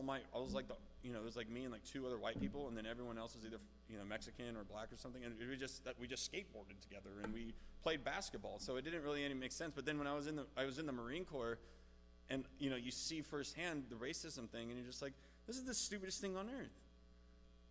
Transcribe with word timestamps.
all 0.00 0.06
my, 0.06 0.20
I 0.34 0.38
was 0.38 0.54
like 0.54 0.66
the, 0.66 0.76
you 1.02 1.12
know, 1.12 1.18
it 1.18 1.24
was 1.24 1.36
like 1.36 1.50
me 1.50 1.64
and 1.64 1.72
like 1.72 1.84
two 1.84 2.06
other 2.06 2.16
white 2.16 2.40
people, 2.40 2.68
and 2.68 2.76
then 2.76 2.86
everyone 2.86 3.18
else 3.18 3.34
was 3.34 3.44
either, 3.44 3.58
you 3.88 3.98
know, 3.98 4.04
Mexican 4.04 4.56
or 4.56 4.64
black 4.64 4.90
or 4.90 4.96
something, 4.96 5.22
and 5.24 5.34
we 5.38 5.56
just 5.56 5.84
that 5.84 5.94
we 6.00 6.06
just 6.06 6.30
skateboarded 6.32 6.80
together 6.80 7.10
and 7.22 7.34
we 7.34 7.52
played 7.82 8.02
basketball. 8.02 8.58
So 8.58 8.76
it 8.76 8.84
didn't 8.84 9.02
really 9.02 9.24
any 9.24 9.34
make 9.34 9.52
sense. 9.52 9.72
But 9.76 9.84
then 9.84 9.98
when 9.98 10.06
I 10.06 10.14
was 10.14 10.26
in 10.26 10.36
the, 10.36 10.46
I 10.56 10.64
was 10.64 10.78
in 10.78 10.86
the 10.86 10.92
Marine 10.92 11.26
Corps, 11.26 11.58
and 12.30 12.44
you 12.58 12.70
know, 12.70 12.76
you 12.76 12.90
see 12.90 13.20
firsthand 13.20 13.84
the 13.90 13.96
racism 13.96 14.48
thing, 14.48 14.70
and 14.70 14.78
you're 14.78 14.86
just 14.86 15.02
like, 15.02 15.12
this 15.46 15.56
is 15.56 15.64
the 15.64 15.74
stupidest 15.74 16.20
thing 16.20 16.34
on 16.36 16.48
earth. 16.48 16.72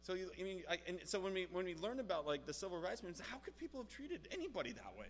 So 0.04 0.14
you, 0.14 0.30
I 0.39 0.43
mean, 0.43 0.61
I, 0.70 0.77
and 0.88 1.00
so 1.05 1.20
when 1.20 1.34
we 1.34 1.48
when 1.52 1.66
we 1.66 1.73
learn 1.75 2.00
about 2.00 2.27
like 2.27 2.46
the 2.46 2.54
civil 2.54 2.80
rights 2.80 3.02
movement, 3.02 3.27
how 3.32 3.38
could 3.38 3.57
people 3.57 3.82
have 3.82 3.89
treated 3.89 4.27
anybody 4.32 4.71
that 4.73 4.93
way? 5.00 5.07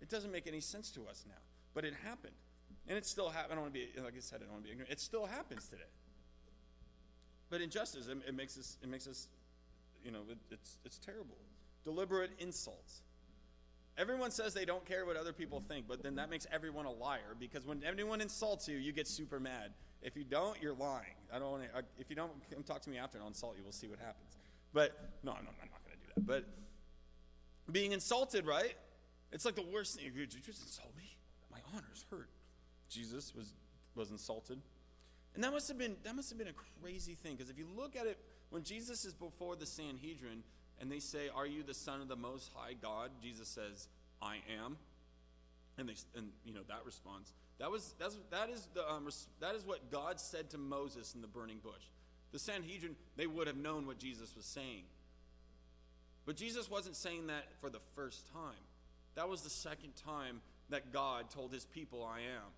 It 0.00 0.08
doesn't 0.08 0.32
make 0.32 0.46
any 0.46 0.60
sense 0.60 0.90
to 0.92 1.06
us 1.06 1.24
now, 1.28 1.42
but 1.74 1.84
it 1.84 1.92
happened. 2.02 2.34
And 2.88 2.96
it 2.96 3.06
still 3.06 3.28
happens. 3.28 3.52
I 3.52 3.54
don't 3.54 3.64
want 3.64 3.74
to 3.74 3.80
be, 3.80 4.00
like 4.02 4.14
I 4.16 4.20
said, 4.20 4.40
I 4.40 4.44
don't 4.44 4.52
want 4.52 4.64
to 4.64 4.68
be 4.68 4.72
ignorant. 4.72 4.90
It 4.90 5.00
still 5.00 5.26
happens 5.26 5.68
today. 5.68 5.82
But 7.50 7.60
injustice, 7.60 8.06
it, 8.06 8.18
it 8.26 8.34
makes 8.34 8.56
us, 8.56 8.78
it 8.82 8.88
makes 8.88 9.06
us, 9.06 9.28
you 10.04 10.10
know, 10.12 10.20
it, 10.30 10.38
it's, 10.50 10.78
it's 10.84 10.98
terrible. 10.98 11.36
Deliberate 11.84 12.30
insults. 12.38 13.02
Everyone 13.98 14.30
says 14.30 14.54
they 14.54 14.64
don't 14.64 14.84
care 14.86 15.04
what 15.04 15.16
other 15.16 15.32
people 15.32 15.62
think, 15.68 15.86
but 15.88 16.02
then 16.02 16.14
that 16.14 16.30
makes 16.30 16.46
everyone 16.52 16.86
a 16.86 16.90
liar 16.92 17.34
because 17.38 17.66
when 17.66 17.82
anyone 17.84 18.20
insults 18.20 18.68
you, 18.68 18.78
you 18.78 18.92
get 18.92 19.06
super 19.06 19.40
mad. 19.40 19.72
If 20.00 20.16
you 20.16 20.24
don't, 20.24 20.56
you're 20.62 20.74
lying. 20.74 21.16
I 21.32 21.38
don't 21.38 21.50
want 21.50 21.64
to. 21.64 21.84
If 21.98 22.08
you 22.08 22.16
don't 22.16 22.30
come 22.50 22.62
talk 22.62 22.80
to 22.82 22.90
me 22.90 22.96
after 22.96 23.18
and 23.18 23.22
I'll 23.22 23.28
insult 23.28 23.56
you, 23.58 23.62
we'll 23.62 23.72
see 23.72 23.88
what 23.88 23.98
happens. 23.98 24.38
But 24.72 25.10
no, 25.22 25.32
no 25.32 25.38
I'm 25.38 25.44
not 25.70 25.84
going 25.84 25.98
to 26.00 26.06
do 26.06 26.12
that. 26.14 26.26
But 26.26 26.44
being 27.70 27.92
insulted, 27.92 28.46
right? 28.46 28.74
It's 29.32 29.44
like 29.44 29.56
the 29.56 29.66
worst 29.70 29.96
thing. 29.96 30.04
Did 30.16 30.32
you 30.32 30.40
just 30.40 30.62
insult 30.62 30.96
me? 30.96 31.16
My 31.50 31.58
honor's 31.74 32.06
hurt. 32.10 32.30
Jesus 32.88 33.34
was 33.34 33.52
was 33.94 34.10
insulted. 34.10 34.58
And 35.34 35.44
that 35.44 35.52
must 35.52 35.68
have 35.68 35.78
been 35.78 35.96
that 36.04 36.14
must 36.14 36.28
have 36.30 36.38
been 36.38 36.48
a 36.48 36.82
crazy 36.82 37.14
thing 37.14 37.36
because 37.36 37.50
if 37.50 37.58
you 37.58 37.66
look 37.76 37.96
at 37.96 38.06
it 38.06 38.18
when 38.50 38.62
Jesus 38.62 39.04
is 39.04 39.14
before 39.14 39.56
the 39.56 39.66
Sanhedrin 39.66 40.42
and 40.80 40.90
they 40.90 40.98
say, 40.98 41.28
"Are 41.34 41.46
you 41.46 41.62
the 41.62 41.74
son 41.74 42.00
of 42.00 42.08
the 42.08 42.16
most 42.16 42.50
high 42.54 42.74
God?" 42.74 43.10
Jesus 43.22 43.48
says, 43.48 43.88
"I 44.20 44.38
am." 44.62 44.76
And 45.78 45.88
they 45.88 45.94
and 46.16 46.30
you 46.44 46.52
know 46.52 46.62
that 46.68 46.84
response. 46.84 47.32
That 47.58 47.70
was 47.70 47.94
that's 47.98 48.16
that 48.30 48.50
is 48.50 48.66
the 48.74 48.90
um, 48.90 49.08
that 49.40 49.54
is 49.54 49.64
what 49.64 49.90
God 49.90 50.18
said 50.18 50.50
to 50.50 50.58
Moses 50.58 51.14
in 51.14 51.20
the 51.20 51.28
burning 51.28 51.58
bush. 51.62 51.84
The 52.32 52.38
Sanhedrin 52.38 52.96
they 53.16 53.26
would 53.26 53.46
have 53.46 53.56
known 53.56 53.86
what 53.86 53.98
Jesus 53.98 54.34
was 54.34 54.44
saying. 54.44 54.84
But 56.26 56.36
Jesus 56.36 56.70
wasn't 56.70 56.96
saying 56.96 57.28
that 57.28 57.44
for 57.60 57.70
the 57.70 57.80
first 57.94 58.26
time. 58.32 58.62
That 59.14 59.28
was 59.28 59.42
the 59.42 59.50
second 59.50 59.92
time 59.96 60.40
that 60.68 60.92
God 60.92 61.30
told 61.30 61.52
his 61.52 61.64
people, 61.64 62.04
I 62.04 62.20
am. 62.20 62.48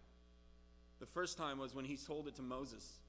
The 1.03 1.06
first 1.06 1.36
time 1.36 1.58
was 1.58 1.75
when 1.75 1.84
he 1.84 1.97
told 1.97 2.28
it 2.28 2.36
to 2.36 2.42
Moses. 2.42 3.00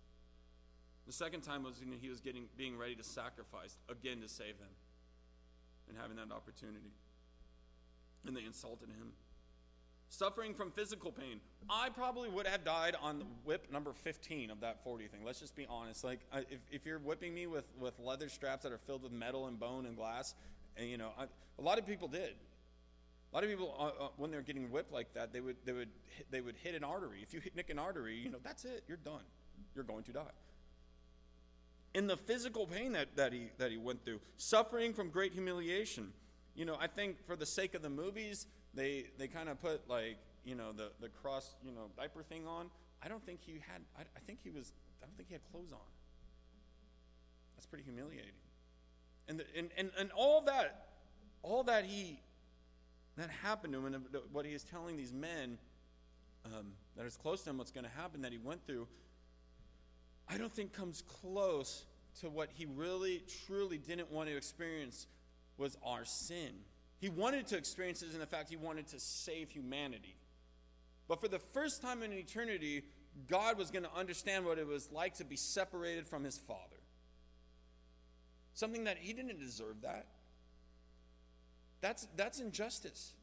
The 1.05 1.13
second 1.13 1.41
time 1.41 1.61
was 1.61 1.79
when 1.79 1.99
he 2.01 2.09
was 2.09 2.21
getting, 2.21 2.45
being 2.57 2.75
ready 2.75 2.95
to 2.95 3.03
sacrifice 3.03 3.77
again 3.87 4.19
to 4.21 4.27
save 4.27 4.57
them 4.57 4.69
and 5.87 5.95
having 5.95 6.15
that 6.15 6.33
opportunity. 6.33 6.91
And 8.25 8.35
they 8.35 8.45
insulted 8.45 8.89
him. 8.89 9.11
Suffering 10.09 10.55
from 10.55 10.71
physical 10.71 11.11
pain. 11.11 11.39
I 11.69 11.89
probably 11.89 12.29
would 12.29 12.47
have 12.47 12.63
died 12.63 12.95
on 12.99 13.19
the 13.19 13.25
whip 13.45 13.71
number 13.71 13.93
15 13.93 14.49
of 14.49 14.61
that 14.61 14.83
40 14.83 15.05
thing. 15.09 15.19
Let's 15.23 15.39
just 15.39 15.55
be 15.55 15.67
honest. 15.69 16.03
Like, 16.03 16.21
if, 16.49 16.61
if 16.71 16.87
you're 16.87 16.97
whipping 16.97 17.31
me 17.35 17.45
with, 17.45 17.65
with 17.79 17.93
leather 17.99 18.27
straps 18.27 18.63
that 18.63 18.71
are 18.71 18.79
filled 18.79 19.03
with 19.03 19.11
metal 19.11 19.45
and 19.45 19.59
bone 19.59 19.85
and 19.85 19.95
glass, 19.95 20.33
and 20.77 20.89
you 20.89 20.97
know, 20.97 21.09
I, 21.15 21.25
a 21.59 21.61
lot 21.61 21.77
of 21.77 21.85
people 21.85 22.07
did. 22.07 22.33
A 23.33 23.35
lot 23.35 23.43
of 23.43 23.49
people, 23.49 23.75
uh, 23.79 24.05
uh, 24.05 24.07
when 24.17 24.29
they're 24.29 24.43
getting 24.43 24.69
whipped 24.69 24.93
like 24.93 25.11
that, 25.15 25.33
they 25.33 25.39
would 25.39 25.55
they 25.65 25.71
would 25.71 25.89
hit, 26.15 26.27
they 26.29 26.39
would 26.39 26.55
hit 26.55 26.75
an 26.75 26.83
artery. 26.83 27.19
If 27.23 27.33
you 27.33 27.39
hit, 27.39 27.55
nick 27.55 27.71
an 27.71 27.79
artery, 27.79 28.15
you 28.15 28.29
know 28.29 28.37
that's 28.43 28.63
it. 28.63 28.83
You're 28.87 28.97
done. 28.97 29.23
You're 29.73 29.83
going 29.83 30.03
to 30.03 30.13
die. 30.13 30.31
In 31.95 32.05
the 32.05 32.15
physical 32.15 32.67
pain 32.67 32.91
that, 32.91 33.15
that 33.15 33.33
he 33.33 33.49
that 33.57 33.71
he 33.71 33.77
went 33.77 34.05
through, 34.05 34.19
suffering 34.37 34.93
from 34.93 35.09
great 35.09 35.33
humiliation. 35.33 36.13
You 36.53 36.65
know, 36.65 36.77
I 36.79 36.85
think 36.85 37.25
for 37.25 37.35
the 37.35 37.47
sake 37.47 37.73
of 37.73 37.81
the 37.81 37.89
movies, 37.89 38.45
they 38.75 39.05
they 39.17 39.27
kind 39.27 39.49
of 39.49 39.59
put 39.59 39.89
like 39.89 40.17
you 40.45 40.53
know 40.53 40.71
the 40.71 40.91
the 41.01 41.09
cross 41.09 41.55
you 41.65 41.71
know 41.71 41.89
diaper 41.97 42.21
thing 42.21 42.45
on. 42.45 42.69
I 43.01 43.07
don't 43.07 43.25
think 43.25 43.39
he 43.43 43.53
had. 43.53 43.81
I, 43.97 44.01
I 44.01 44.19
think 44.27 44.39
he 44.43 44.51
was. 44.51 44.73
I 45.01 45.07
don't 45.07 45.17
think 45.17 45.29
he 45.29 45.33
had 45.33 45.43
clothes 45.51 45.73
on. 45.73 45.79
That's 47.55 47.65
pretty 47.65 47.83
humiliating. 47.83 48.33
And, 49.27 49.39
the, 49.39 49.45
and, 49.55 49.69
and, 49.77 49.89
and 49.97 50.11
all 50.11 50.41
that, 50.41 50.87
all 51.43 51.63
that 51.63 51.85
he 51.85 52.19
that 53.17 53.29
happened 53.29 53.73
to 53.73 53.85
him, 53.85 53.93
and 53.93 54.05
what 54.31 54.45
he 54.45 54.53
is 54.53 54.63
telling 54.63 54.97
these 54.97 55.13
men 55.13 55.57
um, 56.45 56.73
that 56.95 57.05
is 57.05 57.15
close 57.15 57.43
to 57.43 57.49
him, 57.49 57.57
what's 57.57 57.71
going 57.71 57.85
to 57.85 57.91
happen 57.91 58.21
that 58.21 58.31
he 58.31 58.37
went 58.37 58.65
through, 58.65 58.87
I 60.27 60.37
don't 60.37 60.51
think 60.51 60.73
comes 60.73 61.03
close 61.21 61.85
to 62.21 62.29
what 62.29 62.49
he 62.53 62.65
really, 62.65 63.23
truly 63.45 63.77
didn't 63.77 64.11
want 64.11 64.29
to 64.29 64.35
experience 64.35 65.07
was 65.57 65.77
our 65.83 66.05
sin. 66.05 66.51
He 66.99 67.09
wanted 67.09 67.47
to 67.47 67.57
experience 67.57 68.01
it 68.01 68.13
in 68.13 68.19
the 68.19 68.25
fact 68.25 68.49
he 68.49 68.55
wanted 68.55 68.87
to 68.87 68.99
save 68.99 69.49
humanity. 69.49 70.15
But 71.07 71.19
for 71.21 71.27
the 71.27 71.39
first 71.39 71.81
time 71.81 72.01
in 72.01 72.13
eternity, 72.13 72.83
God 73.27 73.57
was 73.57 73.71
going 73.71 73.83
to 73.83 73.93
understand 73.95 74.45
what 74.45 74.57
it 74.57 74.65
was 74.65 74.91
like 74.91 75.15
to 75.15 75.25
be 75.25 75.35
separated 75.35 76.07
from 76.07 76.23
his 76.23 76.37
Father. 76.37 76.59
Something 78.53 78.85
that 78.85 78.97
he 78.97 79.13
didn't 79.13 79.39
deserve 79.39 79.81
that. 79.81 80.07
That's, 81.83 82.07
that's 82.15 82.39
injustice. 82.39 83.13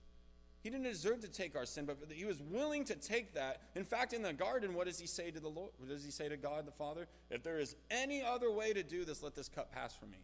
He 0.63 0.69
didn't 0.69 0.85
deserve 0.85 1.21
to 1.21 1.29
take 1.29 1.57
our 1.57 1.65
sin, 1.65 1.87
but 1.87 1.97
he 2.11 2.27
was 2.27 2.43
willing 2.43 2.85
to 2.85 2.95
take 2.95 3.33
that. 3.33 3.63
In 3.75 3.85
fact, 3.85 4.13
in 4.13 4.21
the 4.21 4.35
garden, 4.35 4.75
what 4.75 4.87
does 4.87 4.99
he 4.99 5.07
say 5.07 5.31
to 5.31 5.41
the 5.41 5.49
Lord? 5.49 5.71
What 5.79 5.89
does 5.89 6.05
he 6.05 6.11
say 6.11 6.29
to 6.29 6.37
God 6.37 6.67
the 6.67 6.73
Father? 6.73 7.07
If 7.31 7.43
there 7.43 7.59
is 7.59 7.75
any 7.91 8.23
other 8.23 8.51
way 8.51 8.75
to 8.75 8.83
do 8.83 9.07
this, 9.07 9.23
let 9.23 9.35
this 9.35 9.49
cup 9.49 9.73
pass 9.73 9.97
from 9.97 10.11
me. 10.11 10.19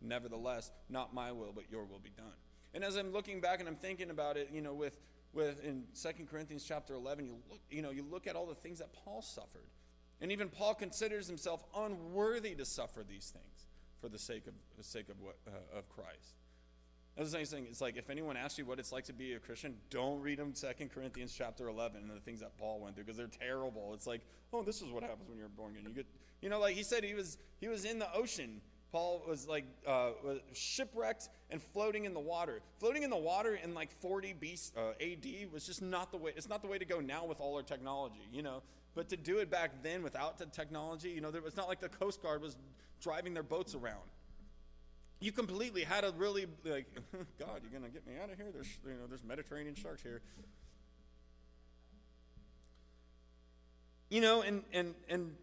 Nevertheless, 0.00 0.70
not 0.88 1.12
my 1.12 1.32
will, 1.32 1.50
but 1.52 1.64
your 1.68 1.84
will 1.84 1.98
be 1.98 2.12
done. 2.16 2.32
And 2.74 2.84
as 2.84 2.94
I'm 2.94 3.12
looking 3.12 3.40
back 3.40 3.58
and 3.58 3.68
I'm 3.68 3.74
thinking 3.74 4.10
about 4.10 4.36
it, 4.36 4.50
you 4.52 4.60
know, 4.62 4.72
with 4.72 4.96
with 5.32 5.64
in 5.64 5.84
2 6.00 6.26
Corinthians 6.30 6.64
chapter 6.66 6.94
11, 6.94 7.24
you 7.24 7.36
look, 7.50 7.60
you 7.70 7.82
know, 7.82 7.90
you 7.90 8.04
look 8.08 8.28
at 8.28 8.36
all 8.36 8.46
the 8.46 8.54
things 8.54 8.78
that 8.78 8.92
Paul 8.92 9.20
suffered. 9.20 9.66
And 10.20 10.30
even 10.30 10.48
Paul 10.48 10.74
considers 10.74 11.26
himself 11.26 11.64
unworthy 11.76 12.54
to 12.54 12.64
suffer 12.64 13.02
these 13.08 13.30
things 13.30 13.66
for 14.00 14.08
the 14.08 14.18
sake 14.18 14.46
of 14.46 14.54
the 14.78 14.84
sake 14.84 15.08
of 15.08 15.20
what, 15.20 15.36
uh, 15.48 15.78
of 15.78 15.88
Christ. 15.88 16.39
That's 17.16 17.32
the 17.32 17.44
same 17.44 17.46
thing. 17.46 17.66
It's 17.68 17.80
like 17.80 17.96
if 17.96 18.08
anyone 18.08 18.36
asks 18.36 18.58
you 18.58 18.64
what 18.64 18.78
it's 18.78 18.92
like 18.92 19.04
to 19.04 19.12
be 19.12 19.34
a 19.34 19.38
Christian, 19.38 19.74
don't 19.90 20.20
read 20.20 20.38
them 20.38 20.54
Second 20.54 20.90
Corinthians 20.90 21.34
chapter 21.36 21.68
11 21.68 22.02
and 22.02 22.10
the 22.10 22.20
things 22.20 22.40
that 22.40 22.56
Paul 22.58 22.80
went 22.80 22.94
through 22.94 23.04
because 23.04 23.16
they're 23.16 23.26
terrible. 23.26 23.92
It's 23.94 24.06
like, 24.06 24.22
oh, 24.52 24.62
this 24.62 24.80
is 24.80 24.90
what 24.90 25.02
happens 25.02 25.28
when 25.28 25.38
you're 25.38 25.48
born 25.48 25.72
again. 25.72 25.84
You 25.86 25.94
get, 25.94 26.06
you 26.40 26.48
know, 26.48 26.60
like 26.60 26.76
he 26.76 26.82
said, 26.82 27.04
he 27.04 27.14
was 27.14 27.38
he 27.60 27.68
was 27.68 27.84
in 27.84 27.98
the 27.98 28.12
ocean. 28.14 28.60
Paul 28.92 29.22
was 29.28 29.46
like 29.46 29.64
uh, 29.86 30.10
was 30.24 30.40
shipwrecked 30.52 31.28
and 31.50 31.62
floating 31.62 32.06
in 32.06 32.14
the 32.14 32.20
water. 32.20 32.60
Floating 32.78 33.02
in 33.02 33.10
the 33.10 33.16
water 33.16 33.58
in 33.62 33.74
like 33.74 33.90
40 34.00 34.34
BC, 34.40 34.72
uh, 34.76 34.90
AD 35.00 35.52
was 35.52 35.66
just 35.66 35.82
not 35.82 36.10
the 36.10 36.16
way. 36.16 36.32
It's 36.36 36.48
not 36.48 36.62
the 36.62 36.68
way 36.68 36.78
to 36.78 36.84
go 36.84 37.00
now 37.00 37.24
with 37.24 37.40
all 37.40 37.54
our 37.56 37.62
technology, 37.62 38.26
you 38.32 38.42
know. 38.42 38.62
But 38.94 39.08
to 39.10 39.16
do 39.16 39.38
it 39.38 39.50
back 39.50 39.82
then 39.82 40.02
without 40.02 40.38
the 40.38 40.46
technology, 40.46 41.10
you 41.10 41.20
know, 41.20 41.30
there 41.30 41.42
was 41.42 41.56
not 41.56 41.68
like 41.68 41.80
the 41.80 41.88
Coast 41.88 42.22
Guard 42.22 42.42
was 42.42 42.56
driving 43.00 43.34
their 43.34 43.44
boats 43.44 43.74
around 43.74 44.00
you 45.20 45.32
completely 45.32 45.84
had 45.84 46.00
to 46.00 46.12
really 46.16 46.46
like 46.64 46.86
god 47.38 47.60
you're 47.62 47.78
gonna 47.78 47.92
get 47.92 48.06
me 48.06 48.14
out 48.22 48.30
of 48.30 48.36
here. 48.36 48.48
There's 48.52 48.68
you 48.84 48.92
know 48.92 49.06
there's 49.06 49.22
mediterranean 49.22 49.74
sharks 49.74 50.02
here. 50.02 50.22
You 54.08 54.22
know 54.22 54.42
and 54.42 54.62
and 54.72 54.94
and 55.08 55.36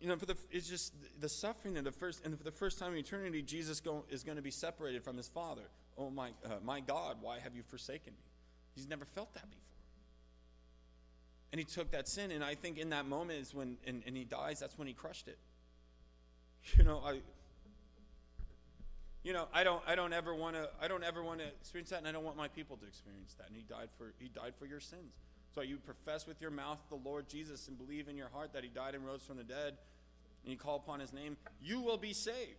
you 0.00 0.08
know 0.08 0.16
for 0.16 0.26
the 0.26 0.36
it's 0.50 0.68
just 0.68 0.94
the 1.20 1.28
suffering 1.28 1.76
of 1.76 1.84
the 1.84 1.92
first 1.92 2.24
and 2.24 2.36
for 2.36 2.42
the 2.42 2.50
first 2.50 2.78
time 2.78 2.92
in 2.92 2.98
eternity 2.98 3.42
jesus 3.42 3.80
go, 3.80 4.04
is 4.08 4.24
going 4.24 4.36
to 4.36 4.42
be 4.42 4.50
separated 4.50 5.04
from 5.04 5.16
his 5.16 5.28
father. 5.28 5.68
Oh 5.98 6.08
my 6.08 6.30
uh, 6.44 6.54
my 6.64 6.80
god 6.80 7.18
why 7.20 7.38
have 7.38 7.54
you 7.54 7.62
forsaken 7.62 8.14
me? 8.14 8.24
He's 8.74 8.88
never 8.88 9.04
felt 9.04 9.34
that 9.34 9.48
before. 9.50 9.76
And 11.52 11.58
he 11.58 11.66
took 11.66 11.90
that 11.90 12.08
sin 12.08 12.30
and 12.30 12.42
i 12.42 12.54
think 12.54 12.78
in 12.78 12.88
that 12.90 13.04
moment 13.04 13.40
is 13.40 13.54
when 13.54 13.76
and, 13.86 14.02
and 14.06 14.16
he 14.16 14.24
dies 14.24 14.58
that's 14.58 14.78
when 14.78 14.88
he 14.88 14.94
crushed 14.94 15.28
it. 15.28 15.38
You 16.78 16.84
know 16.84 17.02
i 17.04 17.20
you 19.22 19.32
know, 19.32 19.46
I 19.52 19.62
don't, 19.62 19.82
I 19.86 19.94
don't 19.94 20.12
ever 20.12 20.34
want 20.34 20.56
to, 20.56 20.68
I 20.80 20.88
don't 20.88 21.04
ever 21.04 21.22
want 21.22 21.40
to 21.40 21.46
experience 21.46 21.90
that, 21.90 21.98
and 21.98 22.08
I 22.08 22.12
don't 22.12 22.24
want 22.24 22.36
my 22.36 22.48
people 22.48 22.76
to 22.78 22.86
experience 22.86 23.34
that. 23.38 23.46
And 23.46 23.56
He 23.56 23.62
died 23.62 23.88
for, 23.96 24.12
He 24.18 24.28
died 24.28 24.54
for 24.58 24.66
your 24.66 24.80
sins. 24.80 25.14
So 25.54 25.60
you 25.60 25.76
profess 25.76 26.26
with 26.26 26.40
your 26.40 26.50
mouth 26.50 26.78
the 26.88 26.96
Lord 26.96 27.28
Jesus 27.28 27.68
and 27.68 27.78
believe 27.78 28.08
in 28.08 28.16
your 28.16 28.28
heart 28.28 28.52
that 28.54 28.64
He 28.64 28.68
died 28.68 28.94
and 28.94 29.06
rose 29.06 29.22
from 29.22 29.36
the 29.36 29.44
dead, 29.44 29.76
and 30.42 30.52
you 30.52 30.56
call 30.56 30.76
upon 30.76 31.00
His 31.00 31.12
name, 31.12 31.36
you 31.60 31.80
will 31.80 31.98
be 31.98 32.12
saved. 32.12 32.58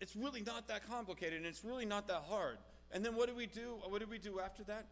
It's 0.00 0.16
really 0.16 0.42
not 0.42 0.68
that 0.68 0.88
complicated, 0.88 1.38
and 1.38 1.46
it's 1.46 1.64
really 1.64 1.86
not 1.86 2.08
that 2.08 2.24
hard. 2.28 2.58
And 2.92 3.04
then 3.04 3.14
what 3.14 3.28
do 3.28 3.34
we 3.34 3.46
do? 3.46 3.78
What 3.88 4.00
do 4.00 4.06
we 4.06 4.18
do 4.18 4.40
after 4.40 4.62
that? 4.64 4.86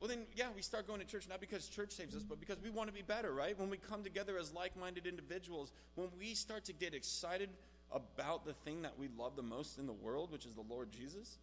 Well, 0.00 0.08
then, 0.08 0.26
yeah, 0.34 0.48
we 0.54 0.60
start 0.60 0.86
going 0.86 1.00
to 1.00 1.06
church 1.06 1.26
not 1.26 1.40
because 1.40 1.68
church 1.68 1.92
saves 1.92 2.14
us, 2.14 2.22
but 2.22 2.38
because 2.38 2.58
we 2.62 2.68
want 2.68 2.88
to 2.88 2.94
be 2.94 3.00
better, 3.00 3.32
right? 3.32 3.58
When 3.58 3.70
we 3.70 3.78
come 3.78 4.02
together 4.02 4.36
as 4.38 4.52
like 4.52 4.78
minded 4.78 5.06
individuals, 5.06 5.72
when 5.94 6.08
we 6.18 6.34
start 6.34 6.66
to 6.66 6.74
get 6.74 6.92
excited 6.92 7.48
about 7.92 8.44
the 8.44 8.52
thing 8.52 8.82
that 8.82 8.98
we 8.98 9.08
love 9.18 9.36
the 9.36 9.42
most 9.42 9.78
in 9.78 9.86
the 9.86 9.92
world, 9.92 10.30
which 10.32 10.46
is 10.46 10.54
the 10.54 10.64
Lord 10.68 10.90
Jesus, 10.90 11.38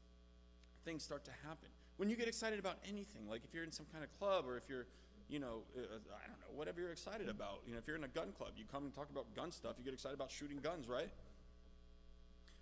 things 0.85 1.03
start 1.03 1.23
to 1.25 1.31
happen. 1.45 1.69
When 1.97 2.09
you 2.09 2.15
get 2.15 2.27
excited 2.27 2.59
about 2.59 2.77
anything, 2.87 3.29
like 3.29 3.41
if 3.43 3.53
you're 3.53 3.63
in 3.63 3.71
some 3.71 3.85
kind 3.91 4.03
of 4.03 4.11
club 4.19 4.45
or 4.47 4.57
if 4.57 4.63
you're, 4.67 4.87
you 5.29 5.39
know, 5.39 5.63
uh, 5.77 5.81
I 5.81 6.27
don't 6.27 6.39
know, 6.41 6.55
whatever 6.55 6.81
you're 6.81 6.91
excited 6.91 7.29
about. 7.29 7.61
You 7.65 7.73
know, 7.73 7.77
if 7.77 7.87
you're 7.87 7.95
in 7.95 8.03
a 8.03 8.09
gun 8.09 8.31
club, 8.37 8.51
you 8.57 8.65
come 8.71 8.83
and 8.83 8.93
talk 8.93 9.09
about 9.09 9.33
gun 9.35 9.51
stuff, 9.51 9.75
you 9.77 9.85
get 9.85 9.93
excited 9.93 10.15
about 10.15 10.31
shooting 10.31 10.57
guns, 10.57 10.87
right? 10.87 11.09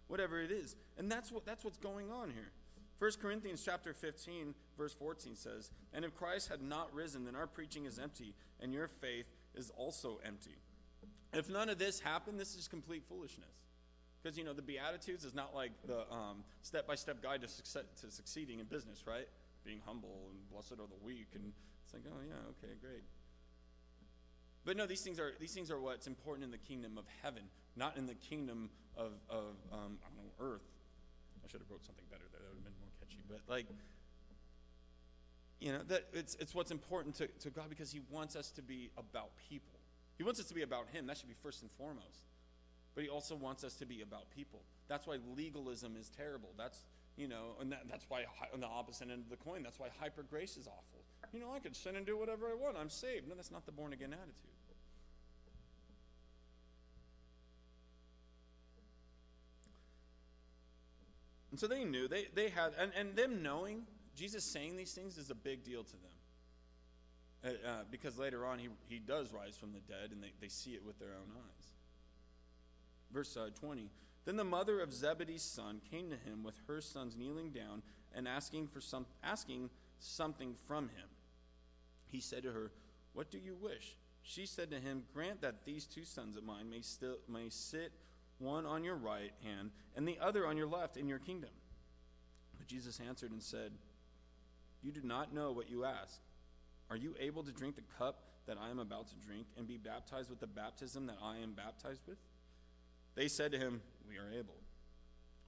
Whatever 0.08 0.42
it 0.42 0.52
is. 0.52 0.76
And 0.98 1.12
that's 1.12 1.32
what 1.32 1.46
that's 1.46 1.64
what's 1.64 1.78
going 1.78 2.12
on 2.12 2.30
here. 2.30 2.52
1 3.00 3.12
Corinthians 3.20 3.64
chapter 3.66 3.94
15 3.94 4.54
verse 4.78 4.94
14 4.94 5.36
says, 5.36 5.72
"And 5.94 6.06
if 6.06 6.16
Christ 6.16 6.50
had 6.50 6.62
not 6.62 6.94
risen, 6.94 7.26
then 7.26 7.36
our 7.36 7.48
preaching 7.48 7.86
is 7.86 7.98
empty, 7.98 8.36
and 8.60 8.74
your 8.74 8.88
faith 8.88 9.26
is 9.56 9.72
also 9.72 10.20
empty." 10.24 10.58
If 11.34 11.50
none 11.50 11.70
of 11.70 11.80
this 11.80 12.00
happened, 12.02 12.40
this 12.40 12.56
is 12.56 12.68
complete 12.68 13.04
foolishness. 13.08 13.56
Because, 14.22 14.38
you 14.38 14.44
know, 14.44 14.54
the 14.54 14.62
Beatitudes 14.62 15.26
is 15.26 15.34
not 15.34 15.56
like 15.56 15.72
the 15.88 16.06
step 16.62 16.88
by 16.88 16.96
step 16.96 17.24
guide 17.24 17.42
to, 17.42 17.48
success, 17.48 17.84
to 18.02 18.12
succeeding 18.12 18.60
in 18.60 18.66
business, 18.66 19.06
right? 19.08 19.28
Being 19.66 19.82
humble 19.86 20.30
and 20.30 20.50
blessed 20.52 20.74
are 20.74 20.88
the 20.88 21.04
weak. 21.04 21.28
And 21.34 21.54
it's 21.84 21.94
like, 21.94 22.04
oh, 22.08 22.22
yeah, 22.28 22.36
okay, 22.52 22.74
great. 22.82 23.04
But 24.64 24.78
no, 24.78 24.86
these 24.86 25.02
things 25.02 25.20
are, 25.20 25.34
these 25.40 25.54
things 25.54 25.72
are 25.72 25.80
what's 25.80 26.06
important 26.06 26.44
in 26.46 26.52
the 26.52 26.60
kingdom 26.60 26.98
of 26.98 27.06
heaven, 27.24 27.44
not 27.76 27.98
in 27.98 28.06
the 28.06 28.14
kingdom 28.14 28.70
of, 28.96 29.14
of 29.28 29.56
um, 29.74 29.98
I 30.06 30.10
don't 30.10 30.18
know, 30.18 30.54
earth. 30.54 30.70
I 31.44 31.50
should 31.50 31.62
have 31.62 31.72
wrote 31.72 31.84
something 31.84 32.06
better 32.12 32.26
there. 32.32 32.42
That 32.42 32.50
would 32.50 32.62
have 32.62 32.66
been 32.66 32.80
more 32.80 32.94
catchy. 33.00 33.24
But, 33.28 33.42
like, 33.52 33.66
you 35.60 35.72
know, 35.72 35.82
that 35.88 36.06
it's, 36.14 36.36
it's 36.36 36.54
what's 36.54 36.70
important 36.72 37.16
to, 37.16 37.28
to 37.28 37.50
God 37.50 37.70
because 37.70 37.92
He 37.92 38.02
wants 38.12 38.36
us 38.36 38.52
to 38.52 38.62
be 38.62 38.92
about 38.98 39.32
people. 39.50 39.80
He 40.18 40.24
wants 40.24 40.40
us 40.40 40.46
to 40.48 40.54
be 40.54 40.62
about 40.62 40.86
Him. 40.92 41.08
That 41.08 41.18
should 41.18 41.30
be 41.30 41.36
first 41.42 41.64
and 41.64 41.72
foremost. 41.72 42.22
But 42.96 43.04
He 43.04 43.10
also 43.10 43.36
wants 43.36 43.64
us 43.64 43.76
to 43.76 43.86
be 43.86 44.02
about 44.02 44.30
people. 44.32 44.62
That's 44.88 45.08
why 45.08 45.18
legalism 45.36 45.96
is 46.00 46.10
terrible. 46.10 46.50
That's, 46.58 46.84
you 47.16 47.28
know, 47.28 47.56
and 47.60 47.72
that, 47.72 47.84
that's 47.90 48.06
why 48.10 48.26
on 48.54 48.60
the 48.60 48.68
opposite 48.68 49.10
end 49.10 49.24
of 49.24 49.30
the 49.30 49.38
coin, 49.38 49.64
that's 49.64 49.80
why 49.80 49.88
hyper 50.00 50.24
grace 50.24 50.58
is 50.58 50.68
awful. 50.68 51.04
You 51.34 51.40
know, 51.40 51.52
I 51.56 51.60
can 51.60 51.74
sin 51.74 51.96
and 51.96 52.06
do 52.06 52.18
whatever 52.18 52.48
I 52.48 52.56
want. 52.56 52.76
I'm 52.78 52.90
saved. 52.90 53.30
No, 53.30 53.36
that's 53.36 53.52
not 53.52 53.66
the 53.66 53.72
born 53.72 53.94
again 53.94 54.14
attitude. 54.14 54.52
And 61.52 61.60
so 61.60 61.68
they 61.68 61.84
knew, 61.84 62.08
they, 62.08 62.28
they 62.34 62.50
had, 62.50 62.72
and, 62.80 62.92
and 62.98 63.16
them 63.16 63.44
knowing, 63.44 63.84
Jesus 64.16 64.44
saying 64.46 64.78
these 64.78 64.94
things 64.94 65.18
is 65.18 65.30
a 65.30 65.36
big 65.36 65.64
deal 65.64 65.84
to 65.84 65.92
them. 65.92 66.00
Uh, 67.44 67.68
uh, 67.68 67.84
because 67.90 68.18
later 68.18 68.46
on 68.46 68.58
he, 68.58 68.70
he 68.88 69.00
does 69.00 69.34
rise 69.34 69.58
from 69.58 69.74
the 69.74 69.80
dead 69.80 70.12
and 70.12 70.24
they, 70.24 70.32
they 70.40 70.48
see 70.48 70.72
it 70.72 70.86
with 70.86 70.98
their 71.00 71.10
own 71.10 71.36
eyes. 71.36 71.72
Verse 73.14 73.36
uh, 73.38 73.50
20 73.60 73.90
Then 74.26 74.36
the 74.38 74.44
mother 74.44 74.80
of 74.80 74.94
Zebedee's 74.94 75.44
son 75.44 75.82
came 75.90 76.10
to 76.10 76.16
him 76.16 76.44
with 76.44 76.56
her 76.68 76.82
sons 76.82 77.16
kneeling 77.18 77.52
down 77.52 77.82
and 78.14 78.28
asking, 78.28 78.68
for 78.68 78.82
some, 78.82 79.06
asking 79.24 79.70
something 80.00 80.56
from 80.68 80.86
him. 80.86 81.08
He 82.08 82.20
said 82.20 82.44
to 82.44 82.52
her, 82.52 82.72
What 83.14 83.32
do 83.32 83.38
you 83.38 83.56
wish? 83.56 83.96
She 84.24 84.46
said 84.46 84.70
to 84.72 84.80
him, 84.80 85.04
Grant 85.14 85.42
that 85.42 85.66
these 85.66 85.86
two 85.86 86.06
sons 86.06 86.38
of 86.38 86.44
mine 86.44 86.70
may, 86.70 86.82
still, 86.82 87.18
may 87.28 87.50
sit 87.50 87.92
one 88.38 88.66
on 88.66 88.84
your 88.84 88.96
right 88.96 89.32
hand 89.44 89.72
and 89.96 90.08
the 90.08 90.18
other 90.20 90.48
on 90.48 90.58
your 90.58 90.68
left 90.68 90.98
in 90.98 91.08
your 91.08 91.20
kingdom. 91.20 91.50
But 92.58 92.68
Jesus 92.68 93.00
answered 93.08 93.32
and 93.32 93.42
said, 93.42 93.72
You 94.82 94.92
do 94.92 95.02
not 95.04 95.34
know 95.34 95.52
what 95.52 95.70
you 95.70 95.86
ask. 95.86 96.20
Are 96.90 96.98
you 96.98 97.16
able 97.20 97.44
to 97.44 97.52
drink 97.52 97.76
the 97.76 97.84
cup 97.98 98.24
that 98.48 98.58
I 98.62 98.70
am 98.70 98.80
about 98.80 99.08
to 99.08 99.16
drink 99.26 99.48
and 99.58 99.68
be 99.68 99.78
baptized 99.78 100.30
with 100.30 100.40
the 100.40 100.48
baptism 100.48 101.08
that 101.08 101.18
I 101.24 101.38
am 101.38 101.54
baptized 101.54 102.02
with? 102.08 102.18
They 103.16 103.28
said 103.28 103.52
to 103.52 103.60
him, 103.60 103.82
We 104.08 104.18
are 104.18 104.32
able. 104.32 104.56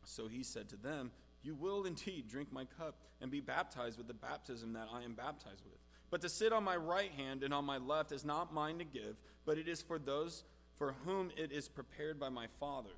So 0.06 0.28
he 0.28 0.44
said 0.44 0.70
to 0.70 0.76
them, 0.76 1.12
You 1.44 1.56
will 1.56 1.86
indeed 1.86 2.28
drink 2.28 2.52
my 2.52 2.66
cup 2.66 2.96
and 3.22 3.32
be 3.32 3.40
baptized 3.40 3.98
with 3.98 4.08
the 4.08 4.14
baptism 4.14 4.74
that 4.74 4.88
I 4.94 5.04
am 5.04 5.14
baptized 5.14 5.64
with. 5.66 5.80
But 6.10 6.22
to 6.22 6.30
sit 6.30 6.54
on 6.54 6.64
my 6.64 6.76
right 6.76 7.12
hand 7.12 7.44
and 7.44 7.54
on 7.54 7.66
my 7.66 7.78
left 7.78 8.12
is 8.12 8.24
not 8.24 8.54
mine 8.54 8.78
to 8.80 8.84
give, 8.84 9.18
but 9.46 9.58
it 9.58 9.68
is 9.68 9.82
for 9.82 9.98
those 9.98 10.44
for 10.76 10.96
whom 11.06 11.32
it 11.38 11.52
is 11.52 11.68
prepared 11.68 12.20
by 12.20 12.30
my 12.30 12.48
Father. 12.60 12.90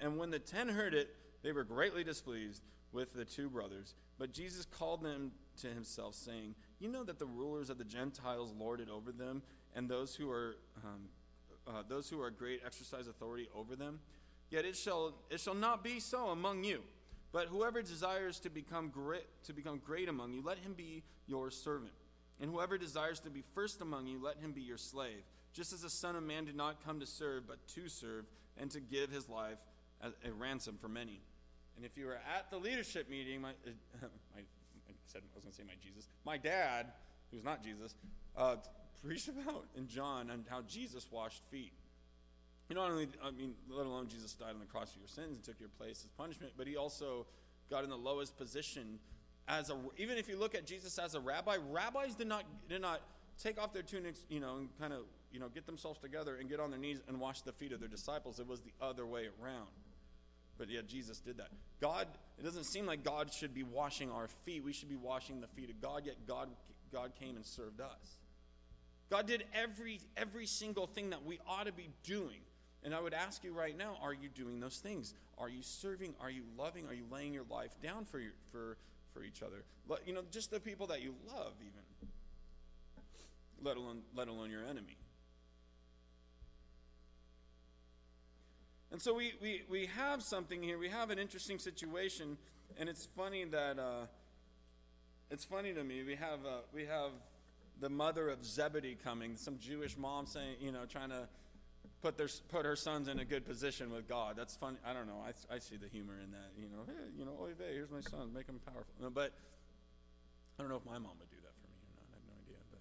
And 0.00 0.18
when 0.18 0.30
the 0.30 0.38
ten 0.38 0.68
heard 0.68 0.94
it, 0.94 1.14
they 1.42 1.52
were 1.52 1.64
greatly 1.64 2.04
displeased 2.04 2.62
with 2.92 3.12
the 3.12 3.24
two 3.24 3.48
brothers. 3.50 3.94
But 4.18 4.32
Jesus 4.32 4.64
called 4.64 5.02
them 5.02 5.32
to 5.60 5.68
himself, 5.68 6.14
saying, 6.14 6.54
You 6.78 6.88
know 6.88 7.04
that 7.04 7.18
the 7.18 7.26
rulers 7.26 7.70
of 7.70 7.78
the 7.78 7.84
Gentiles 7.84 8.52
lord 8.56 8.80
it 8.80 8.88
over 8.88 9.12
them, 9.12 9.42
and 9.74 9.88
those 9.88 10.14
who 10.14 10.30
are 10.30 10.56
um, 10.84 11.08
uh, 11.66 11.82
those 11.88 12.08
who 12.08 12.20
are 12.20 12.30
great 12.30 12.60
exercise 12.64 13.06
authority 13.06 13.48
over 13.54 13.76
them. 13.76 14.00
Yet 14.50 14.64
it 14.64 14.76
shall 14.76 15.14
it 15.30 15.40
shall 15.40 15.54
not 15.54 15.82
be 15.82 16.00
so 16.00 16.28
among 16.28 16.64
you. 16.64 16.82
But 17.32 17.48
whoever 17.48 17.82
desires 17.82 18.38
to 18.40 18.50
become 18.50 18.90
great 18.90 19.26
to 19.44 19.52
become 19.52 19.80
great 19.84 20.08
among 20.08 20.32
you, 20.32 20.42
let 20.42 20.58
him 20.58 20.74
be 20.74 21.02
your 21.26 21.50
servant. 21.50 21.92
And 22.40 22.50
whoever 22.50 22.78
desires 22.78 23.20
to 23.20 23.30
be 23.30 23.42
first 23.54 23.80
among 23.80 24.06
you, 24.06 24.22
let 24.22 24.38
him 24.38 24.52
be 24.52 24.60
your 24.60 24.78
slave. 24.78 25.22
Just 25.52 25.72
as 25.72 25.82
the 25.82 25.90
Son 25.90 26.16
of 26.16 26.22
Man 26.22 26.44
did 26.44 26.56
not 26.56 26.84
come 26.84 27.00
to 27.00 27.06
serve, 27.06 27.46
but 27.46 27.66
to 27.68 27.88
serve, 27.88 28.24
and 28.58 28.70
to 28.72 28.80
give 28.80 29.10
his 29.10 29.28
life 29.28 29.58
as 30.02 30.12
a 30.24 30.32
ransom 30.32 30.76
for 30.80 30.88
many. 30.88 31.20
And 31.76 31.84
if 31.84 31.96
you 31.96 32.06
were 32.06 32.14
at 32.36 32.50
the 32.50 32.58
leadership 32.58 33.08
meeting, 33.08 33.40
my, 33.40 33.50
uh, 33.50 33.70
my 34.34 34.40
I 34.88 34.92
said 35.06 35.22
I 35.22 35.36
was 35.36 35.42
going 35.42 35.52
to 35.52 35.56
say 35.56 35.64
my 35.66 35.74
Jesus, 35.82 36.08
my 36.24 36.36
dad, 36.36 36.92
who's 37.30 37.44
not 37.44 37.62
Jesus, 37.62 37.94
uh, 38.36 38.56
preached 39.04 39.28
about 39.28 39.66
in 39.76 39.86
John 39.86 40.30
on 40.30 40.44
how 40.48 40.62
Jesus 40.62 41.06
washed 41.10 41.42
feet. 41.50 41.72
You 42.68 42.76
know, 42.76 42.82
not 42.82 42.92
only, 42.92 43.08
I 43.22 43.30
mean, 43.30 43.54
let 43.68 43.86
alone 43.86 44.08
Jesus 44.08 44.32
died 44.32 44.50
on 44.50 44.60
the 44.60 44.66
cross 44.66 44.92
for 44.92 44.98
your 44.98 45.08
sins 45.08 45.36
and 45.36 45.44
took 45.44 45.60
your 45.60 45.68
place 45.68 46.02
as 46.04 46.10
punishment, 46.16 46.52
but 46.56 46.66
he 46.66 46.76
also 46.76 47.26
got 47.70 47.84
in 47.84 47.90
the 47.90 47.96
lowest 47.96 48.36
position 48.38 48.98
as 49.48 49.68
a. 49.68 49.76
Even 49.98 50.16
if 50.16 50.28
you 50.28 50.38
look 50.38 50.54
at 50.54 50.66
Jesus 50.66 50.98
as 50.98 51.14
a 51.14 51.20
rabbi, 51.20 51.56
rabbis 51.70 52.14
did 52.14 52.26
not 52.26 52.44
did 52.68 52.80
not 52.80 53.02
take 53.42 53.60
off 53.60 53.74
their 53.74 53.82
tunics, 53.82 54.24
you 54.30 54.40
know, 54.40 54.56
and 54.56 54.68
kind 54.78 54.94
of 54.94 55.00
you 55.30 55.40
know 55.40 55.48
get 55.48 55.66
themselves 55.66 55.98
together 55.98 56.36
and 56.36 56.48
get 56.48 56.58
on 56.58 56.70
their 56.70 56.80
knees 56.80 57.00
and 57.06 57.20
wash 57.20 57.42
the 57.42 57.52
feet 57.52 57.72
of 57.72 57.80
their 57.80 57.88
disciples. 57.88 58.40
It 58.40 58.48
was 58.48 58.60
the 58.60 58.72
other 58.80 59.04
way 59.04 59.28
around. 59.42 59.68
But 60.56 60.70
yet 60.70 60.86
Jesus 60.86 61.18
did 61.18 61.38
that. 61.38 61.48
God, 61.80 62.06
it 62.38 62.44
doesn't 62.44 62.64
seem 62.64 62.86
like 62.86 63.02
God 63.02 63.32
should 63.32 63.52
be 63.52 63.64
washing 63.64 64.10
our 64.10 64.28
feet. 64.28 64.62
We 64.64 64.72
should 64.72 64.88
be 64.88 64.96
washing 64.96 65.40
the 65.40 65.48
feet 65.48 65.68
of 65.68 65.82
God, 65.82 66.06
yet 66.06 66.14
God, 66.28 66.48
God 66.92 67.12
came 67.18 67.34
and 67.34 67.44
served 67.44 67.80
us. 67.80 68.18
God 69.10 69.26
did 69.26 69.44
every, 69.54 70.00
every 70.16 70.46
single 70.46 70.86
thing 70.86 71.10
that 71.10 71.24
we 71.24 71.38
ought 71.46 71.66
to 71.66 71.72
be 71.72 71.90
doing. 72.02 72.40
And 72.82 72.94
I 72.94 73.00
would 73.00 73.14
ask 73.14 73.44
you 73.44 73.52
right 73.52 73.76
now 73.76 73.96
are 74.02 74.12
you 74.12 74.28
doing 74.28 74.60
those 74.60 74.78
things? 74.78 75.14
Are 75.38 75.48
you 75.48 75.62
serving? 75.62 76.14
Are 76.20 76.30
you 76.30 76.42
loving? 76.58 76.86
Are 76.86 76.94
you 76.94 77.04
laying 77.10 77.32
your 77.32 77.44
life 77.50 77.72
down 77.82 78.04
for, 78.04 78.18
your, 78.18 78.32
for, 78.52 78.76
for 79.12 79.22
each 79.22 79.42
other? 79.42 79.64
You 80.06 80.14
know, 80.14 80.22
just 80.30 80.50
the 80.50 80.60
people 80.60 80.86
that 80.88 81.02
you 81.02 81.14
love, 81.26 81.52
even, 81.60 82.10
let 83.62 83.76
alone, 83.76 84.02
let 84.14 84.28
alone 84.28 84.50
your 84.50 84.64
enemy. 84.64 84.96
And 88.94 89.02
so 89.02 89.12
we, 89.12 89.32
we, 89.42 89.62
we 89.68 89.86
have 89.86 90.22
something 90.22 90.62
here. 90.62 90.78
We 90.78 90.88
have 90.88 91.10
an 91.10 91.18
interesting 91.18 91.58
situation, 91.58 92.36
and 92.78 92.88
it's 92.88 93.08
funny 93.16 93.44
that 93.44 93.78
uh, 93.78 94.06
it's 95.30 95.44
funny 95.44 95.72
to 95.72 95.82
me. 95.82 96.04
We 96.04 96.14
have 96.14 96.38
uh, 96.46 96.60
we 96.72 96.84
have 96.86 97.10
the 97.84 97.90
mother 97.90 98.30
of 98.30 98.42
Zebedee 98.42 98.96
coming, 99.04 99.36
some 99.36 99.58
Jewish 99.58 99.98
mom 99.98 100.24
saying, 100.24 100.56
you 100.58 100.72
know, 100.72 100.86
trying 100.88 101.10
to 101.10 101.28
put 102.00 102.16
their 102.16 102.28
put 102.48 102.64
her 102.64 102.76
sons 102.76 103.08
in 103.08 103.18
a 103.18 103.26
good 103.26 103.44
position 103.44 103.92
with 103.92 104.08
God. 104.08 104.36
That's 104.38 104.56
funny. 104.56 104.78
I 104.86 104.94
don't 104.94 105.06
know. 105.06 105.22
I, 105.22 105.54
I 105.54 105.58
see 105.58 105.76
the 105.76 105.86
humor 105.88 106.14
in 106.14 106.30
that. 106.30 106.52
You 106.56 106.70
know, 106.70 106.84
hey, 106.86 107.10
you 107.14 107.26
know, 107.26 107.32
oy 107.38 107.50
vey, 107.58 107.74
here's 107.74 107.90
my 107.90 108.00
son, 108.00 108.32
make 108.32 108.46
him 108.46 108.58
powerful. 108.64 108.94
No, 109.02 109.10
but 109.10 109.34
I 110.58 110.62
don't 110.62 110.70
know 110.70 110.78
if 110.78 110.86
my 110.86 110.96
mom 110.96 111.12
would 111.20 111.28
do 111.28 111.36
that 111.42 111.52
for 111.60 111.68
me 111.68 111.76
or 111.76 111.92
not. 111.92 112.06
I 112.08 112.16
have 112.16 112.24
no 112.26 112.34
idea. 112.42 112.56
But 112.70 112.80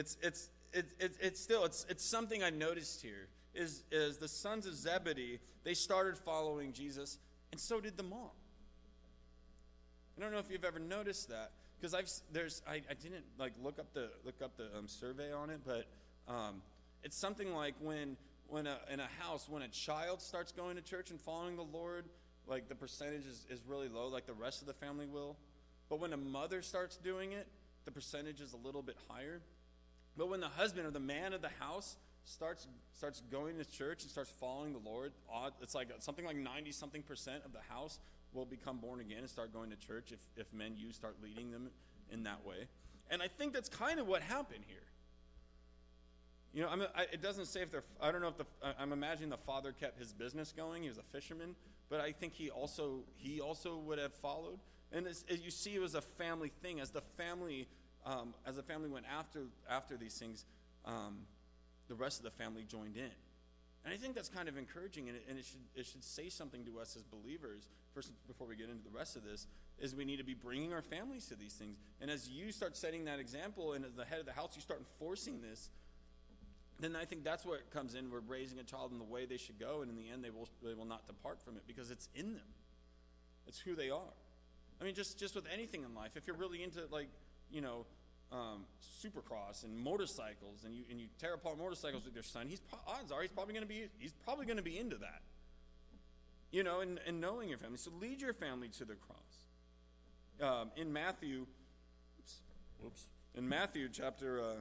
it's 0.00 0.16
it's 0.22 0.48
it's 0.72 0.94
it's, 1.00 1.18
it's 1.20 1.40
still 1.40 1.64
it's 1.64 1.86
it's 1.88 2.04
something 2.04 2.44
I 2.44 2.50
noticed 2.50 3.02
here 3.02 3.26
is, 3.52 3.82
is 3.90 4.18
the 4.18 4.28
sons 4.28 4.66
of 4.66 4.76
Zebedee, 4.76 5.40
they 5.64 5.74
started 5.74 6.16
following 6.16 6.72
Jesus, 6.72 7.18
and 7.50 7.60
so 7.60 7.80
did 7.80 7.96
the 7.96 8.04
mom. 8.04 8.30
I 10.16 10.22
don't 10.22 10.30
know 10.30 10.38
if 10.38 10.52
you've 10.52 10.64
ever 10.64 10.78
noticed 10.78 11.30
that 11.30 11.50
because 11.80 11.94
I've 11.94 12.10
there's 12.32 12.62
I, 12.68 12.82
I 12.90 12.94
didn't 12.94 13.24
like 13.38 13.52
look 13.62 13.78
up 13.78 13.92
the 13.92 14.10
look 14.24 14.42
up 14.42 14.56
the 14.56 14.68
um, 14.76 14.88
survey 14.88 15.32
on 15.32 15.50
it, 15.50 15.60
but 15.64 15.86
um, 16.28 16.62
it's 17.02 17.16
something 17.16 17.54
like 17.54 17.74
when 17.80 18.16
when 18.48 18.66
a, 18.66 18.78
in 18.92 19.00
a 19.00 19.08
house 19.20 19.48
when 19.48 19.62
a 19.62 19.68
child 19.68 20.20
starts 20.20 20.52
going 20.52 20.76
to 20.76 20.82
church 20.82 21.10
and 21.10 21.20
following 21.20 21.56
the 21.56 21.62
Lord, 21.62 22.04
like 22.46 22.68
the 22.68 22.74
percentage 22.74 23.26
is, 23.26 23.46
is 23.50 23.60
really 23.66 23.88
low, 23.88 24.08
like 24.08 24.26
the 24.26 24.32
rest 24.32 24.60
of 24.60 24.68
the 24.68 24.74
family 24.74 25.06
will. 25.06 25.36
But 25.88 26.00
when 26.00 26.12
a 26.12 26.16
mother 26.16 26.62
starts 26.62 26.96
doing 26.96 27.32
it, 27.32 27.46
the 27.84 27.90
percentage 27.90 28.40
is 28.40 28.52
a 28.52 28.56
little 28.56 28.82
bit 28.82 28.96
higher. 29.08 29.40
But 30.16 30.28
when 30.28 30.40
the 30.40 30.48
husband 30.48 30.86
or 30.86 30.90
the 30.90 31.00
man 31.00 31.32
of 31.32 31.42
the 31.42 31.50
house 31.60 31.96
starts 32.24 32.66
starts 32.94 33.22
going 33.30 33.58
to 33.58 33.64
church 33.64 34.02
and 34.02 34.10
starts 34.10 34.30
following 34.40 34.72
the 34.72 34.80
Lord, 34.80 35.12
it's 35.60 35.74
like 35.74 35.88
something 36.00 36.24
like 36.24 36.36
90 36.36 36.72
something 36.72 37.02
percent 37.02 37.42
of 37.44 37.52
the 37.52 37.60
house 37.68 37.98
will 38.32 38.44
become 38.44 38.78
born 38.78 39.00
again 39.00 39.18
and 39.18 39.30
start 39.30 39.52
going 39.52 39.70
to 39.70 39.76
church 39.76 40.12
if, 40.12 40.20
if 40.36 40.52
men 40.52 40.74
you 40.76 40.92
start 40.92 41.16
leading 41.22 41.50
them 41.50 41.70
in 42.10 42.22
that 42.24 42.44
way. 42.44 42.66
And 43.10 43.22
I 43.22 43.28
think 43.28 43.52
that's 43.52 43.68
kind 43.68 44.00
of 44.00 44.06
what 44.06 44.22
happened 44.22 44.64
here. 44.66 44.78
You 46.52 46.62
know, 46.62 46.68
I 46.68 46.76
mean, 46.76 46.88
I, 46.96 47.02
it 47.12 47.22
doesn't 47.22 47.46
say 47.46 47.60
if 47.62 47.70
they're, 47.70 47.84
I 48.00 48.10
don't 48.10 48.22
know 48.22 48.28
if 48.28 48.38
the, 48.38 48.46
I'm 48.78 48.92
imagining 48.92 49.30
the 49.30 49.36
father 49.36 49.72
kept 49.72 49.98
his 49.98 50.12
business 50.12 50.52
going. 50.56 50.82
He 50.82 50.88
was 50.88 50.98
a 50.98 51.02
fisherman, 51.02 51.54
but 51.90 52.00
I 52.00 52.12
think 52.12 52.32
he 52.32 52.50
also, 52.50 53.00
he 53.16 53.40
also 53.40 53.76
would 53.76 53.98
have 53.98 54.14
followed. 54.14 54.58
And 54.92 55.06
as, 55.06 55.24
as 55.28 55.40
you 55.40 55.50
see, 55.50 55.74
it 55.74 55.80
was 55.80 55.94
a 55.94 56.00
family 56.00 56.50
thing. 56.62 56.80
As 56.80 56.90
the 56.90 57.02
family 57.16 57.68
um, 58.06 58.34
as 58.46 58.56
the 58.56 58.62
family 58.62 58.88
went 58.88 59.04
after 59.12 59.42
after 59.68 59.96
these 59.96 60.14
things, 60.14 60.44
um, 60.84 61.18
the 61.88 61.94
rest 61.94 62.18
of 62.20 62.24
the 62.24 62.30
family 62.30 62.62
joined 62.62 62.96
in. 62.96 63.10
And 63.86 63.94
I 63.94 63.98
think 63.98 64.16
that's 64.16 64.28
kind 64.28 64.48
of 64.48 64.58
encouraging, 64.58 65.06
and 65.08 65.16
it, 65.16 65.24
and 65.28 65.38
it 65.38 65.44
should 65.44 65.60
it 65.76 65.86
should 65.86 66.02
say 66.02 66.28
something 66.28 66.64
to 66.64 66.80
us 66.80 66.96
as 66.96 67.04
believers. 67.04 67.68
First, 67.94 68.10
before 68.26 68.48
we 68.48 68.56
get 68.56 68.68
into 68.68 68.82
the 68.82 68.90
rest 68.90 69.14
of 69.14 69.22
this, 69.22 69.46
is 69.78 69.94
we 69.94 70.04
need 70.04 70.16
to 70.16 70.24
be 70.24 70.34
bringing 70.34 70.72
our 70.72 70.82
families 70.82 71.26
to 71.26 71.36
these 71.36 71.52
things. 71.52 71.78
And 72.00 72.10
as 72.10 72.28
you 72.28 72.50
start 72.50 72.76
setting 72.76 73.04
that 73.04 73.20
example, 73.20 73.74
and 73.74 73.84
as 73.84 73.94
the 73.94 74.04
head 74.04 74.18
of 74.18 74.26
the 74.26 74.32
house, 74.32 74.56
you 74.56 74.60
start 74.60 74.80
enforcing 74.80 75.40
this. 75.40 75.70
Then 76.80 76.96
I 76.96 77.04
think 77.04 77.22
that's 77.22 77.44
it 77.44 77.70
comes 77.72 77.94
in. 77.94 78.10
We're 78.10 78.18
raising 78.26 78.58
a 78.58 78.64
child 78.64 78.90
in 78.90 78.98
the 78.98 79.04
way 79.04 79.24
they 79.24 79.36
should 79.36 79.60
go, 79.60 79.82
and 79.82 79.90
in 79.90 79.96
the 79.96 80.10
end, 80.10 80.24
they 80.24 80.30
will 80.30 80.48
they 80.64 80.74
will 80.74 80.84
not 80.84 81.06
depart 81.06 81.40
from 81.40 81.56
it 81.56 81.62
because 81.68 81.92
it's 81.92 82.08
in 82.16 82.34
them. 82.34 82.48
It's 83.46 83.60
who 83.60 83.76
they 83.76 83.90
are. 83.90 84.16
I 84.80 84.84
mean, 84.84 84.96
just 84.96 85.16
just 85.16 85.36
with 85.36 85.46
anything 85.54 85.84
in 85.84 85.94
life, 85.94 86.16
if 86.16 86.26
you're 86.26 86.36
really 86.36 86.64
into 86.64 86.80
like 86.90 87.08
you 87.52 87.60
know 87.60 87.86
um, 88.32 88.64
supercross 89.02 89.64
and 89.64 89.78
motorcycles, 89.78 90.64
and 90.64 90.74
you 90.74 90.84
and 90.90 91.00
you 91.00 91.06
tear 91.18 91.34
apart 91.34 91.58
motorcycles 91.58 92.04
with 92.04 92.14
your 92.14 92.24
son, 92.24 92.48
he's 92.48 92.60
odds 92.86 93.12
are 93.12 93.22
he's 93.22 93.30
probably 93.30 93.54
going 93.54 93.64
to 93.64 93.68
be 93.68 93.86
he's 93.98 94.14
probably 94.24 94.46
going 94.46 94.56
to 94.56 94.62
be 94.62 94.78
into 94.78 94.96
that. 94.96 95.22
You 96.50 96.62
know, 96.62 96.80
and, 96.80 97.00
and 97.06 97.20
knowing 97.20 97.48
your 97.48 97.58
family. 97.58 97.76
So 97.76 97.90
lead 98.00 98.20
your 98.20 98.32
family 98.32 98.68
to 98.78 98.84
the 98.84 98.94
cross. 98.94 99.18
Um, 100.40 100.70
in 100.76 100.92
Matthew, 100.92 101.46
oops, 102.20 102.36
whoops, 102.80 103.08
in 103.34 103.48
Matthew 103.48 103.88
chapter 103.92 104.40
uh, 104.40 104.54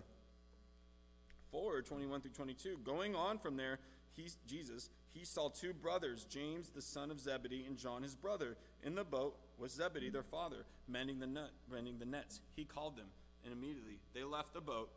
4, 1.52 1.82
21 1.84 2.22
through 2.22 2.32
22, 2.32 2.80
going 2.84 3.16
on 3.16 3.38
from 3.38 3.56
there, 3.56 3.80
he, 4.14 4.30
Jesus, 4.48 4.90
he 5.14 5.24
saw 5.26 5.50
two 5.50 5.74
brothers, 5.74 6.26
James 6.26 6.70
the 6.70 6.82
son 6.82 7.12
of 7.12 7.20
Zebedee 7.20 7.66
and 7.68 7.78
John 7.78 8.04
his 8.04 8.16
brother, 8.16 8.58
in 8.84 8.96
the 8.96 9.04
boat 9.04 9.38
with 9.58 9.72
Zebedee 9.72 10.10
their 10.10 10.24
father, 10.24 10.66
mending 10.88 11.20
the 11.20 11.28
net, 11.28 11.52
mending 11.72 12.00
the 12.00 12.06
nets. 12.06 12.42
He 12.56 12.66
called 12.66 12.98
them, 12.98 13.08
and 13.46 13.54
immediately 13.54 14.00
they 14.14 14.24
left 14.24 14.54
the 14.54 14.62
boat 14.62 14.90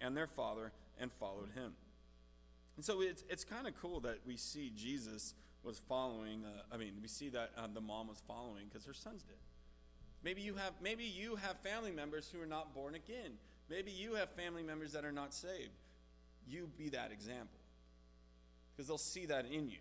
and 0.00 0.16
their 0.16 0.26
father 0.26 0.72
and 0.98 1.12
followed 1.12 1.50
him. 1.54 1.72
And 2.76 2.84
so 2.84 3.00
it's, 3.00 3.24
it's 3.28 3.44
kind 3.44 3.66
of 3.66 3.74
cool 3.80 4.00
that 4.00 4.20
we 4.26 4.36
see 4.36 4.72
Jesus 4.74 5.34
was 5.62 5.78
following. 5.88 6.44
Uh, 6.44 6.74
I 6.74 6.76
mean, 6.76 6.92
we 7.02 7.08
see 7.08 7.28
that 7.30 7.50
uh, 7.56 7.66
the 7.72 7.80
mom 7.80 8.08
was 8.08 8.22
following 8.26 8.66
because 8.68 8.86
her 8.86 8.94
sons 8.94 9.22
did. 9.22 9.36
Maybe 10.22 10.42
you 10.42 10.54
have 10.54 10.72
maybe 10.82 11.04
you 11.04 11.36
have 11.36 11.58
family 11.60 11.92
members 11.92 12.30
who 12.32 12.40
are 12.40 12.46
not 12.46 12.74
born 12.74 12.94
again. 12.94 13.32
Maybe 13.68 13.90
you 13.90 14.14
have 14.14 14.30
family 14.30 14.62
members 14.62 14.92
that 14.92 15.04
are 15.04 15.12
not 15.12 15.34
saved. 15.34 15.70
You 16.48 16.68
be 16.78 16.88
that 16.90 17.12
example 17.12 17.58
because 18.72 18.88
they'll 18.88 18.98
see 18.98 19.26
that 19.26 19.46
in 19.46 19.68
you, 19.68 19.78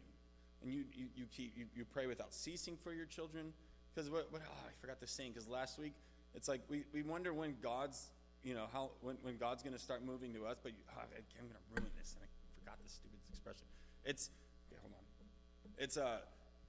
and 0.61 0.71
you 0.71 0.83
you, 0.93 1.05
you 1.15 1.25
keep 1.35 1.53
you, 1.55 1.65
you 1.75 1.85
pray 1.85 2.05
without 2.05 2.33
ceasing 2.33 2.77
for 2.83 2.93
your 2.93 3.05
children. 3.05 3.53
Because 3.93 4.09
what, 4.09 4.31
what 4.31 4.41
oh, 4.45 4.67
I 4.67 4.71
forgot 4.81 4.99
the 4.99 5.07
saying. 5.07 5.31
Because 5.33 5.47
last 5.47 5.79
week 5.79 5.93
it's 6.35 6.47
like 6.47 6.61
we, 6.69 6.83
we 6.93 7.01
wonder 7.01 7.33
when 7.33 7.55
God's 7.61 8.07
you 8.45 8.53
know 8.53 8.67
how 8.71 8.91
when, 9.01 9.17
when 9.23 9.37
God's 9.37 9.63
going 9.63 9.73
to 9.73 9.81
start 9.81 10.05
moving 10.05 10.31
to 10.35 10.45
us. 10.45 10.57
But 10.61 10.73
you, 10.73 10.77
oh, 10.95 11.01
I'm 11.01 11.47
going 11.49 11.57
to 11.57 11.81
ruin 11.81 11.91
this, 11.97 12.13
and 12.13 12.23
I 12.23 12.29
forgot 12.61 12.77
this 12.81 12.93
stupid 12.93 13.19
expression. 13.27 13.65
It's 14.05 14.29
okay, 14.69 14.79
hold 14.81 14.93
on. 14.93 15.03
It's 15.83 15.97
uh, 15.97 16.19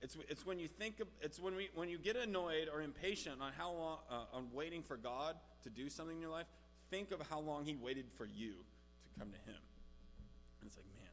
it's 0.00 0.16
it's 0.28 0.46
when 0.46 0.58
you 0.58 0.68
think 0.68 1.00
of, 1.00 1.08
it's 1.20 1.38
when 1.38 1.54
we 1.54 1.68
when 1.74 1.90
you 1.90 1.98
get 1.98 2.16
annoyed 2.16 2.68
or 2.72 2.80
impatient 2.80 3.42
on 3.42 3.52
how 3.56 3.72
long 3.72 3.98
uh, 4.10 4.36
on 4.36 4.48
waiting 4.52 4.82
for 4.82 4.96
God 4.96 5.36
to 5.64 5.70
do 5.70 5.90
something 5.90 6.16
in 6.16 6.22
your 6.22 6.32
life. 6.32 6.46
Think 6.90 7.12
of 7.12 7.20
how 7.28 7.40
long 7.40 7.66
He 7.66 7.76
waited 7.76 8.06
for 8.16 8.24
you 8.24 8.52
to 8.52 9.20
come 9.20 9.28
to 9.30 9.38
Him, 9.50 9.60
and 10.60 10.66
it's 10.66 10.76
like, 10.76 10.86
man, 10.96 11.12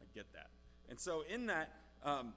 I 0.00 0.04
get 0.14 0.32
that. 0.32 0.50
And 0.88 1.00
so 1.00 1.24
in 1.28 1.46
that, 1.46 1.72
um, 2.04 2.34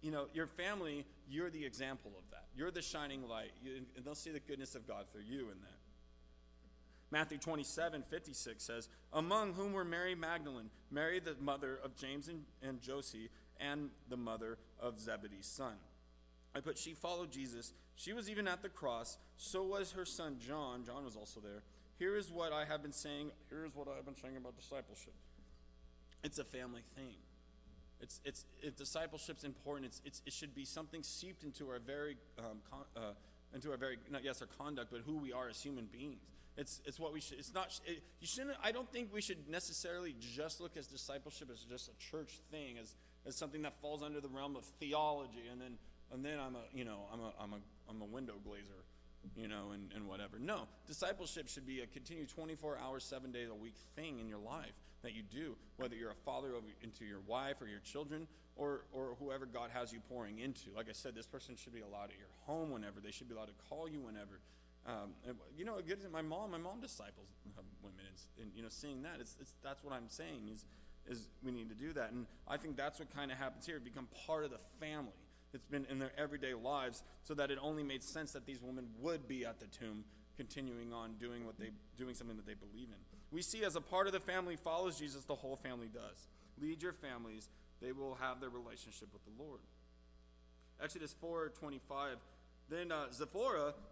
you 0.00 0.12
know, 0.12 0.26
your 0.32 0.46
family, 0.46 1.06
you're 1.28 1.50
the 1.50 1.64
example 1.64 2.12
of 2.16 2.30
that. 2.30 2.44
You're 2.54 2.70
the 2.70 2.82
shining 2.82 3.26
light, 3.26 3.52
you, 3.62 3.82
and 3.96 4.04
they'll 4.04 4.14
see 4.14 4.30
the 4.30 4.40
goodness 4.40 4.74
of 4.74 4.86
God 4.86 5.06
through 5.10 5.22
you 5.22 5.40
in 5.50 5.58
that. 5.62 5.85
Matthew 7.10 7.38
27, 7.38 8.02
56 8.10 8.62
says, 8.62 8.88
Among 9.12 9.54
whom 9.54 9.72
were 9.72 9.84
Mary 9.84 10.14
Magdalene, 10.14 10.70
Mary 10.90 11.20
the 11.20 11.36
mother 11.40 11.78
of 11.84 11.96
James 11.96 12.28
and, 12.28 12.42
and 12.62 12.80
Joses, 12.80 13.28
and 13.60 13.90
the 14.08 14.16
mother 14.16 14.58
of 14.80 14.98
Zebedee's 14.98 15.46
son. 15.46 15.74
I 16.54 16.60
put, 16.60 16.78
she 16.78 16.94
followed 16.94 17.30
Jesus. 17.30 17.72
She 17.94 18.12
was 18.12 18.28
even 18.28 18.48
at 18.48 18.62
the 18.62 18.68
cross. 18.68 19.18
So 19.36 19.62
was 19.62 19.92
her 19.92 20.04
son 20.04 20.36
John. 20.38 20.84
John 20.84 21.04
was 21.04 21.16
also 21.16 21.40
there. 21.40 21.62
Here 21.98 22.16
is 22.16 22.30
what 22.30 22.52
I 22.52 22.64
have 22.64 22.82
been 22.82 22.92
saying. 22.92 23.30
Here 23.48 23.64
is 23.64 23.74
what 23.74 23.88
I 23.88 23.96
have 23.96 24.04
been 24.04 24.16
saying 24.16 24.36
about 24.36 24.56
discipleship. 24.56 25.14
It's 26.24 26.38
a 26.38 26.44
family 26.44 26.82
thing. 26.94 27.14
It's, 28.00 28.20
it's, 28.24 28.44
it, 28.62 28.76
discipleship's 28.76 29.44
important. 29.44 29.86
It's, 29.86 30.02
it's, 30.04 30.22
it 30.26 30.32
should 30.32 30.54
be 30.54 30.64
something 30.64 31.02
seeped 31.02 31.44
into 31.44 31.68
our 31.68 31.78
very, 31.78 32.16
um, 32.38 32.58
con, 32.70 32.80
uh, 32.94 33.00
into 33.54 33.70
our 33.70 33.78
very, 33.78 33.96
not 34.10 34.22
yes, 34.22 34.42
our 34.42 34.48
conduct, 34.58 34.90
but 34.90 35.00
who 35.06 35.16
we 35.16 35.32
are 35.32 35.48
as 35.48 35.62
human 35.62 35.86
beings. 35.86 36.20
It's, 36.56 36.80
it's 36.86 36.98
what 36.98 37.12
we 37.12 37.20
should, 37.20 37.38
it's 37.38 37.52
not, 37.52 37.78
it, 37.84 38.02
you 38.20 38.26
shouldn't, 38.26 38.56
I 38.62 38.72
don't 38.72 38.90
think 38.90 39.12
we 39.12 39.20
should 39.20 39.48
necessarily 39.48 40.14
just 40.18 40.60
look 40.60 40.76
as 40.76 40.86
discipleship 40.86 41.50
as 41.52 41.60
just 41.60 41.90
a 41.90 42.10
church 42.10 42.40
thing, 42.50 42.78
as, 42.80 42.94
as 43.26 43.36
something 43.36 43.62
that 43.62 43.74
falls 43.82 44.02
under 44.02 44.20
the 44.20 44.28
realm 44.28 44.56
of 44.56 44.64
theology, 44.80 45.44
and 45.50 45.60
then, 45.60 45.76
and 46.12 46.24
then 46.24 46.38
I'm 46.38 46.54
a, 46.54 46.62
you 46.72 46.84
know, 46.84 47.00
I'm 47.12 47.20
a, 47.20 47.32
I'm 47.38 47.52
a, 47.52 47.90
I'm 47.90 48.00
a 48.00 48.06
window 48.06 48.34
glazer, 48.48 48.84
you 49.36 49.48
know, 49.48 49.72
and, 49.74 49.92
and 49.94 50.08
whatever. 50.08 50.38
No, 50.38 50.62
discipleship 50.86 51.48
should 51.48 51.66
be 51.66 51.82
a 51.82 51.86
continued 51.86 52.30
24 52.30 52.78
hours, 52.78 53.04
seven 53.04 53.32
days 53.32 53.48
a 53.50 53.54
week 53.54 53.74
thing 53.94 54.18
in 54.18 54.28
your 54.28 54.38
life 54.38 54.72
that 55.02 55.14
you 55.14 55.22
do, 55.22 55.56
whether 55.76 55.94
you're 55.94 56.10
a 56.10 56.24
father 56.24 56.48
into 56.82 57.04
your 57.04 57.20
wife 57.26 57.60
or 57.60 57.66
your 57.66 57.80
children 57.80 58.26
or, 58.56 58.86
or 58.92 59.16
whoever 59.20 59.46
God 59.46 59.70
has 59.72 59.92
you 59.92 60.00
pouring 60.08 60.38
into. 60.38 60.70
Like 60.74 60.88
I 60.88 60.92
said, 60.92 61.14
this 61.14 61.26
person 61.26 61.54
should 61.56 61.74
be 61.74 61.80
allowed 61.80 62.10
at 62.10 62.18
your 62.18 62.32
home 62.46 62.70
whenever. 62.70 63.00
They 63.00 63.10
should 63.10 63.28
be 63.28 63.34
allowed 63.34 63.48
to 63.48 63.68
call 63.68 63.88
you 63.88 64.00
whenever. 64.00 64.40
Um, 64.86 65.10
you 65.56 65.64
know, 65.64 65.80
my 66.12 66.22
mom. 66.22 66.52
My 66.52 66.58
mom 66.58 66.80
disciples 66.80 67.28
women, 67.82 68.04
and, 68.06 68.42
and 68.42 68.52
you 68.54 68.62
know, 68.62 68.68
seeing 68.70 69.02
that, 69.02 69.18
it's, 69.20 69.36
it's, 69.40 69.54
that's 69.62 69.82
what 69.82 69.92
I'm 69.92 70.08
saying 70.08 70.48
is, 70.52 70.64
is 71.08 71.28
we 71.42 71.52
need 71.52 71.68
to 71.68 71.74
do 71.74 71.92
that. 71.92 72.12
And 72.12 72.26
I 72.48 72.56
think 72.56 72.76
that's 72.76 72.98
what 72.98 73.14
kind 73.14 73.30
of 73.30 73.38
happens 73.38 73.66
here. 73.66 73.80
Become 73.80 74.08
part 74.26 74.44
of 74.44 74.50
the 74.50 74.58
family. 74.80 75.12
It's 75.52 75.66
been 75.66 75.86
in 75.90 75.98
their 75.98 76.12
everyday 76.18 76.54
lives, 76.54 77.02
so 77.22 77.34
that 77.34 77.50
it 77.50 77.58
only 77.62 77.82
made 77.82 78.02
sense 78.02 78.32
that 78.32 78.46
these 78.46 78.60
women 78.60 78.86
would 79.00 79.26
be 79.26 79.44
at 79.46 79.58
the 79.58 79.66
tomb, 79.66 80.04
continuing 80.36 80.92
on 80.92 81.14
doing 81.18 81.46
what 81.46 81.58
they, 81.58 81.70
doing 81.96 82.14
something 82.14 82.36
that 82.36 82.46
they 82.46 82.54
believe 82.54 82.88
in. 82.88 82.98
We 83.30 83.42
see 83.42 83.64
as 83.64 83.76
a 83.76 83.80
part 83.80 84.06
of 84.06 84.12
the 84.12 84.20
family 84.20 84.56
follows 84.56 84.98
Jesus, 84.98 85.24
the 85.24 85.34
whole 85.34 85.56
family 85.56 85.88
does. 85.92 86.28
Lead 86.60 86.82
your 86.82 86.92
families; 86.92 87.48
they 87.80 87.92
will 87.92 88.16
have 88.20 88.40
their 88.40 88.50
relationship 88.50 89.08
with 89.12 89.24
the 89.24 89.42
Lord. 89.42 89.60
Exodus 90.82 91.14
four 91.18 91.48
twenty 91.58 91.80
five. 91.88 92.18
Then 92.68 92.90
uh, 92.90 93.06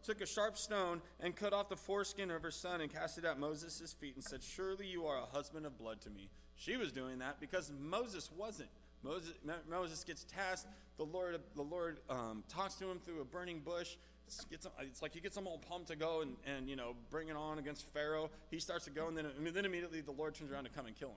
took 0.02 0.20
a 0.20 0.26
sharp 0.26 0.58
stone 0.58 1.00
and 1.20 1.36
cut 1.36 1.52
off 1.52 1.68
the 1.68 1.76
foreskin 1.76 2.30
of 2.30 2.42
her 2.42 2.50
son 2.50 2.80
and 2.80 2.92
cast 2.92 3.18
it 3.18 3.24
at 3.24 3.38
Moses' 3.38 3.92
feet 3.92 4.16
and 4.16 4.24
said, 4.24 4.42
Surely 4.42 4.86
you 4.86 5.06
are 5.06 5.18
a 5.18 5.26
husband 5.26 5.64
of 5.64 5.78
blood 5.78 6.00
to 6.02 6.10
me. 6.10 6.28
She 6.56 6.76
was 6.76 6.92
doing 6.92 7.18
that 7.18 7.40
because 7.40 7.72
Moses 7.78 8.30
wasn't. 8.36 8.70
Moses, 9.02 9.34
Moses 9.68 10.02
gets 10.02 10.24
tasked. 10.24 10.66
The 10.96 11.04
Lord, 11.04 11.38
the 11.54 11.62
Lord 11.62 12.00
um, 12.08 12.42
talks 12.48 12.74
to 12.76 12.90
him 12.90 12.98
through 12.98 13.20
a 13.20 13.24
burning 13.24 13.60
bush. 13.60 13.96
It's, 14.26 14.66
it's, 14.80 15.02
like 15.02 15.12
he 15.12 15.20
gets 15.20 15.34
them 15.34 15.46
all 15.46 15.58
pumped 15.58 15.88
to 15.88 15.96
go 15.96 16.22
and, 16.22 16.36
and 16.46 16.68
you 16.68 16.76
know 16.76 16.94
bring 17.10 17.28
it 17.28 17.36
on 17.36 17.58
against 17.58 17.86
Pharaoh. 17.92 18.30
He 18.50 18.58
starts 18.58 18.86
to 18.86 18.90
go, 18.90 19.08
and 19.08 19.16
then, 19.16 19.26
and 19.26 19.46
then 19.46 19.66
immediately 19.66 20.00
the 20.00 20.12
Lord 20.12 20.34
turns 20.34 20.50
around 20.50 20.64
to 20.64 20.70
come 20.70 20.86
and 20.86 20.96
kill 20.96 21.10
him. 21.10 21.16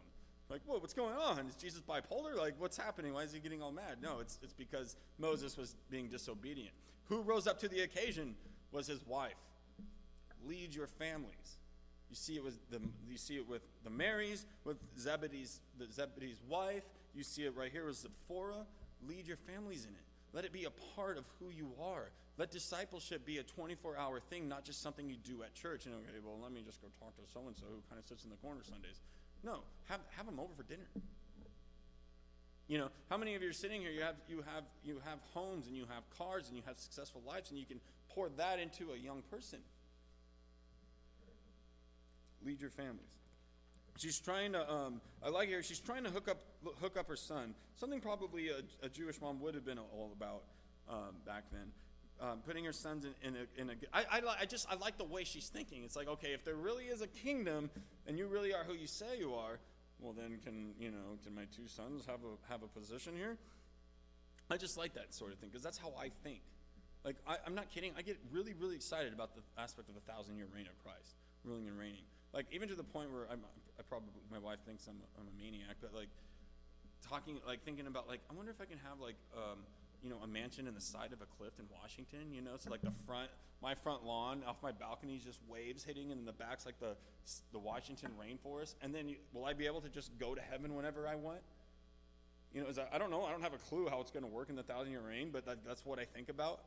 Like, 0.50 0.62
whoa, 0.66 0.80
what's 0.80 0.94
going 0.94 1.16
on? 1.16 1.40
Is 1.48 1.56
Jesus 1.56 1.82
bipolar? 1.82 2.36
Like, 2.36 2.54
what's 2.58 2.78
happening? 2.78 3.14
Why 3.14 3.24
is 3.24 3.34
he 3.34 3.40
getting 3.40 3.62
all 3.62 3.72
mad? 3.72 3.98
No, 4.02 4.20
it's, 4.20 4.40
it's 4.42 4.54
because 4.54 4.96
Moses 5.20 5.58
was 5.58 5.76
being 5.90 6.08
disobedient. 6.08 6.72
Who 7.06 7.22
rose 7.22 7.48
up 7.48 7.60
to 7.60 7.68
the 7.68 7.82
occasion 7.82 8.36
was 8.72 8.88
his 8.88 9.06
wife. 9.06 9.34
Lead 10.46 10.74
your 10.74 10.88
families. 10.88 11.58
You 12.10 12.16
see 12.16 12.36
it 12.36 12.44
with 12.44 12.58
the 12.70 12.80
you 13.10 13.18
see 13.18 13.36
it 13.36 13.48
with 13.48 13.62
the 13.84 13.90
Marys, 13.90 14.46
with 14.64 14.78
Zebedee's 14.98 15.60
the 15.78 15.88
Zebedee's 15.92 16.40
wife. 16.48 16.84
You 17.14 17.24
see 17.24 17.44
it 17.44 17.56
right 17.56 17.72
here 17.72 17.86
with 17.86 17.98
Zipporah. 17.98 18.66
Lead 19.08 19.28
your 19.28 19.38
families 19.38 19.84
in 19.84 19.92
it. 19.92 20.06
Let 20.34 20.46
it 20.46 20.54
be 20.54 20.66
a 20.66 20.72
part 20.96 21.18
of 21.18 21.26
who 21.40 21.50
you 21.50 21.72
are. 21.82 22.12
Let 22.38 22.52
discipleship 22.52 23.26
be 23.26 23.40
a 23.40 23.44
24 23.44 23.98
hour 23.98 24.20
thing, 24.20 24.48
not 24.48 24.64
just 24.64 24.82
something 24.82 25.10
you 25.10 25.16
do 25.18 25.44
at 25.44 25.54
church. 25.54 25.86
And 25.86 25.96
okay, 25.96 26.20
well, 26.24 26.38
let 26.42 26.52
me 26.52 26.62
just 26.66 26.82
go 26.82 26.88
talk 27.00 27.16
to 27.18 27.22
so 27.34 27.42
and 27.48 27.58
so 27.58 27.66
who 27.66 27.82
kind 27.90 28.00
of 28.00 28.08
sits 28.08 28.24
in 28.24 28.30
the 28.30 28.38
corner 28.38 28.62
Sundays. 28.64 29.02
No, 29.44 29.60
have, 29.86 30.00
have 30.16 30.26
them 30.26 30.40
over 30.40 30.54
for 30.56 30.64
dinner. 30.64 30.88
You 32.68 32.78
know, 32.78 32.90
how 33.10 33.18
many 33.18 33.34
of 33.36 33.42
you 33.42 33.50
are 33.50 33.54
sitting 33.54 33.82
here? 33.82 33.92
You 33.92 34.02
have 34.02 34.16
you 34.28 34.44
have 34.54 34.64
you 34.84 35.02
have 35.06 35.20
homes 35.34 35.68
and 35.68 35.78
you 35.78 35.86
have 35.90 36.04
cars 36.18 36.50
and 36.50 36.58
you 36.58 36.64
have 36.66 36.78
successful 36.78 37.22
lives 37.26 37.50
and 37.50 37.58
you 37.58 37.66
can 37.66 37.80
pour 38.10 38.28
that 38.30 38.60
into 38.60 38.92
a 38.92 38.98
young 38.98 39.22
person. 39.32 39.60
Lead 42.46 42.60
your 42.60 42.70
families. 42.70 43.06
She's 43.98 44.20
trying 44.20 44.52
to. 44.52 44.70
Um, 44.70 45.02
I 45.24 45.30
like 45.30 45.50
her. 45.50 45.64
She's 45.64 45.80
trying 45.80 46.04
to 46.04 46.10
hook 46.10 46.28
up 46.28 46.38
hook 46.82 46.98
up 46.98 47.08
her 47.08 47.16
son. 47.16 47.56
Something 47.78 48.02
probably 48.02 48.50
a, 48.50 48.86
a 48.86 48.90
Jewish 48.90 49.22
mom 49.22 49.40
would 49.42 49.56
have 49.56 49.66
been 49.66 49.80
all 49.80 50.12
about 50.14 50.44
um, 50.90 51.16
back 51.26 51.46
then. 51.52 51.72
Um, 52.20 52.40
putting 52.48 52.66
her 52.66 52.74
sons 52.74 53.06
in, 53.06 53.14
in 53.22 53.36
a. 53.36 53.62
In 53.62 53.70
a 53.70 53.74
I, 53.94 54.18
I, 54.18 54.22
I 54.42 54.46
just 54.46 54.68
I 54.72 54.76
like 54.76 54.98
the 54.98 55.04
way 55.04 55.24
she's 55.24 55.50
thinking. 55.50 55.84
It's 55.84 55.96
like 55.96 56.08
okay, 56.08 56.30
if 56.34 56.44
there 56.44 56.56
really 56.56 56.86
is 56.86 57.02
a 57.02 57.08
kingdom 57.08 57.70
and 58.08 58.18
you 58.18 58.26
really 58.28 58.54
are 58.54 58.64
who 58.64 58.74
you 58.74 58.88
say 58.88 59.20
you 59.20 59.36
are, 59.36 59.60
well 60.00 60.14
then 60.14 60.40
can 60.44 60.72
you 60.80 60.90
know 60.90 61.18
can 61.24 61.36
my 61.36 61.46
two 61.56 61.68
sons 61.68 62.06
have 62.08 62.20
a 62.24 62.52
have 62.52 62.64
a 62.64 62.68
position 62.68 63.14
here? 63.16 63.38
I 64.50 64.58
just 64.58 64.78
like 64.78 64.94
that 64.96 65.14
sort 65.14 65.32
of 65.32 65.40
thing 65.40 65.50
because 65.50 65.64
that's 65.64 65.78
how 65.78 65.94
I 66.00 66.10
think. 66.24 66.42
Like 67.06 67.18
I, 67.28 67.38
I'm 67.46 67.54
not 67.54 67.70
kidding. 67.70 67.92
I 67.98 68.02
get 68.02 68.18
really 68.32 68.54
really 68.60 68.76
excited 68.76 69.14
about 69.14 69.36
the 69.36 69.42
aspect 69.62 69.88
of 69.88 69.96
the 69.96 70.02
thousand 70.12 70.38
year 70.38 70.48
reign 70.54 70.66
of 70.66 70.78
Christ. 70.84 71.16
ruling 71.44 71.68
and 71.68 71.78
reigning. 71.78 72.04
Like 72.34 72.48
even 72.52 72.68
to 72.70 72.76
the 72.76 72.84
point 72.84 73.12
where 73.12 73.28
I'm, 73.32 73.42
I 73.80 73.84
probably 73.88 74.10
my 74.32 74.40
wife 74.40 74.60
thinks 74.66 74.88
I'm 74.88 74.98
a, 75.00 75.22
I'm 75.22 75.28
a 75.28 75.36
maniac, 75.38 75.78
but 75.82 75.94
like 75.94 76.10
talking 77.08 77.40
like 77.46 77.64
thinking 77.64 77.88
about 77.88 78.08
like 78.08 78.22
I 78.30 78.34
wonder 78.34 78.52
if 78.52 78.60
I 78.60 78.66
can 78.66 78.80
have 78.80 79.00
like 79.00 79.16
um, 79.36 79.60
you 80.04 80.10
know 80.10 80.18
a 80.24 80.28
mansion 80.28 80.68
in 80.68 80.74
the 80.74 80.82
side 80.82 81.14
of 81.14 81.22
a 81.22 81.26
cliff 81.26 81.54
in 81.60 81.66
Washington. 81.82 82.34
You 82.34 82.42
know, 82.42 82.52
so 82.58 82.70
like 82.70 82.82
the 82.82 82.94
front 83.06 83.30
my 83.62 83.74
front 83.74 84.06
lawn 84.06 84.44
off 84.48 84.58
my 84.62 84.72
balcony 84.72 85.16
is 85.16 85.24
just 85.24 85.40
waves 85.48 85.84
hitting, 85.84 86.12
and 86.12 86.28
the 86.28 86.34
back's 86.34 86.66
like 86.66 86.80
the 86.80 86.96
the 87.52 87.60
Washington 87.60 88.12
rainforest. 88.20 88.76
And 88.82 88.94
then 88.94 89.10
you, 89.10 89.16
will 89.34 89.46
I 89.46 89.54
be 89.54 89.66
able 89.66 89.82
to 89.82 89.90
just 89.90 90.18
go 90.20 90.36
to 90.36 90.42
heaven 90.42 90.76
whenever 90.76 91.08
I 91.08 91.16
want? 91.16 91.40
You 92.54 92.62
know, 92.62 92.68
I, 92.92 92.96
I 92.96 92.98
don't 92.98 93.12
know. 93.12 93.26
I 93.26 93.32
don't 93.32 93.42
have 93.42 93.54
a 93.54 93.58
clue 93.58 93.88
how 93.90 94.00
it's 94.00 94.12
going 94.12 94.24
to 94.24 94.30
work 94.30 94.50
in 94.50 94.56
the 94.56 94.64
thousand 94.64 94.92
year 94.92 95.02
reign, 95.02 95.30
but 95.32 95.46
that, 95.46 95.66
that's 95.66 95.86
what 95.86 96.00
I 96.00 96.06
think 96.06 96.30
about. 96.30 96.62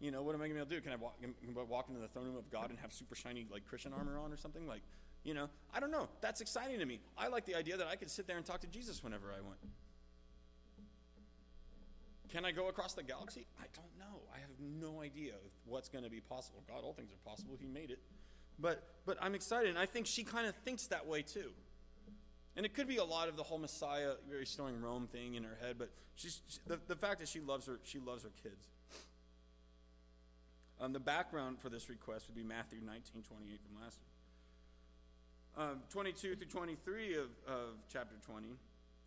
You 0.00 0.10
know, 0.10 0.22
what 0.22 0.34
am 0.34 0.42
I 0.42 0.48
going 0.48 0.50
to 0.50 0.54
be 0.54 0.60
able 0.60 0.70
to 0.70 0.76
do? 0.76 0.80
Can 0.82 0.92
I 0.92 0.96
walk, 0.96 1.20
can 1.20 1.34
I 1.56 1.62
walk 1.62 1.88
into 1.88 2.00
the 2.00 2.08
throne 2.08 2.26
room 2.26 2.36
of 2.36 2.50
God 2.50 2.70
and 2.70 2.78
have 2.78 2.92
super 2.92 3.14
shiny 3.14 3.46
like 3.50 3.66
Christian 3.66 3.92
armor 3.92 4.18
on 4.18 4.32
or 4.32 4.36
something? 4.36 4.66
Like, 4.66 4.82
you 5.24 5.34
know, 5.34 5.48
I 5.74 5.80
don't 5.80 5.90
know. 5.90 6.08
That's 6.20 6.40
exciting 6.40 6.78
to 6.78 6.86
me. 6.86 7.00
I 7.18 7.28
like 7.28 7.46
the 7.46 7.54
idea 7.54 7.76
that 7.76 7.86
I 7.86 7.96
could 7.96 8.10
sit 8.10 8.26
there 8.26 8.36
and 8.36 8.46
talk 8.46 8.60
to 8.60 8.66
Jesus 8.66 9.02
whenever 9.02 9.32
I 9.36 9.40
want. 9.40 9.58
Can 12.36 12.44
I 12.44 12.52
go 12.52 12.68
across 12.68 12.92
the 12.92 13.02
galaxy? 13.02 13.46
I 13.58 13.64
don't 13.72 13.98
know. 13.98 14.20
I 14.30 14.40
have 14.40 14.50
no 14.60 15.00
idea 15.00 15.32
what's 15.64 15.88
going 15.88 16.04
to 16.04 16.10
be 16.10 16.20
possible. 16.20 16.62
God, 16.68 16.84
all 16.84 16.92
things 16.92 17.10
are 17.10 17.30
possible. 17.30 17.56
He 17.58 17.66
made 17.66 17.90
it. 17.90 17.98
But 18.58 18.82
but 19.06 19.16
I'm 19.22 19.34
excited, 19.34 19.70
and 19.70 19.78
I 19.78 19.86
think 19.86 20.06
she 20.06 20.22
kind 20.22 20.46
of 20.46 20.54
thinks 20.56 20.86
that 20.88 21.06
way 21.06 21.22
too. 21.22 21.52
And 22.54 22.66
it 22.66 22.74
could 22.74 22.88
be 22.88 22.98
a 22.98 23.04
lot 23.04 23.30
of 23.30 23.38
the 23.38 23.42
whole 23.42 23.56
Messiah 23.56 24.16
restoring 24.30 24.82
Rome 24.82 25.08
thing 25.10 25.36
in 25.36 25.44
her 25.44 25.56
head, 25.62 25.76
but 25.78 25.88
she's 26.14 26.42
she, 26.46 26.58
the, 26.66 26.78
the 26.86 26.94
fact 26.94 27.20
that 27.20 27.28
she 27.28 27.40
loves 27.40 27.64
her 27.68 27.80
she 27.84 28.00
loves 28.00 28.22
her 28.24 28.32
kids. 28.42 28.68
Um, 30.78 30.92
the 30.92 31.00
background 31.00 31.58
for 31.58 31.70
this 31.70 31.88
request 31.88 32.26
would 32.28 32.36
be 32.36 32.42
Matthew 32.42 32.80
19, 32.84 33.22
28 33.22 33.60
from 33.62 33.82
last 33.82 33.98
week. 35.56 35.70
Um, 35.70 35.80
22 35.88 36.36
through 36.36 36.48
23 36.48 37.14
of, 37.14 37.30
of 37.48 37.76
chapter 37.90 38.16
20. 38.26 38.48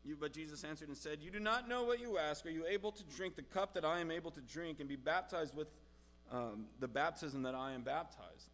You, 0.06 0.16
but 0.20 0.34
Jesus 0.34 0.64
answered 0.64 0.88
and 0.88 0.98
said, 0.98 1.20
You 1.22 1.32
do 1.32 1.40
not 1.40 1.68
know 1.68 1.84
what 1.84 2.00
you 2.00 2.18
ask. 2.18 2.46
Are 2.46 2.52
you 2.52 2.66
able 2.68 2.92
to 2.92 3.04
drink 3.16 3.36
the 3.36 3.42
cup 3.42 3.74
that 3.74 3.84
I 3.84 4.00
am 4.00 4.12
able 4.12 4.32
to 4.32 4.42
drink 4.42 4.80
and 4.80 4.88
be 4.88 4.96
baptized 4.96 5.56
with 5.56 5.68
um, 6.32 6.68
the 6.80 6.88
baptism 6.88 7.44
that 7.44 7.56
I 7.56 7.74
am 7.74 7.82
baptized 7.82 8.50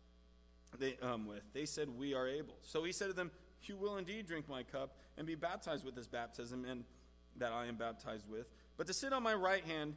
they, 0.79 0.97
um, 1.01 1.27
with? 1.27 1.43
They 1.53 1.65
said, 1.65 1.89
We 1.89 2.13
are 2.13 2.27
able. 2.27 2.55
So 2.61 2.83
he 2.83 2.91
said 2.91 3.07
to 3.07 3.13
them, 3.13 3.31
You 3.63 3.77
will 3.77 3.97
indeed 3.97 4.25
drink 4.27 4.49
my 4.49 4.63
cup 4.63 4.95
and 5.17 5.27
be 5.27 5.35
baptized 5.35 5.85
with 5.85 5.95
this 5.95 6.07
baptism 6.07 6.65
and 6.65 6.83
that 7.37 7.51
I 7.51 7.67
am 7.67 7.75
baptized 7.75 8.29
with. 8.29 8.47
But 8.77 8.87
to 8.87 8.93
sit 8.93 9.13
on 9.13 9.23
my 9.23 9.33
right 9.33 9.63
hand 9.63 9.95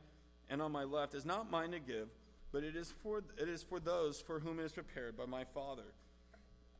and 0.50 0.60
on 0.60 0.72
my 0.72 0.84
left 0.84 1.14
is 1.14 1.24
not 1.24 1.50
mine 1.50 1.72
to 1.72 1.78
give, 1.78 2.08
but 2.52 2.64
it 2.64 2.76
is 2.76 2.92
for, 3.02 3.18
it 3.18 3.48
is 3.48 3.62
for 3.62 3.80
those 3.80 4.20
for 4.20 4.40
whom 4.40 4.58
it 4.60 4.64
is 4.64 4.72
prepared 4.72 5.16
by 5.16 5.26
my 5.26 5.44
Father. 5.44 5.94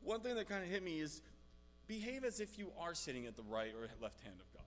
One 0.01 0.21
thing 0.21 0.35
that 0.35 0.47
kind 0.47 0.63
of 0.63 0.69
hit 0.69 0.83
me 0.83 0.99
is 0.99 1.21
behave 1.87 2.23
as 2.23 2.39
if 2.39 2.57
you 2.57 2.71
are 2.79 2.93
sitting 2.93 3.25
at 3.25 3.35
the 3.35 3.43
right 3.43 3.73
or 3.75 3.87
left 4.01 4.21
hand 4.21 4.35
of 4.39 4.53
God. 4.53 4.58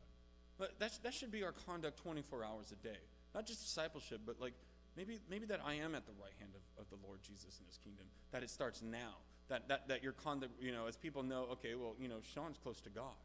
But 0.62 0.78
that, 0.78 0.96
that 1.02 1.12
should 1.12 1.32
be 1.32 1.42
our 1.42 1.50
conduct 1.50 2.00
24 2.04 2.44
hours 2.44 2.70
a 2.70 2.76
day. 2.86 3.02
Not 3.34 3.46
just 3.46 3.62
discipleship, 3.62 4.20
but 4.24 4.40
like 4.40 4.52
maybe, 4.96 5.18
maybe 5.28 5.44
that 5.46 5.58
I 5.66 5.74
am 5.74 5.96
at 5.96 6.06
the 6.06 6.12
right 6.22 6.30
hand 6.38 6.52
of, 6.54 6.84
of 6.84 6.88
the 6.88 7.04
Lord 7.04 7.18
Jesus 7.20 7.58
in 7.58 7.66
his 7.66 7.78
kingdom. 7.82 8.06
That 8.30 8.44
it 8.44 8.50
starts 8.50 8.80
now. 8.80 9.18
That, 9.48 9.66
that, 9.66 9.88
that 9.88 10.04
your 10.04 10.12
conduct, 10.12 10.52
you 10.62 10.70
know, 10.70 10.86
as 10.86 10.96
people 10.96 11.24
know, 11.24 11.48
okay, 11.54 11.74
well, 11.74 11.96
you 11.98 12.06
know, 12.06 12.18
Sean's 12.32 12.58
close 12.62 12.80
to 12.82 12.90
God. 12.90 13.18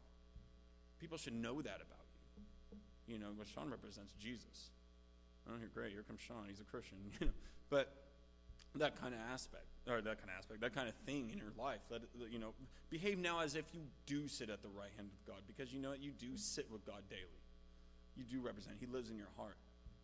People 0.98 1.16
should 1.16 1.32
know 1.32 1.62
that 1.62 1.76
about 1.76 2.06
you. 2.36 3.14
You 3.14 3.20
know, 3.20 3.28
what 3.36 3.46
Sean 3.46 3.70
represents 3.70 4.14
Jesus. 4.14 4.70
Oh, 5.48 5.56
here, 5.60 5.70
great, 5.72 5.92
here 5.92 6.02
comes 6.02 6.20
Sean. 6.20 6.46
He's 6.48 6.60
a 6.60 6.64
Christian. 6.64 6.98
You 7.20 7.26
know, 7.26 7.32
but 7.70 7.94
that 8.74 9.00
kind 9.00 9.14
of 9.14 9.20
aspect, 9.32 9.66
or 9.88 10.00
that 10.00 10.18
kind 10.18 10.30
of 10.30 10.38
aspect, 10.38 10.60
that 10.60 10.74
kind 10.74 10.88
of 10.88 10.94
thing 11.06 11.30
in 11.32 11.38
your 11.38 11.52
life. 11.58 11.80
It, 11.90 12.02
you 12.30 12.38
know, 12.38 12.54
behave 12.90 13.18
now 13.18 13.40
as 13.40 13.54
if 13.54 13.64
you 13.72 13.80
do 14.06 14.28
sit 14.28 14.50
at 14.50 14.62
the 14.62 14.68
right 14.68 14.90
hand 14.96 15.10
of 15.12 15.26
God, 15.26 15.42
because 15.46 15.72
you 15.72 15.80
know 15.80 15.92
you 15.92 16.12
do 16.12 16.36
sit 16.36 16.70
with 16.70 16.84
God 16.86 17.02
daily. 17.08 17.42
You 18.16 18.24
do 18.24 18.40
represent. 18.44 18.76
He 18.80 18.86
lives 18.86 19.10
in 19.10 19.16
your 19.16 19.30
heart. 19.36 19.56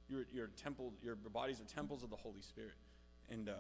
Your 0.09 0.25
your 0.33 0.49
temple, 0.49 0.93
your 1.03 1.17
bodies 1.17 1.61
are 1.61 1.65
temples 1.65 2.03
of 2.03 2.11
the 2.11 2.17
Holy 2.17 2.43
Spirit, 2.43 2.77
and 3.31 3.49
uh, 3.49 3.53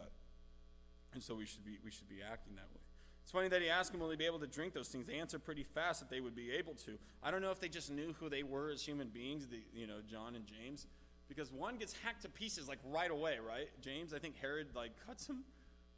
and 1.12 1.22
so 1.22 1.35
we 1.35 1.46
should 1.46 1.64
be 1.64 1.79
we 1.85 1.90
should 1.90 2.09
be 2.09 2.20
acting 2.20 2.55
that 2.57 2.68
way. 2.72 2.81
It's 3.22 3.33
funny 3.33 3.49
that 3.49 3.62
he 3.62 3.70
asked 3.70 3.90
them, 3.92 4.03
will 4.03 4.09
they 4.09 4.16
be 4.16 4.27
able 4.27 4.40
to 4.40 4.46
drink 4.46 4.75
those 4.75 4.88
things? 4.88 5.07
They 5.07 5.14
answer 5.14 5.38
pretty 5.38 5.62
fast 5.62 6.01
that 6.01 6.11
they 6.11 6.20
would 6.20 6.37
be 6.37 6.53
able 6.53 6.75
to. 6.85 6.99
I 7.22 7.31
don't 7.31 7.40
know 7.40 7.51
if 7.51 7.59
they 7.59 7.70
just 7.70 7.90
knew 7.90 8.14
who 8.20 8.29
they 8.29 8.42
were 8.42 8.68
as 8.68 8.83
human 8.83 9.09
beings, 9.09 9.46
the, 9.46 9.62
you 9.72 9.87
know, 9.87 10.01
John 10.07 10.37
and 10.37 10.44
James 10.44 10.87
because 11.29 11.53
one 11.53 11.77
gets 11.77 11.94
hacked 12.05 12.22
to 12.22 12.29
pieces 12.29 12.68
like 12.68 12.79
right 12.85 13.11
away, 13.11 13.38
right? 13.46 13.68
James, 13.81 14.12
I 14.14 14.18
think 14.18 14.37
Herod 14.40 14.68
like 14.75 14.92
cuts 15.07 15.27
him, 15.27 15.44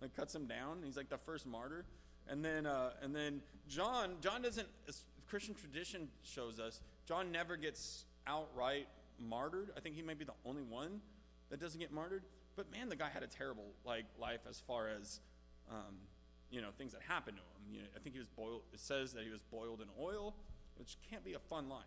like 0.01 0.15
cuts 0.15 0.35
him 0.35 0.47
down. 0.47 0.79
He's 0.85 0.97
like 0.97 1.09
the 1.09 1.19
first 1.19 1.47
martyr, 1.47 1.85
and 2.29 2.45
then 2.45 2.67
uh, 2.67 2.91
and 3.03 3.15
then 3.15 3.41
John, 3.69 4.17
John 4.21 4.43
doesn't. 4.43 4.69
as 4.89 5.03
Christian 5.29 5.55
tradition 5.55 6.09
shows 6.23 6.61
us 6.61 6.81
John 7.07 7.33
never 7.33 7.57
gets 7.57 8.05
outright 8.27 8.87
martyred. 9.19 9.71
I 9.77 9.81
think 9.81 9.97
he 9.97 10.03
might 10.03 10.19
be 10.19 10.25
the 10.25 10.39
only 10.45 10.63
one 10.63 11.01
that 11.51 11.61
doesn't 11.61 11.81
get 11.81 11.93
martyred. 11.93 12.23
But 12.55 12.71
man, 12.71 12.89
the 12.89 12.97
guy 12.97 13.09
had 13.13 13.23
a 13.23 13.27
terrible 13.27 13.67
like 13.85 14.05
life 14.21 14.41
as 14.49 14.61
far 14.67 14.89
as 14.89 15.21
um, 15.71 15.97
you 16.51 16.61
know 16.61 16.69
things 16.79 16.93
that 16.93 17.03
happened 17.03 17.37
to 17.39 17.43
him. 17.43 17.75
You 17.75 17.83
know, 17.83 17.89
I 17.97 17.99
think 17.99 18.15
he 18.15 18.19
was 18.19 18.29
boiled. 18.29 18.63
It 18.73 18.81
says 18.81 19.13
that 19.15 19.25
he 19.25 19.31
was 19.31 19.43
boiled 19.43 19.81
in 19.81 19.89
oil, 20.01 20.35
which 20.77 20.97
can't 21.11 21.25
be 21.25 21.35
a 21.35 21.39
fun 21.39 21.69
life. 21.69 21.85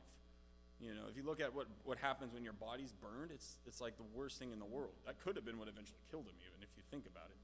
You 0.79 0.95
know, 0.95 1.11
if 1.11 1.17
you 1.17 1.23
look 1.23 1.41
at 1.41 1.53
what, 1.53 1.67
what 1.83 1.97
happens 1.97 2.33
when 2.33 2.43
your 2.43 2.53
body's 2.53 2.93
burned, 2.93 3.31
it's, 3.33 3.57
it's 3.67 3.81
like 3.81 3.97
the 3.97 4.07
worst 4.15 4.39
thing 4.39 4.53
in 4.53 4.59
the 4.59 4.65
world. 4.65 4.95
That 5.05 5.19
could 5.19 5.35
have 5.35 5.43
been 5.43 5.59
what 5.59 5.67
eventually 5.67 5.99
killed 6.09 6.23
him, 6.23 6.35
even 6.39 6.63
if 6.63 6.69
you 6.77 6.83
think 6.89 7.05
about 7.05 7.27
it. 7.27 7.35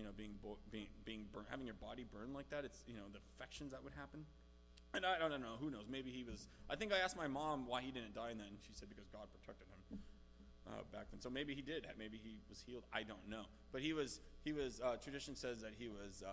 You 0.00 0.08
know, 0.08 0.16
being, 0.16 0.40
being, 0.72 0.88
being 1.04 1.28
burned, 1.32 1.46
having 1.50 1.66
your 1.66 1.76
body 1.76 2.04
burned 2.08 2.32
like 2.32 2.48
that, 2.48 2.64
it's, 2.64 2.80
you 2.88 2.94
know, 2.94 3.04
the 3.12 3.20
infections 3.20 3.72
that 3.72 3.84
would 3.84 3.92
happen. 3.92 4.24
And 4.94 5.04
I, 5.04 5.20
I 5.20 5.28
don't 5.28 5.42
know, 5.44 5.60
who 5.60 5.70
knows? 5.70 5.84
Maybe 5.92 6.10
he 6.10 6.24
was. 6.24 6.48
I 6.68 6.74
think 6.74 6.92
I 6.92 6.98
asked 6.98 7.16
my 7.16 7.28
mom 7.28 7.66
why 7.68 7.82
he 7.82 7.92
didn't 7.92 8.14
die 8.14 8.32
then. 8.32 8.56
She 8.66 8.72
said 8.72 8.88
because 8.88 9.06
God 9.12 9.28
protected 9.36 9.68
him 9.68 10.00
uh, 10.66 10.82
back 10.90 11.12
then. 11.12 11.20
So 11.20 11.28
maybe 11.28 11.54
he 11.54 11.60
did. 11.60 11.86
Maybe 11.98 12.16
he 12.16 12.40
was 12.48 12.64
healed. 12.64 12.84
I 12.92 13.04
don't 13.04 13.28
know. 13.28 13.44
But 13.70 13.82
he 13.82 13.92
was, 13.92 14.20
he 14.42 14.52
was, 14.52 14.80
uh, 14.80 14.96
tradition 14.96 15.36
says 15.36 15.60
that 15.60 15.74
he 15.78 15.88
was, 15.88 16.24
uh, 16.24 16.32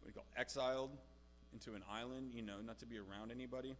what 0.00 0.02
do 0.02 0.08
you 0.08 0.12
call, 0.14 0.26
exiled 0.36 0.96
into 1.52 1.76
an 1.76 1.84
island, 1.92 2.32
you 2.34 2.42
know, 2.42 2.64
not 2.64 2.78
to 2.80 2.86
be 2.86 2.96
around 2.98 3.30
anybody 3.30 3.76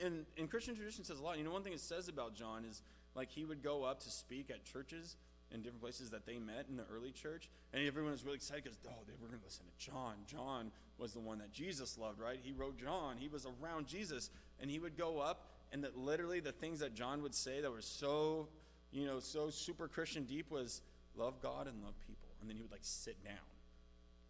and, 0.00 0.26
and 0.36 0.50
Christian 0.50 0.74
tradition 0.74 1.04
says 1.04 1.18
a 1.18 1.22
lot. 1.22 1.38
You 1.38 1.44
know, 1.44 1.50
one 1.50 1.62
thing 1.62 1.72
it 1.72 1.80
says 1.80 2.08
about 2.08 2.34
John 2.34 2.64
is 2.64 2.82
like 3.14 3.30
he 3.30 3.44
would 3.44 3.62
go 3.62 3.84
up 3.84 4.00
to 4.00 4.10
speak 4.10 4.50
at 4.50 4.64
churches 4.64 5.16
in 5.52 5.62
different 5.62 5.80
places 5.80 6.10
that 6.10 6.26
they 6.26 6.38
met 6.38 6.66
in 6.68 6.76
the 6.76 6.84
early 6.94 7.10
church, 7.10 7.48
and 7.72 7.86
everyone 7.86 8.12
was 8.12 8.24
really 8.24 8.36
excited 8.36 8.64
because 8.64 8.78
oh, 8.86 9.02
they 9.06 9.14
were 9.20 9.28
going 9.28 9.38
to 9.38 9.44
listen 9.44 9.64
to 9.64 9.90
John. 9.90 10.14
John 10.26 10.70
was 10.98 11.12
the 11.12 11.20
one 11.20 11.38
that 11.38 11.52
Jesus 11.52 11.96
loved, 11.96 12.20
right? 12.20 12.38
He 12.42 12.52
wrote 12.52 12.78
John. 12.78 13.16
He 13.16 13.28
was 13.28 13.46
around 13.46 13.86
Jesus, 13.86 14.30
and 14.60 14.70
he 14.70 14.78
would 14.78 14.96
go 14.96 15.18
up, 15.18 15.46
and 15.72 15.84
that 15.84 15.96
literally 15.96 16.40
the 16.40 16.52
things 16.52 16.80
that 16.80 16.94
John 16.94 17.22
would 17.22 17.34
say 17.34 17.60
that 17.60 17.70
were 17.70 17.80
so, 17.80 18.48
you 18.92 19.06
know, 19.06 19.20
so 19.20 19.48
super 19.50 19.88
Christian 19.88 20.24
deep 20.24 20.50
was 20.50 20.82
love 21.16 21.40
God 21.40 21.66
and 21.66 21.82
love 21.82 21.94
people, 22.06 22.28
and 22.40 22.48
then 22.48 22.56
he 22.56 22.62
would 22.62 22.72
like 22.72 22.84
sit 22.84 23.22
down. 23.24 23.34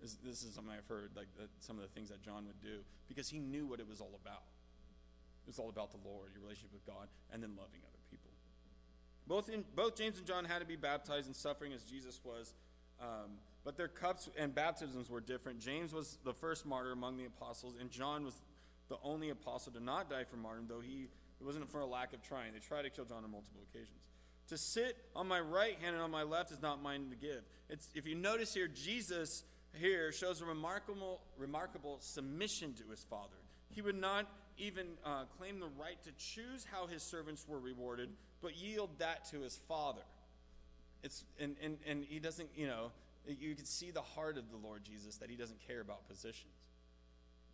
This, 0.00 0.16
this 0.24 0.42
is 0.44 0.54
something 0.54 0.72
I've 0.72 0.86
heard, 0.86 1.10
like 1.16 1.26
some 1.58 1.76
of 1.76 1.82
the 1.82 1.88
things 1.88 2.10
that 2.10 2.22
John 2.22 2.46
would 2.46 2.60
do, 2.62 2.78
because 3.08 3.28
he 3.28 3.40
knew 3.40 3.66
what 3.66 3.80
it 3.80 3.88
was 3.88 4.00
all 4.00 4.14
about. 4.22 4.46
It 5.42 5.48
was 5.48 5.58
all 5.58 5.70
about 5.70 5.90
the 5.90 5.98
Lord, 6.04 6.30
your 6.32 6.42
relationship 6.42 6.72
with 6.72 6.86
God, 6.86 7.08
and 7.32 7.42
then 7.42 7.50
loving 7.56 7.80
other 7.82 7.98
people. 8.10 8.30
Both, 9.28 9.50
in, 9.50 9.64
both 9.76 9.96
James 9.96 10.18
and 10.18 10.26
John 10.26 10.46
had 10.46 10.60
to 10.60 10.64
be 10.64 10.76
baptized 10.76 11.28
in 11.28 11.34
suffering 11.34 11.72
as 11.74 11.84
Jesus 11.84 12.20
was, 12.24 12.54
um, 13.00 13.38
but 13.62 13.76
their 13.76 13.88
cups 13.88 14.28
and 14.38 14.54
baptisms 14.54 15.10
were 15.10 15.20
different. 15.20 15.60
James 15.60 15.92
was 15.92 16.18
the 16.24 16.32
first 16.32 16.64
martyr 16.64 16.92
among 16.92 17.18
the 17.18 17.26
apostles, 17.26 17.74
and 17.78 17.90
John 17.90 18.24
was 18.24 18.40
the 18.88 18.96
only 19.04 19.28
apostle 19.28 19.72
to 19.72 19.80
not 19.84 20.08
die 20.08 20.24
for 20.24 20.36
martyrdom, 20.36 20.66
though 20.68 20.80
he 20.80 21.08
it 21.40 21.44
wasn't 21.44 21.70
for 21.70 21.80
a 21.80 21.86
lack 21.86 22.12
of 22.12 22.22
trying. 22.22 22.52
They 22.52 22.58
tried 22.58 22.82
to 22.82 22.90
kill 22.90 23.04
John 23.04 23.22
on 23.22 23.30
multiple 23.30 23.60
occasions. 23.70 24.00
To 24.48 24.58
sit 24.58 24.96
on 25.14 25.28
my 25.28 25.38
right 25.40 25.76
hand 25.80 25.94
and 25.94 26.02
on 26.02 26.10
my 26.10 26.22
left 26.22 26.50
is 26.50 26.60
not 26.60 26.82
mine 26.82 27.10
to 27.10 27.16
give. 27.16 27.42
It's, 27.68 27.88
if 27.94 28.06
you 28.06 28.14
notice 28.14 28.54
here, 28.54 28.66
Jesus 28.66 29.44
here 29.74 30.10
shows 30.10 30.40
a 30.40 30.46
remarkable, 30.46 31.20
remarkable 31.36 31.98
submission 32.00 32.74
to 32.74 32.90
his 32.90 33.04
Father. 33.04 33.36
He 33.68 33.82
would 33.82 34.00
not 34.00 34.26
even 34.56 34.86
uh, 35.04 35.24
claim 35.36 35.60
the 35.60 35.68
right 35.78 36.02
to 36.04 36.10
choose 36.18 36.66
how 36.70 36.86
his 36.86 37.02
servants 37.02 37.44
were 37.46 37.60
rewarded, 37.60 38.08
but 38.42 38.56
yield 38.56 38.90
that 38.98 39.28
to 39.30 39.40
his 39.40 39.58
father. 39.68 40.02
It's, 41.02 41.24
and, 41.40 41.56
and, 41.62 41.78
and 41.86 42.04
he 42.04 42.18
doesn't, 42.18 42.48
you 42.56 42.66
know, 42.66 42.90
you 43.26 43.54
can 43.54 43.64
see 43.64 43.90
the 43.90 44.02
heart 44.02 44.38
of 44.38 44.50
the 44.50 44.56
Lord 44.56 44.82
Jesus 44.84 45.16
that 45.18 45.30
he 45.30 45.36
doesn't 45.36 45.60
care 45.66 45.80
about 45.80 46.08
positions. 46.08 46.54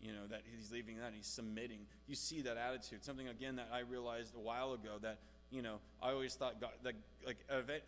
You 0.01 0.12
know, 0.12 0.27
that 0.31 0.42
he's 0.55 0.70
leaving 0.70 0.99
that 0.99 1.07
and 1.07 1.14
he's 1.16 1.27
submitting. 1.27 1.81
You 2.07 2.14
see 2.14 2.42
that 2.42 2.57
attitude. 2.57 3.05
Something, 3.05 3.29
again, 3.29 3.57
that 3.57 3.70
I 3.73 3.81
realized 3.81 4.35
a 4.35 4.40
while 4.40 4.73
ago 4.73 4.99
that, 5.01 5.18
you 5.51 5.62
know, 5.62 5.77
I 6.03 6.11
always 6.11 6.35
thought 6.35 6.61
God, 6.61 6.73
that, 6.83 6.94
like, 7.27 7.38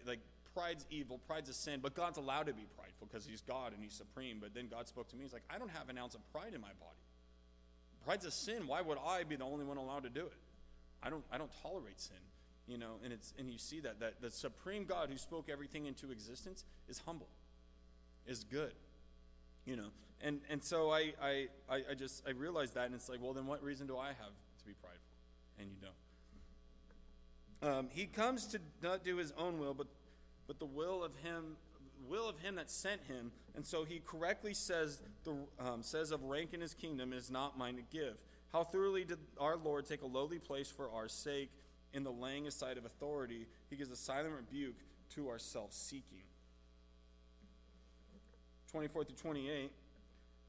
like, 0.06 0.20
pride's 0.54 0.86
evil, 0.90 1.20
pride's 1.26 1.50
a 1.50 1.52
sin, 1.52 1.80
but 1.82 1.94
God's 1.94 2.16
allowed 2.16 2.46
to 2.46 2.54
be 2.54 2.64
prideful 2.76 3.08
because 3.10 3.26
he's 3.26 3.42
God 3.42 3.74
and 3.74 3.82
he's 3.82 3.92
supreme. 3.92 4.38
But 4.40 4.54
then 4.54 4.68
God 4.68 4.88
spoke 4.88 5.08
to 5.08 5.16
me. 5.16 5.24
He's 5.24 5.32
like, 5.32 5.42
I 5.50 5.58
don't 5.58 5.70
have 5.70 5.90
an 5.90 5.98
ounce 5.98 6.14
of 6.14 6.32
pride 6.32 6.54
in 6.54 6.60
my 6.60 6.72
body. 6.80 6.96
Pride's 8.06 8.24
a 8.24 8.30
sin. 8.30 8.66
Why 8.66 8.80
would 8.80 8.98
I 9.04 9.24
be 9.24 9.36
the 9.36 9.44
only 9.44 9.64
one 9.64 9.76
allowed 9.76 10.04
to 10.04 10.10
do 10.10 10.24
it? 10.26 10.32
I 11.02 11.10
don't, 11.10 11.24
I 11.30 11.36
don't 11.36 11.50
tolerate 11.62 12.00
sin. 12.00 12.16
You 12.66 12.78
know, 12.78 12.94
and 13.04 13.12
it's 13.12 13.32
and 13.38 13.50
you 13.50 13.58
see 13.58 13.80
that 13.80 14.00
that 14.00 14.20
the 14.20 14.30
supreme 14.30 14.84
God 14.84 15.08
who 15.08 15.16
spoke 15.16 15.48
everything 15.48 15.86
into 15.86 16.10
existence 16.10 16.64
is 16.88 17.00
humble, 17.06 17.28
is 18.26 18.44
good. 18.44 18.72
You 19.64 19.76
know, 19.76 19.88
and 20.20 20.40
and 20.50 20.62
so 20.62 20.90
I 20.90 21.12
I 21.22 21.48
I 21.68 21.94
just 21.96 22.26
I 22.26 22.30
realized 22.30 22.74
that, 22.74 22.86
and 22.86 22.94
it's 22.94 23.08
like, 23.08 23.20
well, 23.22 23.32
then 23.32 23.46
what 23.46 23.62
reason 23.62 23.86
do 23.86 23.96
I 23.96 24.08
have 24.08 24.16
to 24.16 24.64
be 24.66 24.72
prideful? 24.72 25.00
And 25.58 25.68
you 25.70 25.76
don't. 25.80 25.94
Um, 27.62 27.88
he 27.90 28.06
comes 28.06 28.46
to 28.48 28.60
not 28.82 29.04
do 29.04 29.16
his 29.16 29.32
own 29.38 29.58
will, 29.58 29.74
but 29.74 29.86
but 30.46 30.58
the 30.58 30.66
will 30.66 31.02
of 31.02 31.12
him 31.22 31.56
will 32.08 32.28
of 32.28 32.38
him 32.38 32.56
that 32.56 32.70
sent 32.70 33.02
him 33.04 33.32
and 33.54 33.66
so 33.66 33.84
he 33.84 34.00
correctly 34.06 34.54
says 34.54 35.00
the 35.24 35.34
um, 35.58 35.82
says 35.82 36.10
of 36.10 36.22
rank 36.24 36.52
in 36.52 36.60
his 36.60 36.74
kingdom 36.74 37.12
is 37.12 37.30
not 37.30 37.58
mine 37.58 37.76
to 37.76 37.82
give 37.90 38.16
how 38.52 38.62
thoroughly 38.62 39.04
did 39.04 39.18
our 39.40 39.56
lord 39.56 39.86
take 39.86 40.02
a 40.02 40.06
lowly 40.06 40.38
place 40.38 40.70
for 40.70 40.90
our 40.90 41.08
sake 41.08 41.50
in 41.92 42.04
the 42.04 42.12
laying 42.12 42.46
aside 42.46 42.78
of 42.78 42.84
authority 42.84 43.46
he 43.70 43.76
gives 43.76 43.90
a 43.90 43.96
silent 43.96 44.34
rebuke 44.34 44.76
to 45.14 45.28
our 45.28 45.38
self-seeking 45.38 46.24
24 48.70 49.04
through 49.04 49.16
28 49.16 49.70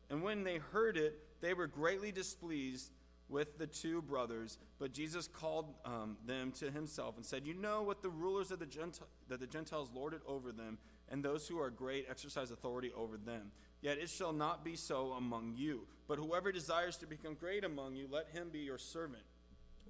and 0.09 0.23
when 0.23 0.43
they 0.43 0.57
heard 0.57 0.97
it 0.97 1.19
they 1.41 1.53
were 1.53 1.67
greatly 1.67 2.11
displeased 2.11 2.91
with 3.29 3.57
the 3.57 3.67
two 3.67 4.01
brothers, 4.01 4.57
but 4.79 4.93
Jesus 4.93 5.27
called 5.27 5.73
um, 5.85 6.17
them 6.25 6.51
to 6.53 6.71
himself 6.71 7.17
and 7.17 7.25
said, 7.25 7.45
You 7.45 7.53
know 7.53 7.81
what 7.81 8.01
the 8.01 8.09
rulers 8.09 8.51
of 8.51 8.59
the 8.59 8.65
Gentiles, 8.65 9.09
that 9.27 9.39
the 9.39 9.47
Gentiles 9.47 9.91
lord 9.93 10.13
it 10.13 10.21
over 10.25 10.51
them, 10.51 10.77
and 11.09 11.23
those 11.23 11.47
who 11.47 11.59
are 11.59 11.69
great 11.69 12.07
exercise 12.09 12.51
authority 12.51 12.91
over 12.95 13.17
them. 13.17 13.51
Yet 13.81 13.97
it 13.97 14.09
shall 14.09 14.33
not 14.33 14.63
be 14.65 14.75
so 14.75 15.11
among 15.11 15.53
you. 15.55 15.87
But 16.07 16.17
whoever 16.17 16.51
desires 16.51 16.97
to 16.97 17.05
become 17.05 17.35
great 17.35 17.63
among 17.63 17.95
you, 17.95 18.07
let 18.09 18.29
him 18.29 18.49
be 18.49 18.59
your 18.59 18.77
servant. 18.77 19.23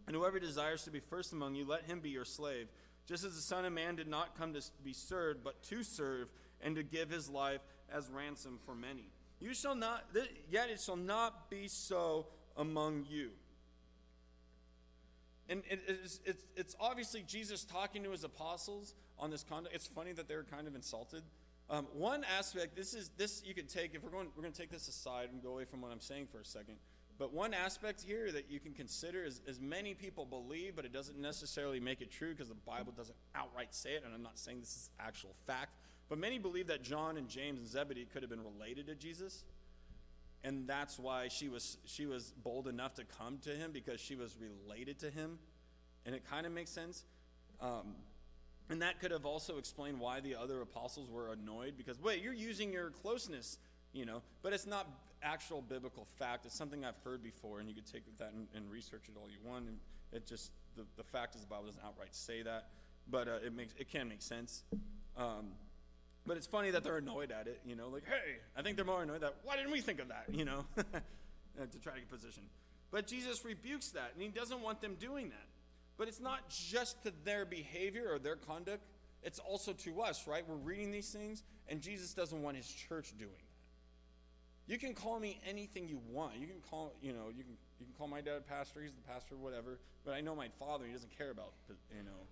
And 0.08 0.16
whoever 0.16 0.40
desires 0.40 0.84
to 0.86 0.92
be 0.92 1.00
first 1.00 1.34
among 1.34 1.56
you, 1.56 1.68
let 1.68 1.84
him 1.84 2.00
be 2.00 2.10
your 2.10 2.26
slave. 2.26 2.68
Just 3.06 3.24
as 3.24 3.36
the 3.36 3.42
Son 3.42 3.66
of 3.66 3.74
Man 3.74 3.96
did 3.96 4.08
not 4.08 4.38
come 4.38 4.54
to 4.54 4.62
be 4.84 4.94
served, 4.94 5.44
but 5.44 5.62
to 5.64 5.84
serve, 5.84 6.30
and 6.62 6.76
to 6.76 6.84
give 6.84 7.10
his 7.10 7.30
life 7.30 7.62
as 7.94 8.10
ransom 8.10 8.60
for 8.66 8.74
many. 8.74 9.12
You 9.40 9.54
shall 9.54 9.76
not, 9.76 10.06
yet 10.50 10.70
it 10.70 10.82
shall 10.82 10.96
not 10.96 11.50
be 11.50 11.68
so 11.68 12.26
among 12.56 13.06
you. 13.10 13.30
And 15.50 15.64
it's, 15.70 16.20
it's, 16.26 16.44
it's 16.56 16.76
obviously 16.80 17.24
Jesus 17.26 17.64
talking 17.64 18.04
to 18.04 18.12
his 18.12 18.24
apostles 18.24 18.96
on 19.18 19.30
this 19.30 19.44
conduct. 19.44 19.74
It's 19.76 19.88
funny 19.88 20.12
that 20.14 20.28
they're 20.28 20.44
kind 20.44 20.68
of 20.68 20.76
insulted. 20.76 21.24
Um, 21.70 21.88
one 21.94 22.26
aspect, 22.38 22.76
this 22.76 22.94
is 22.94 23.12
this 23.18 23.44
you 23.46 23.54
could 23.54 23.70
take 23.70 23.94
if 23.94 24.04
we're 24.04 24.10
going 24.10 24.28
we're 24.36 24.42
going 24.42 24.54
to 24.54 24.60
take 24.60 24.72
this 24.72 24.88
aside 24.88 25.30
and 25.32 25.42
go 25.42 25.50
away 25.50 25.66
from 25.66 25.82
what 25.82 25.92
I'm 25.92 26.00
saying 26.00 26.28
for 26.32 26.40
a 26.40 26.46
second. 26.46 26.76
But 27.20 27.34
one 27.34 27.54
aspect 27.54 28.02
here 28.02 28.32
that 28.32 28.50
you 28.50 28.60
can 28.60 28.74
consider 28.74 29.24
is 29.24 29.42
as 29.48 29.60
many 29.60 29.94
people 29.94 30.26
believe, 30.26 30.76
but 30.76 30.86
it 30.86 30.94
doesn't 30.94 31.20
necessarily 31.20 31.80
make 31.80 32.02
it 32.02 32.12
true 32.12 32.32
because 32.32 32.50
the 32.50 32.56
Bible 32.56 32.94
doesn't 32.96 33.18
outright 33.34 33.74
say 33.74 33.94
it, 33.94 34.04
and 34.06 34.14
I'm 34.14 34.22
not 34.22 34.38
saying 34.38 34.60
this 34.60 34.76
is 34.76 34.90
actual 35.00 35.32
fact. 35.48 35.72
But 36.10 36.20
many 36.20 36.38
believe 36.38 36.68
that 36.68 36.84
John 36.84 37.18
and 37.18 37.28
James 37.28 37.60
and 37.60 37.68
Zebedee 37.68 38.06
could 38.06 38.22
have 38.22 38.30
been 38.30 38.44
related 38.44 38.88
to 38.88 38.96
Jesus 38.96 39.44
and 40.44 40.68
that's 40.68 41.00
why 41.00 41.28
she 41.28 41.50
was 41.50 41.78
she 41.86 42.06
was 42.06 42.34
bold 42.44 42.68
enough 42.68 42.94
to 42.96 43.04
come 43.04 43.38
to 43.40 43.50
him 43.50 43.72
because 43.72 44.00
she 44.00 44.16
was 44.16 44.36
related 44.40 45.00
to 45.00 45.10
him 45.10 45.38
and 46.06 46.16
it 46.16 46.24
kind 46.30 46.46
of 46.46 46.52
makes 46.52 46.70
sense 46.70 47.04
um, 47.62 47.96
and 48.70 48.82
that 48.82 49.00
could 49.00 49.12
have 49.12 49.26
also 49.26 49.58
explained 49.58 50.00
why 50.00 50.20
the 50.20 50.36
other 50.36 50.62
apostles 50.62 51.10
were 51.10 51.32
annoyed 51.32 51.74
because 51.78 52.02
wait 52.02 52.22
you're 52.22 52.34
using 52.34 52.72
your 52.72 52.92
closeness 52.92 53.58
you 53.94 54.06
know 54.06 54.22
but 54.42 54.54
it's 54.54 54.68
not 54.68 54.88
actual 55.28 55.62
biblical 55.62 56.06
fact 56.18 56.46
it's 56.46 56.56
something 56.56 56.86
i've 56.86 56.98
heard 57.04 57.22
before 57.22 57.60
and 57.60 57.68
you 57.68 57.76
could 57.76 57.86
take 57.86 58.04
that 58.18 58.32
and, 58.34 58.48
and 58.56 58.70
research 58.72 59.04
it 59.08 59.18
all 59.22 59.30
you 59.30 59.38
want 59.44 59.68
and 59.68 59.78
it 60.14 60.26
just 60.26 60.52
the, 60.76 60.84
the 60.96 61.04
fact 61.04 61.36
is 61.36 61.42
the 61.42 61.48
bible 61.48 61.66
doesn't 61.66 61.84
outright 61.84 62.16
say 62.16 62.42
that 62.42 62.70
but 63.10 63.28
uh, 63.28 63.46
it 63.46 63.54
makes 63.54 63.74
it 63.78 63.90
can 63.90 64.08
make 64.08 64.22
sense 64.22 64.64
um, 65.18 65.48
but 66.28 66.36
it's 66.36 66.46
funny 66.46 66.72
that 66.72 66.84
they're 66.84 66.98
annoyed 66.98 67.32
at 67.32 67.48
it, 67.48 67.62
you 67.66 67.76
know, 67.76 67.88
like, 67.88 68.04
hey, 68.06 68.40
I 68.56 68.62
think 68.62 68.76
they're 68.76 68.86
more 68.86 69.02
annoyed 69.02 69.22
that, 69.22 69.36
why 69.44 69.56
didn't 69.56 69.72
we 69.72 69.80
think 69.80 70.02
of 70.02 70.10
that, 70.10 70.26
you 70.32 70.44
know, 70.44 70.66
to 70.76 71.80
try 71.80 71.94
to 71.94 72.00
get 72.00 72.10
position. 72.10 72.44
But 72.92 73.08
Jesus 73.08 73.44
rebukes 73.44 73.90
that, 73.92 74.12
and 74.14 74.22
he 74.22 74.28
doesn't 74.28 74.62
want 74.62 74.82
them 74.82 74.96
doing 75.00 75.30
that. 75.30 75.48
But 75.98 76.08
it's 76.08 76.20
not 76.20 76.50
just 76.50 77.02
to 77.06 77.14
their 77.24 77.46
behavior 77.46 78.08
or 78.12 78.20
their 78.20 78.36
conduct, 78.36 78.84
it's 79.24 79.40
also 79.40 79.74
to 79.74 80.02
us, 80.02 80.28
right? 80.28 80.44
We're 80.48 80.56
reading 80.56 80.92
these 80.92 81.10
things, 81.10 81.44
and 81.68 81.82
Jesus 81.82 82.14
doesn't 82.14 82.44
want 82.44 82.56
his 82.56 82.68
church 82.68 83.14
doing. 83.18 83.32
You 84.68 84.78
can 84.78 84.94
call 84.94 85.20
me 85.20 85.40
anything 85.48 85.88
you 85.88 86.00
want. 86.12 86.36
You 86.38 86.46
can 86.46 86.60
call, 86.70 86.94
you 87.02 87.14
know, 87.14 87.30
you 87.36 87.44
can 87.44 87.56
you 87.80 87.86
can 87.86 87.96
call 87.98 88.08
my 88.08 88.20
dad 88.20 88.46
pastor. 88.48 88.82
He's 88.82 88.94
the 88.94 89.02
pastor, 89.02 89.38
whatever. 89.38 89.80
But 90.04 90.14
I 90.14 90.22
know 90.22 90.36
my 90.36 90.50
father. 90.60 90.86
He 90.86 90.92
doesn't 90.92 91.18
care 91.18 91.32
about, 91.32 91.54
you 91.90 92.04
know, 92.04 92.28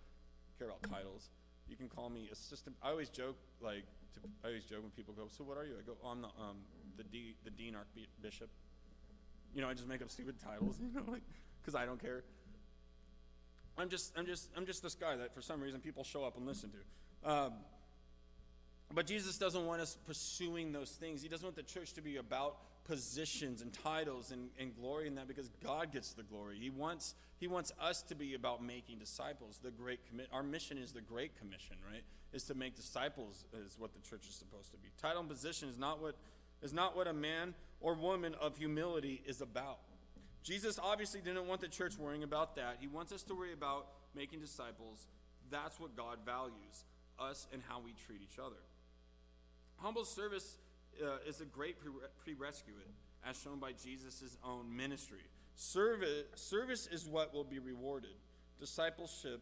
care 0.60 0.68
about 0.68 0.84
titles. 0.84 1.30
You 1.70 1.78
can 1.78 1.88
call 1.88 2.10
me 2.10 2.30
assistant. 2.32 2.76
I 2.84 2.90
always 2.90 3.10
joke, 3.10 3.38
like, 3.62 3.86
to, 4.16 4.20
I 4.44 4.48
always 4.50 4.66
joke 4.66 4.82
when 4.82 4.92
people 4.92 5.14
go, 5.14 5.28
"So 5.30 5.44
what 5.44 5.58
are 5.58 5.66
you?" 5.66 5.76
I 5.80 5.82
go, 5.86 5.94
oh, 6.04 6.10
"I'm 6.10 6.22
the 6.22 6.28
um, 6.28 6.58
the 6.98 7.04
D, 7.04 7.36
the 7.46 7.52
dean 7.52 7.76
archbishop." 7.76 8.50
You 9.54 9.62
know, 9.62 9.70
I 9.70 9.74
just 9.74 9.88
make 9.88 10.02
up 10.02 10.12
stupid 10.12 10.36
titles, 10.44 10.78
you 10.82 10.92
know, 10.94 11.10
like 11.10 11.24
because 11.62 11.74
I 11.74 11.86
don't 11.86 12.02
care. 12.02 12.24
I'm 13.78 13.90
just, 13.90 14.18
I'm 14.18 14.26
just, 14.26 14.50
I'm 14.56 14.66
just 14.66 14.84
this 14.84 14.96
guy 14.96 15.16
that 15.18 15.34
for 15.34 15.42
some 15.42 15.62
reason 15.62 15.80
people 15.80 16.04
show 16.04 16.24
up 16.24 16.38
and 16.38 16.46
listen 16.46 16.72
to. 16.72 17.30
Um, 17.30 17.54
but 18.96 19.06
Jesus 19.06 19.38
doesn't 19.38 19.66
want 19.66 19.82
us 19.82 19.98
pursuing 20.08 20.72
those 20.72 20.92
things. 20.92 21.22
He 21.22 21.28
doesn't 21.28 21.46
want 21.46 21.58
the 21.58 21.64
church 21.64 21.92
to 21.94 22.02
be 22.02 22.16
about 22.16 22.58
positions 22.86 23.62
and 23.62 23.74
titles 23.74 24.32
and, 24.32 24.50
and 24.58 24.74
glory 24.74 25.08
in 25.08 25.16
that 25.16 25.28
because 25.28 25.50
God 25.62 25.92
gets 25.92 26.14
the 26.14 26.24
glory. 26.24 26.58
He 26.60 26.70
wants 26.70 27.14
he 27.38 27.48
wants 27.48 27.74
us 27.82 28.02
to 28.04 28.16
be 28.16 28.34
about 28.34 28.64
making 28.64 29.00
disciples. 29.00 29.60
The 29.62 29.72
great 29.72 30.08
commit 30.08 30.30
our 30.32 30.44
mission 30.44 30.78
is 30.78 30.94
the 30.94 31.02
great 31.02 31.38
commission, 31.38 31.76
right? 31.92 32.04
Is 32.32 32.44
to 32.44 32.56
make 32.56 32.78
disciples 32.78 33.44
is 33.66 33.76
what 33.78 33.92
the 33.94 34.00
church 34.00 34.28
is 34.30 34.36
supposed 34.36 34.72
to 34.72 34.78
be. 34.78 34.88
Title 35.02 35.20
and 35.20 35.30
position 35.30 35.68
is 35.68 35.78
not 35.78 36.02
what 36.02 36.16
is 36.64 36.72
not 36.72 36.96
what 36.96 37.08
a 37.08 37.14
man 37.14 37.54
or 37.82 37.96
woman 37.96 38.34
of 38.40 38.56
humility 38.58 39.22
is 39.26 39.42
about. 39.42 39.80
Jesus 40.42 40.80
obviously 40.82 41.20
didn't 41.20 41.48
want 41.48 41.60
the 41.60 41.68
church 41.68 41.98
worrying 41.98 42.24
about 42.24 42.56
that. 42.56 42.78
He 42.80 42.88
wants 42.88 43.12
us 43.12 43.24
to 43.24 43.36
worry 43.36 43.52
about 43.52 43.88
making 44.16 44.40
disciples. 44.40 45.08
That's 45.50 45.80
what 45.80 45.98
God 45.98 46.20
values, 46.26 46.86
us 47.20 47.48
and 47.52 47.62
how 47.68 47.82
we 47.84 47.94
treat 48.06 48.22
each 48.22 48.40
other. 48.40 48.56
Humble 49.78 50.06
service 50.06 50.58
uh, 51.04 51.18
is 51.28 51.42
a 51.42 51.46
great 51.46 51.78
prerequisite, 52.24 52.90
as 53.28 53.40
shown 53.42 53.60
by 53.60 53.72
Jesus' 53.72 54.38
own 54.44 54.76
ministry. 54.76 55.24
Service, 55.56 56.26
service 56.36 56.88
is 56.88 57.08
what 57.08 57.34
will 57.34 57.44
be 57.44 57.60
rewarded. 57.60 58.16
Discipleship 58.60 59.42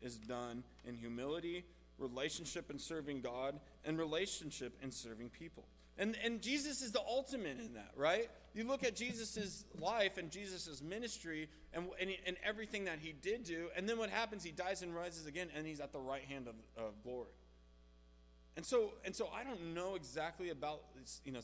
is 0.00 0.16
done 0.16 0.64
in 0.84 0.94
humility, 0.94 1.64
relationship 1.98 2.70
in 2.70 2.78
serving 2.78 3.20
God, 3.20 3.58
and 3.84 3.98
relationship 3.98 4.76
in 4.82 4.90
serving 4.90 5.30
people. 5.30 5.64
And, 5.98 6.16
and 6.24 6.40
Jesus 6.40 6.80
is 6.80 6.92
the 6.92 7.00
ultimate 7.00 7.58
in 7.60 7.74
that, 7.74 7.90
right? 7.94 8.30
You 8.54 8.66
look 8.66 8.84
at 8.84 8.96
Jesus' 8.96 9.64
life 9.78 10.16
and 10.16 10.30
Jesus' 10.30 10.80
ministry 10.80 11.48
and, 11.74 11.88
and, 12.00 12.10
and, 12.26 12.36
everything 12.42 12.86
that 12.86 12.98
he 13.00 13.12
did 13.12 13.44
do, 13.44 13.68
and 13.76 13.86
then 13.88 13.98
what 13.98 14.08
happens? 14.08 14.42
He 14.42 14.50
dies 14.50 14.82
and 14.82 14.94
rises 14.94 15.26
again, 15.26 15.48
and 15.54 15.66
he's 15.66 15.78
at 15.78 15.92
the 15.92 16.00
right 16.00 16.24
hand 16.24 16.48
of, 16.48 16.54
of 16.82 17.02
glory. 17.04 17.28
And 18.56 18.66
so, 18.66 18.94
and 19.04 19.14
so 19.14 19.28
I 19.34 19.44
don't 19.44 19.74
know 19.74 19.94
exactly 19.94 20.50
about 20.50 20.82
you 21.24 21.32
know 21.32 21.40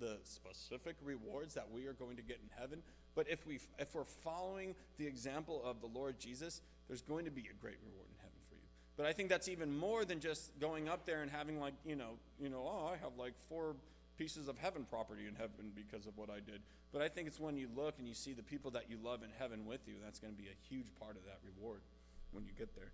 the 0.00 0.16
specific 0.24 0.96
rewards 1.04 1.54
that 1.54 1.70
we 1.70 1.86
are 1.86 1.92
going 1.92 2.16
to 2.16 2.22
get 2.22 2.38
in 2.42 2.48
heaven, 2.58 2.82
but 3.14 3.28
if 3.28 3.46
we 3.46 3.60
if 3.78 3.94
we're 3.94 4.04
following 4.04 4.74
the 4.98 5.06
example 5.06 5.62
of 5.64 5.80
the 5.80 5.86
Lord 5.86 6.18
Jesus, 6.18 6.62
there's 6.88 7.02
going 7.02 7.26
to 7.26 7.30
be 7.30 7.42
a 7.42 7.54
great 7.60 7.76
reward 7.84 8.08
in 8.08 8.16
heaven 8.18 8.38
for 8.48 8.54
you. 8.54 8.66
But 8.96 9.06
I 9.06 9.12
think 9.12 9.28
that's 9.28 9.48
even 9.48 9.76
more 9.76 10.04
than 10.04 10.18
just 10.18 10.58
going 10.58 10.88
up 10.88 11.04
there 11.04 11.22
and 11.22 11.30
having 11.30 11.60
like 11.60 11.74
you 11.84 11.96
know 11.96 12.18
you 12.40 12.48
know 12.48 12.64
oh 12.66 12.90
I 12.92 12.96
have 12.96 13.16
like 13.18 13.34
four 13.48 13.76
pieces 14.16 14.48
of 14.48 14.58
heaven 14.58 14.84
property 14.88 15.26
in 15.26 15.34
heaven 15.34 15.72
because 15.74 16.06
of 16.06 16.16
what 16.16 16.30
I 16.30 16.40
did. 16.40 16.60
But 16.92 17.00
I 17.00 17.08
think 17.08 17.28
it's 17.28 17.40
when 17.40 17.56
you 17.56 17.68
look 17.74 17.98
and 17.98 18.08
you 18.08 18.14
see 18.14 18.32
the 18.32 18.42
people 18.42 18.70
that 18.72 18.90
you 18.90 18.98
love 19.02 19.22
in 19.22 19.30
heaven 19.38 19.64
with 19.64 19.80
you, 19.86 19.94
that's 20.02 20.18
going 20.18 20.34
to 20.34 20.38
be 20.38 20.48
a 20.48 20.58
huge 20.68 20.92
part 21.00 21.16
of 21.16 21.24
that 21.24 21.38
reward 21.44 21.80
when 22.32 22.44
you 22.44 22.50
get 22.58 22.74
there. 22.74 22.92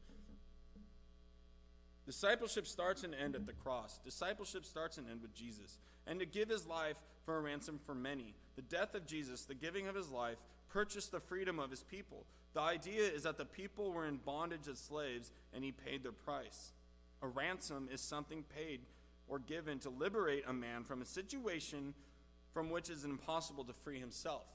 Discipleship 2.07 2.66
starts 2.66 3.03
and 3.03 3.14
ends 3.14 3.37
at 3.37 3.47
the 3.47 3.53
cross. 3.53 3.99
Discipleship 4.05 4.64
starts 4.64 4.97
and 4.97 5.09
ends 5.11 5.23
with 5.23 5.35
Jesus. 5.35 5.79
And 6.07 6.21
to 6.21 6.27
give 6.27 6.49
his 6.49 6.66
life 6.66 6.97
for 7.25 7.37
a 7.37 7.40
ransom 7.40 7.81
for 7.85 7.95
many. 7.95 8.35
The 8.55 8.62
death 8.62 8.95
of 8.95 9.07
Jesus, 9.07 9.45
the 9.45 9.55
giving 9.55 9.88
of 9.88 9.97
his 9.97 10.09
life, 10.09 10.38
purchased 10.69 11.11
the 11.11 11.21
freedom 11.21 11.59
of 11.59 11.71
his 11.71 11.83
people. 11.83 12.25
The 12.55 12.61
idea 12.61 13.03
is 13.03 13.25
that 13.25 13.38
the 13.38 13.45
people 13.45 13.92
were 13.92 14.07
in 14.07 14.19
bondage 14.19 14.69
as 14.71 14.79
slaves 14.79 15.33
and 15.53 15.64
he 15.64 15.73
paid 15.73 16.05
their 16.05 16.12
price. 16.12 16.73
A 17.23 17.27
ransom 17.27 17.88
is 17.92 18.01
something 18.01 18.45
paid 18.55 18.81
or 19.29 19.40
given 19.40 19.81
to 19.81 19.90
liberate 19.90 20.45
a 20.47 20.53
man 20.53 20.85
from 20.85 21.03
a 21.03 21.07
situation 21.07 21.92
from 22.53 22.71
which 22.71 22.88
it 22.88 22.95
is 22.95 23.05
impossible 23.05 23.64
to 23.64 23.73
free 23.73 23.99
himself. 23.99 24.47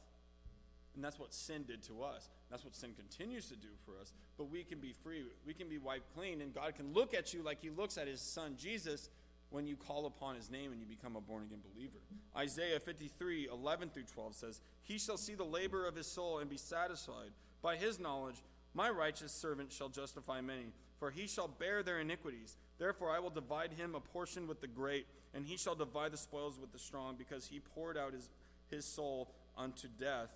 And 0.96 1.04
that's 1.04 1.20
what 1.20 1.34
sin 1.34 1.64
did 1.68 1.84
to 1.84 2.04
us. 2.04 2.30
That's 2.50 2.66
what 2.66 2.76
sin 2.76 2.92
continues 2.96 3.48
to 3.48 3.56
do 3.56 3.70
for 3.86 3.94
us. 4.00 4.14
But 4.38 4.50
we 4.50 4.64
can 4.64 4.80
be 4.80 4.94
free. 5.04 5.24
We 5.46 5.54
can 5.54 5.70
be 5.70 5.78
wiped 5.78 6.14
clean. 6.16 6.42
And 6.42 6.54
God 6.54 6.76
can 6.76 6.94
look 6.94 7.14
at 7.14 7.34
you 7.34 7.42
like 7.44 7.62
He 7.62 7.70
looks 7.70 7.98
at 7.98 8.08
His 8.08 8.20
Son 8.20 8.56
Jesus 8.58 9.10
when 9.50 9.68
you 9.68 9.76
call 9.76 10.06
upon 10.06 10.36
His 10.36 10.50
name 10.50 10.72
and 10.72 10.82
you 10.82 10.86
become 10.86 11.16
a 11.16 11.22
born 11.22 11.44
again 11.44 11.60
believer. 11.74 12.00
Isaiah 12.36 12.80
53 12.80 13.48
11 13.52 13.90
through 13.90 14.04
12 14.04 14.36
says, 14.36 14.62
He 14.84 14.98
shall 14.98 15.18
see 15.18 15.36
the 15.36 15.44
labor 15.44 15.86
of 15.86 15.96
His 15.96 16.08
soul 16.08 16.40
and 16.40 16.50
be 16.50 16.58
satisfied. 16.58 17.32
By 17.62 17.78
His 17.78 18.00
knowledge, 18.00 18.44
My 18.74 18.90
righteous 18.90 19.32
servant 19.32 19.72
shall 19.72 19.90
justify 19.90 20.42
many, 20.42 20.68
for 20.98 21.12
he 21.12 21.28
shall 21.28 21.48
bear 21.48 21.84
their 21.84 22.00
iniquities. 22.00 22.56
Therefore 22.78 23.12
I 23.12 23.20
will 23.20 23.30
divide 23.30 23.74
him 23.74 23.96
a 23.96 24.00
portion 24.00 24.48
with 24.48 24.62
the 24.62 24.68
great, 24.68 25.06
and 25.34 25.46
he 25.46 25.58
shall 25.58 25.76
divide 25.76 26.12
the 26.12 26.18
spoils 26.18 26.60
with 26.60 26.72
the 26.72 26.80
strong, 26.80 27.16
because 27.18 27.48
he 27.48 27.60
poured 27.60 27.98
out 27.98 28.14
his, 28.14 28.30
his 28.70 28.86
soul 28.86 29.30
unto 29.58 29.88
death, 30.00 30.30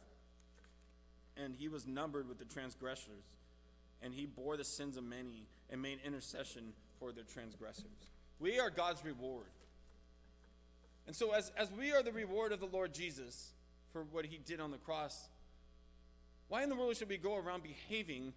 and 1.41 1.55
he 1.55 1.67
was 1.67 1.87
numbered 1.87 2.27
with 2.27 2.39
the 2.39 2.45
transgressors. 2.45 3.23
And 4.01 4.13
he 4.13 4.25
bore 4.25 4.57
the 4.57 4.63
sins 4.63 4.97
of 4.97 5.03
many, 5.03 5.47
and 5.69 5.81
made 5.81 5.99
intercession 6.05 6.73
for 6.99 7.11
their 7.11 7.23
transgressors. 7.23 8.09
We 8.39 8.59
are 8.59 8.69
God's 8.69 9.03
reward. 9.03 9.47
And 11.07 11.15
so, 11.15 11.31
as, 11.31 11.51
as 11.57 11.71
we 11.71 11.91
are 11.91 12.03
the 12.03 12.11
reward 12.11 12.51
of 12.51 12.59
the 12.59 12.65
Lord 12.65 12.93
Jesus 12.93 13.51
for 13.93 14.03
what 14.11 14.25
he 14.25 14.37
did 14.37 14.59
on 14.59 14.71
the 14.71 14.77
cross, 14.77 15.29
why 16.47 16.63
in 16.63 16.69
the 16.69 16.75
world 16.75 16.95
should 16.97 17.09
we 17.09 17.17
go 17.17 17.35
around 17.35 17.63
behaving 17.63 18.33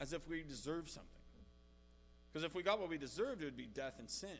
as 0.00 0.12
if 0.12 0.26
we 0.28 0.42
deserve 0.42 0.88
something? 0.88 1.10
Because 2.32 2.44
if 2.44 2.54
we 2.54 2.62
got 2.62 2.78
what 2.78 2.88
we 2.88 2.98
deserved, 2.98 3.42
it 3.42 3.46
would 3.46 3.56
be 3.56 3.66
death 3.66 3.94
and 3.98 4.08
sin. 4.08 4.30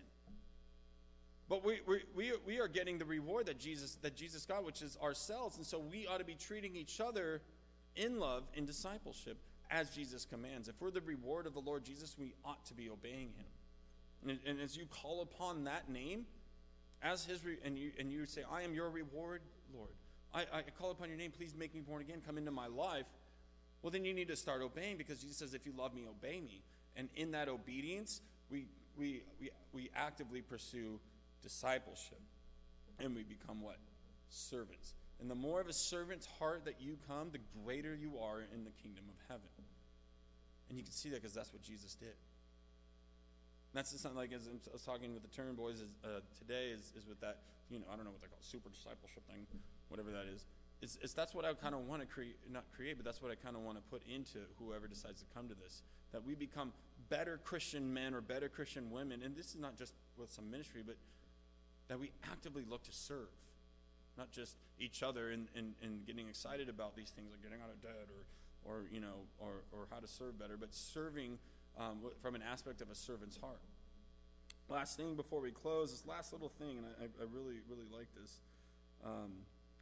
But 1.49 1.65
we, 1.65 1.81
we, 1.87 2.03
we, 2.15 2.33
we 2.47 2.61
are 2.61 2.69
getting 2.69 2.99
the 2.99 3.05
reward 3.05 3.47
that 3.47 3.59
Jesus, 3.59 3.97
that 4.03 4.15
Jesus 4.15 4.47
got, 4.47 4.65
which 4.65 4.83
is 4.83 4.97
ourselves. 5.03 5.57
And 5.57 5.67
so 5.67 5.81
we 5.81 6.07
ought 6.07 6.19
to 6.19 6.25
be 6.25 6.37
treating 6.37 6.77
each 6.77 7.01
other 7.01 7.43
in 7.97 8.19
love, 8.19 8.45
in 8.55 8.67
discipleship, 8.67 9.39
as 9.71 9.91
Jesus 9.91 10.25
commands. 10.25 10.69
If 10.69 10.81
we're 10.81 10.91
the 10.91 11.01
reward 11.01 11.47
of 11.47 11.55
the 11.55 11.61
Lord 11.61 11.85
Jesus, 11.85 12.17
we 12.19 12.35
ought 12.45 12.65
to 12.67 12.75
be 12.75 12.91
obeying 12.91 13.33
him. 13.37 13.47
And, 14.29 14.39
and 14.47 14.61
as 14.61 14.77
you 14.77 14.85
call 14.87 15.23
upon 15.23 15.65
that 15.65 15.89
name, 15.89 16.27
as 17.03 17.25
his 17.25 17.45
re- 17.45 17.57
and 17.65 17.79
you 17.79 17.93
and 17.99 18.13
you 18.13 18.27
say, 18.27 18.43
I 18.51 18.63
am 18.63 18.75
your 18.75 18.91
reward, 18.91 19.41
Lord. 19.75 19.91
I, 20.35 20.43
I 20.59 20.63
call 20.79 20.91
upon 20.91 21.09
your 21.09 21.17
name, 21.17 21.33
please 21.37 21.55
make 21.57 21.75
me 21.75 21.81
born 21.81 22.03
again, 22.03 22.21
come 22.25 22.39
into 22.39 22.51
my 22.51 22.67
life. 22.67 23.07
Well, 23.83 23.91
then 23.91 24.05
you 24.05 24.13
need 24.13 24.29
to 24.29 24.37
start 24.37 24.61
obeying 24.63 24.97
because 24.97 25.21
Jesus 25.21 25.39
says, 25.39 25.55
if 25.55 25.65
you 25.65 25.73
love 25.77 25.95
me, 25.95 26.03
obey 26.09 26.41
me. 26.41 26.63
And 26.97 27.09
in 27.17 27.31
that 27.33 27.49
obedience, 27.49 28.21
we, 28.51 28.67
we, 28.97 29.23
we, 29.41 29.51
we 29.73 29.91
actively 29.97 30.43
pursue 30.43 31.01
discipleship. 31.43 32.21
And 32.99 33.15
we 33.15 33.23
become 33.23 33.63
what? 33.63 33.79
Servants. 34.29 34.93
And 35.21 35.31
the 35.31 35.35
more 35.35 35.61
of 35.61 35.69
a 35.69 35.73
servant's 35.73 36.27
heart 36.39 36.65
that 36.65 36.81
you 36.81 36.97
come, 37.07 37.29
the 37.31 37.41
greater 37.65 37.95
you 37.95 38.19
are 38.19 38.41
in 38.41 38.65
the 38.65 38.71
kingdom 38.83 39.05
of 39.09 39.17
heaven. 39.29 39.49
And 40.69 40.79
you 40.79 40.85
can 40.85 40.93
see 40.93 41.11
that 41.11 41.21
because 41.21 41.35
that's 41.35 41.53
what 41.53 41.63
Jesus 41.63 41.95
did. 41.95 42.17
And 43.73 43.75
that's 43.75 43.91
something 44.01 44.19
like 44.19 44.33
as 44.33 44.49
I 44.49 44.73
was 44.73 44.83
talking 44.83 45.13
with 45.13 45.23
the 45.23 45.29
Turn 45.29 45.55
boys 45.55 45.81
is, 45.81 45.93
uh, 46.05 46.21
today 46.39 46.71
is, 46.71 46.93
is 46.97 47.07
with 47.07 47.21
that, 47.21 47.39
you 47.71 47.79
know, 47.79 47.87
I 47.93 47.97
don't 47.97 48.05
know 48.05 48.11
what 48.11 48.21
they 48.21 48.29
call 48.29 48.39
super 48.41 48.71
discipleship 48.71 49.23
thing, 49.29 49.47
whatever 49.89 50.11
that 50.11 50.27
is. 50.33 50.47
It's, 50.83 50.99
it's 51.03 51.13
that's 51.13 51.35
what 51.35 51.45
I 51.45 51.53
kind 51.53 51.75
of 51.75 51.87
want 51.87 52.01
to 52.01 52.07
create, 52.07 52.37
not 52.51 52.65
create, 52.75 52.97
but 52.97 53.05
that's 53.05 53.21
what 53.21 53.31
I 53.31 53.35
kind 53.35 53.55
of 53.55 53.63
want 53.63 53.77
to 53.77 53.85
put 53.91 54.03
into 54.09 54.39
whoever 54.59 54.89
decides 54.89 55.21
to 55.21 55.27
come 55.35 55.49
to 55.49 55.55
this. 55.55 55.83
That 56.13 56.25
we 56.25 56.35
become 56.35 56.73
better 57.11 57.39
Christian 57.45 57.93
men 57.93 58.15
or 58.15 58.21
better 58.21 58.49
Christian 58.49 58.91
women. 58.91 59.21
And 59.23 59.37
this 59.37 59.51
is 59.51 59.61
not 59.61 59.77
just 59.77 59.93
with 60.17 60.33
some 60.33 60.51
ministry, 60.51 60.83
but 60.85 60.97
that 61.89 62.01
we 62.01 62.11
actively 62.31 62.65
look 62.69 62.83
to 62.85 62.93
serve, 62.93 63.29
not 64.21 64.31
just 64.31 64.55
each 64.79 65.03
other 65.03 65.31
and, 65.31 65.49
and, 65.57 65.73
and 65.83 66.05
getting 66.07 66.29
excited 66.29 66.69
about 66.69 66.95
these 66.95 67.09
things 67.09 67.31
like 67.31 67.43
getting 67.43 67.63
out 67.65 67.71
of 67.73 67.81
debt 67.81 68.07
or, 68.13 68.71
or 68.71 68.85
you 68.93 69.01
know, 69.01 69.25
or, 69.39 69.65
or 69.73 69.87
how 69.91 69.99
to 69.99 70.07
serve 70.07 70.39
better, 70.39 70.59
but 70.61 70.75
serving 70.75 71.39
um, 71.79 72.01
from 72.21 72.35
an 72.35 72.43
aspect 72.43 72.83
of 72.83 72.91
a 72.91 72.95
servant's 72.95 73.39
heart. 73.39 73.61
Last 74.69 74.99
thing 74.99 75.17
before 75.17 75.41
we 75.41 75.51
close, 75.51 75.91
this 75.91 76.07
last 76.07 76.35
little 76.35 76.51
thing, 76.51 76.77
and 76.77 76.87
I, 77.01 77.05
I 77.05 77.27
really, 77.33 77.61
really 77.67 77.87
like 77.91 78.09
this, 78.21 78.41
um, 79.03 79.33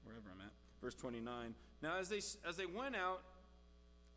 wherever 0.05 0.31
I'm 0.33 0.41
at. 0.41 0.53
Verse 0.81 0.95
29. 0.95 1.55
Now, 1.83 1.99
as 1.99 2.09
they, 2.09 2.19
as 2.49 2.57
they 2.57 2.67
went 2.67 2.95
out 2.95 3.23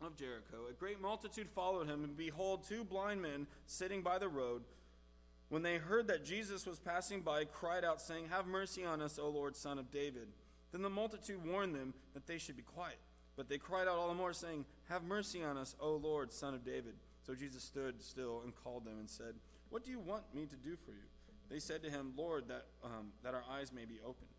of 0.00 0.16
Jericho, 0.16 0.68
a 0.70 0.72
great 0.72 1.02
multitude 1.02 1.50
followed 1.50 1.88
him, 1.88 2.04
and 2.04 2.16
behold, 2.16 2.64
two 2.68 2.84
blind 2.84 3.20
men 3.20 3.48
sitting 3.66 4.02
by 4.02 4.18
the 4.18 4.28
road, 4.28 4.62
when 5.52 5.60
they 5.62 5.76
heard 5.76 6.06
that 6.06 6.24
Jesus 6.24 6.64
was 6.64 6.78
passing 6.78 7.20
by, 7.20 7.44
cried 7.44 7.84
out, 7.84 8.00
saying, 8.00 8.28
Have 8.30 8.46
mercy 8.46 8.86
on 8.86 9.02
us, 9.02 9.18
O 9.18 9.28
Lord, 9.28 9.54
son 9.54 9.78
of 9.78 9.90
David. 9.90 10.28
Then 10.72 10.80
the 10.80 10.88
multitude 10.88 11.44
warned 11.44 11.74
them 11.74 11.92
that 12.14 12.26
they 12.26 12.38
should 12.38 12.56
be 12.56 12.62
quiet. 12.62 12.96
But 13.36 13.50
they 13.50 13.58
cried 13.58 13.86
out 13.86 13.98
all 13.98 14.08
the 14.08 14.14
more, 14.14 14.32
saying, 14.32 14.64
Have 14.88 15.02
mercy 15.02 15.44
on 15.44 15.58
us, 15.58 15.76
O 15.78 15.96
Lord, 15.96 16.32
son 16.32 16.54
of 16.54 16.64
David. 16.64 16.94
So 17.20 17.34
Jesus 17.34 17.62
stood 17.62 18.02
still 18.02 18.40
and 18.44 18.54
called 18.64 18.86
them 18.86 18.98
and 18.98 19.10
said, 19.10 19.34
What 19.68 19.84
do 19.84 19.90
you 19.90 20.00
want 20.00 20.22
me 20.34 20.46
to 20.46 20.56
do 20.56 20.74
for 20.74 20.92
you? 20.92 21.04
They 21.50 21.58
said 21.58 21.82
to 21.82 21.90
him, 21.90 22.14
Lord, 22.16 22.48
that, 22.48 22.68
um, 22.82 23.12
that 23.22 23.34
our 23.34 23.44
eyes 23.50 23.74
may 23.74 23.84
be 23.84 24.00
opened. 24.00 24.30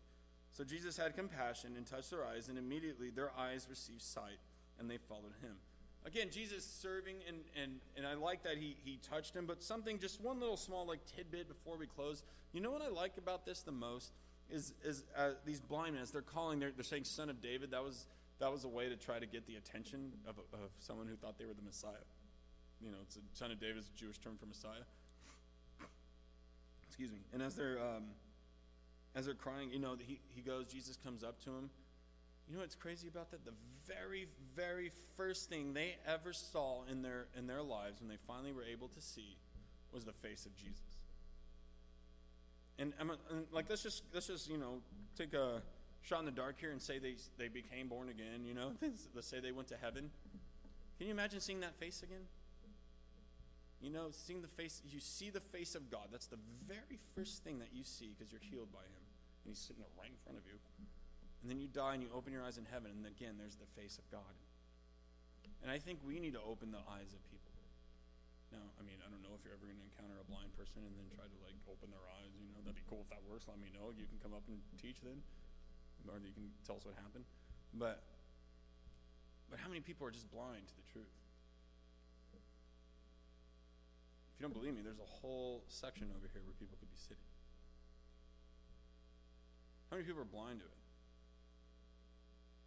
So 0.50 0.64
Jesus 0.64 0.96
had 0.96 1.14
compassion 1.14 1.74
and 1.76 1.86
touched 1.86 2.10
their 2.10 2.26
eyes, 2.26 2.48
and 2.48 2.58
immediately 2.58 3.10
their 3.10 3.30
eyes 3.38 3.68
received 3.70 4.02
sight, 4.02 4.40
and 4.80 4.90
they 4.90 4.98
followed 4.98 5.34
him. 5.40 5.58
Again, 6.06 6.28
Jesus 6.30 6.64
serving, 6.64 7.16
and, 7.26 7.38
and, 7.60 7.80
and 7.96 8.06
I 8.06 8.14
like 8.14 8.42
that 8.42 8.58
he, 8.58 8.76
he 8.84 8.98
touched 9.08 9.34
him, 9.34 9.46
but 9.46 9.62
something, 9.62 9.98
just 9.98 10.20
one 10.20 10.38
little 10.38 10.58
small 10.58 10.86
like 10.86 11.00
tidbit 11.16 11.48
before 11.48 11.78
we 11.78 11.86
close. 11.86 12.22
You 12.52 12.60
know 12.60 12.70
what 12.70 12.82
I 12.82 12.88
like 12.88 13.16
about 13.16 13.46
this 13.46 13.60
the 13.60 13.72
most? 13.72 14.12
Is, 14.50 14.74
is 14.84 15.04
uh, 15.16 15.30
these 15.46 15.60
blind 15.60 15.94
men, 15.94 16.02
as 16.02 16.10
they're 16.10 16.20
calling, 16.20 16.60
they're, 16.60 16.72
they're 16.72 16.84
saying 16.84 17.04
son 17.04 17.30
of 17.30 17.40
David. 17.40 17.70
That 17.70 17.82
was, 17.82 18.06
that 18.38 18.52
was 18.52 18.64
a 18.64 18.68
way 18.68 18.90
to 18.90 18.96
try 18.96 19.18
to 19.18 19.24
get 19.24 19.46
the 19.46 19.56
attention 19.56 20.12
of, 20.28 20.38
of 20.52 20.70
someone 20.78 21.06
who 21.06 21.16
thought 21.16 21.38
they 21.38 21.46
were 21.46 21.54
the 21.54 21.62
Messiah. 21.62 22.04
You 22.82 22.90
know, 22.90 22.98
it's 23.02 23.16
a 23.16 23.20
son 23.32 23.50
of 23.50 23.58
David 23.58 23.78
is 23.78 23.88
a 23.88 23.98
Jewish 23.98 24.18
term 24.18 24.36
for 24.38 24.44
Messiah. 24.44 24.84
Excuse 26.86 27.10
me. 27.10 27.20
And 27.32 27.42
as 27.42 27.54
they're 27.54 27.78
um, 27.78 28.04
as 29.14 29.26
they're 29.26 29.34
crying, 29.34 29.70
you 29.72 29.78
know, 29.78 29.96
he, 29.98 30.20
he 30.34 30.42
goes, 30.42 30.66
Jesus 30.66 30.96
comes 30.96 31.22
up 31.22 31.42
to 31.44 31.50
him. 31.50 31.70
You 32.48 32.54
know 32.54 32.60
what's 32.60 32.74
crazy 32.74 33.08
about 33.08 33.30
that? 33.30 33.44
The 33.44 33.54
very, 33.86 34.26
very 34.54 34.90
first 35.16 35.48
thing 35.48 35.72
they 35.72 35.96
ever 36.06 36.32
saw 36.32 36.82
in 36.90 37.02
their 37.02 37.26
in 37.36 37.46
their 37.46 37.62
lives 37.62 38.00
when 38.00 38.08
they 38.08 38.18
finally 38.26 38.52
were 38.52 38.64
able 38.64 38.88
to 38.88 39.00
see 39.00 39.36
was 39.92 40.04
the 40.04 40.12
face 40.12 40.44
of 40.44 40.54
Jesus. 40.56 40.80
And, 42.78 42.92
and 42.98 43.10
like 43.52 43.66
let's 43.70 43.82
just 43.82 44.02
let's 44.12 44.26
just 44.26 44.50
you 44.50 44.58
know 44.58 44.80
take 45.16 45.32
a 45.32 45.62
shot 46.02 46.18
in 46.18 46.26
the 46.26 46.32
dark 46.32 46.56
here 46.60 46.70
and 46.70 46.82
say 46.82 46.98
they 46.98 47.14
they 47.38 47.48
became 47.48 47.88
born 47.88 48.08
again. 48.08 48.44
You 48.44 48.54
know, 48.54 48.72
let's 49.14 49.26
say 49.26 49.40
they 49.40 49.52
went 49.52 49.68
to 49.68 49.76
heaven. 49.80 50.10
Can 50.98 51.06
you 51.06 51.12
imagine 51.12 51.40
seeing 51.40 51.60
that 51.60 51.74
face 51.76 52.02
again? 52.02 52.26
You 53.80 53.90
know, 53.90 54.08
seeing 54.10 54.40
the 54.40 54.48
face, 54.48 54.80
you 54.88 55.00
see 55.00 55.28
the 55.28 55.40
face 55.40 55.74
of 55.74 55.90
God. 55.90 56.08
That's 56.10 56.26
the 56.26 56.38
very 56.66 56.98
first 57.14 57.44
thing 57.44 57.58
that 57.58 57.68
you 57.72 57.84
see 57.84 58.14
because 58.16 58.32
you're 58.32 58.40
healed 58.40 58.72
by 58.72 58.80
Him. 58.80 59.04
And 59.44 59.52
He's 59.52 59.58
sitting 59.58 59.82
right 59.98 60.08
in 60.08 60.16
front 60.24 60.38
of 60.38 60.44
you. 60.46 60.56
And 61.44 61.52
then 61.52 61.60
you 61.60 61.68
die 61.68 61.92
and 61.92 62.00
you 62.00 62.08
open 62.16 62.32
your 62.32 62.40
eyes 62.40 62.56
in 62.56 62.64
heaven, 62.64 62.88
and 62.88 63.04
again, 63.04 63.36
there's 63.36 63.60
the 63.60 63.68
face 63.76 64.00
of 64.00 64.08
God. 64.08 64.32
And 65.60 65.68
I 65.68 65.76
think 65.76 66.00
we 66.00 66.16
need 66.16 66.32
to 66.32 66.40
open 66.40 66.72
the 66.72 66.80
eyes 66.88 67.12
of 67.12 67.20
people. 67.28 67.52
Now, 68.48 68.64
I 68.80 68.82
mean, 68.88 68.96
I 69.04 69.12
don't 69.12 69.20
know 69.20 69.36
if 69.36 69.44
you're 69.44 69.52
ever 69.52 69.68
going 69.68 69.76
to 69.76 69.84
encounter 69.92 70.16
a 70.16 70.24
blind 70.24 70.56
person 70.56 70.80
and 70.88 70.96
then 70.96 71.04
try 71.12 71.28
to 71.28 71.38
like 71.44 71.52
open 71.68 71.92
their 71.92 72.08
eyes. 72.16 72.32
You 72.32 72.48
know, 72.56 72.64
that'd 72.64 72.80
be 72.80 72.88
cool 72.88 73.04
if 73.04 73.12
that 73.12 73.20
works. 73.28 73.44
Let 73.44 73.60
me 73.60 73.68
know. 73.76 73.92
You 73.92 74.08
can 74.08 74.16
come 74.24 74.32
up 74.32 74.40
and 74.48 74.56
teach 74.80 75.04
then, 75.04 75.20
or 76.08 76.16
you 76.16 76.32
can 76.32 76.48
tell 76.64 76.80
us 76.80 76.88
what 76.88 76.96
happened. 76.96 77.28
But, 77.76 78.00
but 79.52 79.60
how 79.60 79.68
many 79.68 79.84
people 79.84 80.08
are 80.08 80.14
just 80.16 80.32
blind 80.32 80.64
to 80.64 80.74
the 80.80 80.86
truth? 80.96 81.12
If 84.32 84.40
you 84.40 84.48
don't 84.48 84.56
believe 84.56 84.72
me, 84.72 84.80
there's 84.80 85.02
a 85.02 85.12
whole 85.20 85.60
section 85.68 86.08
over 86.08 86.24
here 86.32 86.40
where 86.40 86.56
people 86.56 86.80
could 86.80 86.88
be 86.88 86.96
sitting. 86.96 87.28
How 89.92 90.00
many 90.00 90.08
people 90.08 90.24
are 90.24 90.32
blind 90.32 90.64
to 90.64 90.72
it? 90.72 90.83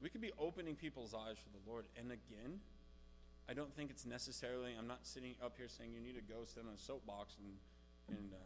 We 0.02 0.10
could 0.10 0.22
be 0.22 0.32
opening 0.38 0.76
people's 0.76 1.14
eyes 1.14 1.38
for 1.42 1.50
the 1.50 1.64
Lord. 1.70 1.86
And 1.98 2.12
again, 2.12 2.62
I 3.50 3.54
don't 3.54 3.74
think 3.74 3.90
it's 3.90 4.06
necessarily, 4.06 4.76
I'm 4.78 4.88
not 4.88 5.06
sitting 5.08 5.36
up 5.44 5.56
here 5.58 5.68
saying 5.68 5.94
you 5.94 6.02
need 6.02 6.16
to 6.16 6.22
go 6.22 6.46
sit 6.46 6.64
on 6.68 6.74
a 6.74 6.78
soapbox 6.78 7.36
in, 7.40 8.16
in 8.16 8.34
uh, 8.34 8.38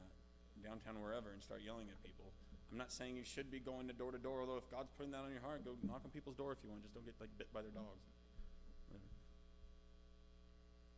downtown 0.64 1.02
wherever 1.02 1.32
and 1.32 1.42
start 1.42 1.62
yelling 1.66 1.88
at 1.90 2.02
people. 2.04 2.32
I'm 2.72 2.78
not 2.78 2.92
saying 2.92 3.18
you 3.18 3.26
should 3.26 3.52
be 3.52 3.60
going 3.60 3.88
to 3.88 3.94
door 3.94 4.12
to 4.12 4.18
door, 4.18 4.40
although 4.40 4.56
if 4.56 4.70
God's 4.72 4.92
putting 4.96 5.12
that 5.12 5.28
on 5.28 5.32
your 5.32 5.42
heart, 5.42 5.66
go 5.66 5.72
knock 5.84 6.02
on 6.06 6.12
people's 6.12 6.38
door 6.38 6.54
if 6.54 6.60
you 6.64 6.70
want. 6.70 6.84
Just 6.84 6.94
don't 6.94 7.04
get 7.04 7.16
like 7.20 7.30
bit 7.38 7.52
by 7.52 7.62
their 7.62 7.72
dogs. 7.72 8.08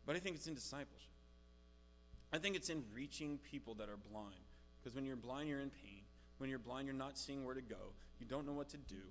But 0.06 0.16
I 0.16 0.20
think 0.20 0.36
it's 0.36 0.48
in 0.48 0.54
discipleship. 0.54 1.10
I 2.32 2.38
think 2.38 2.56
it's 2.56 2.70
in 2.70 2.84
reaching 2.94 3.40
people 3.40 3.74
that 3.76 3.90
are 3.90 3.98
blind. 4.12 4.36
Because 4.82 4.96
when 4.96 5.06
you're 5.06 5.16
blind, 5.16 5.48
you're 5.48 5.62
in 5.62 5.70
pain. 5.70 6.02
When 6.40 6.50
you're 6.50 6.60
blind, 6.60 6.88
you're 6.88 6.96
not 6.96 7.18
seeing 7.18 7.46
where 7.46 7.56
to 7.56 7.62
go. 7.62 7.94
You 8.20 8.26
don't 8.26 8.46
know 8.46 8.54
what 8.54 8.70
to 8.70 8.78
do. 8.78 9.02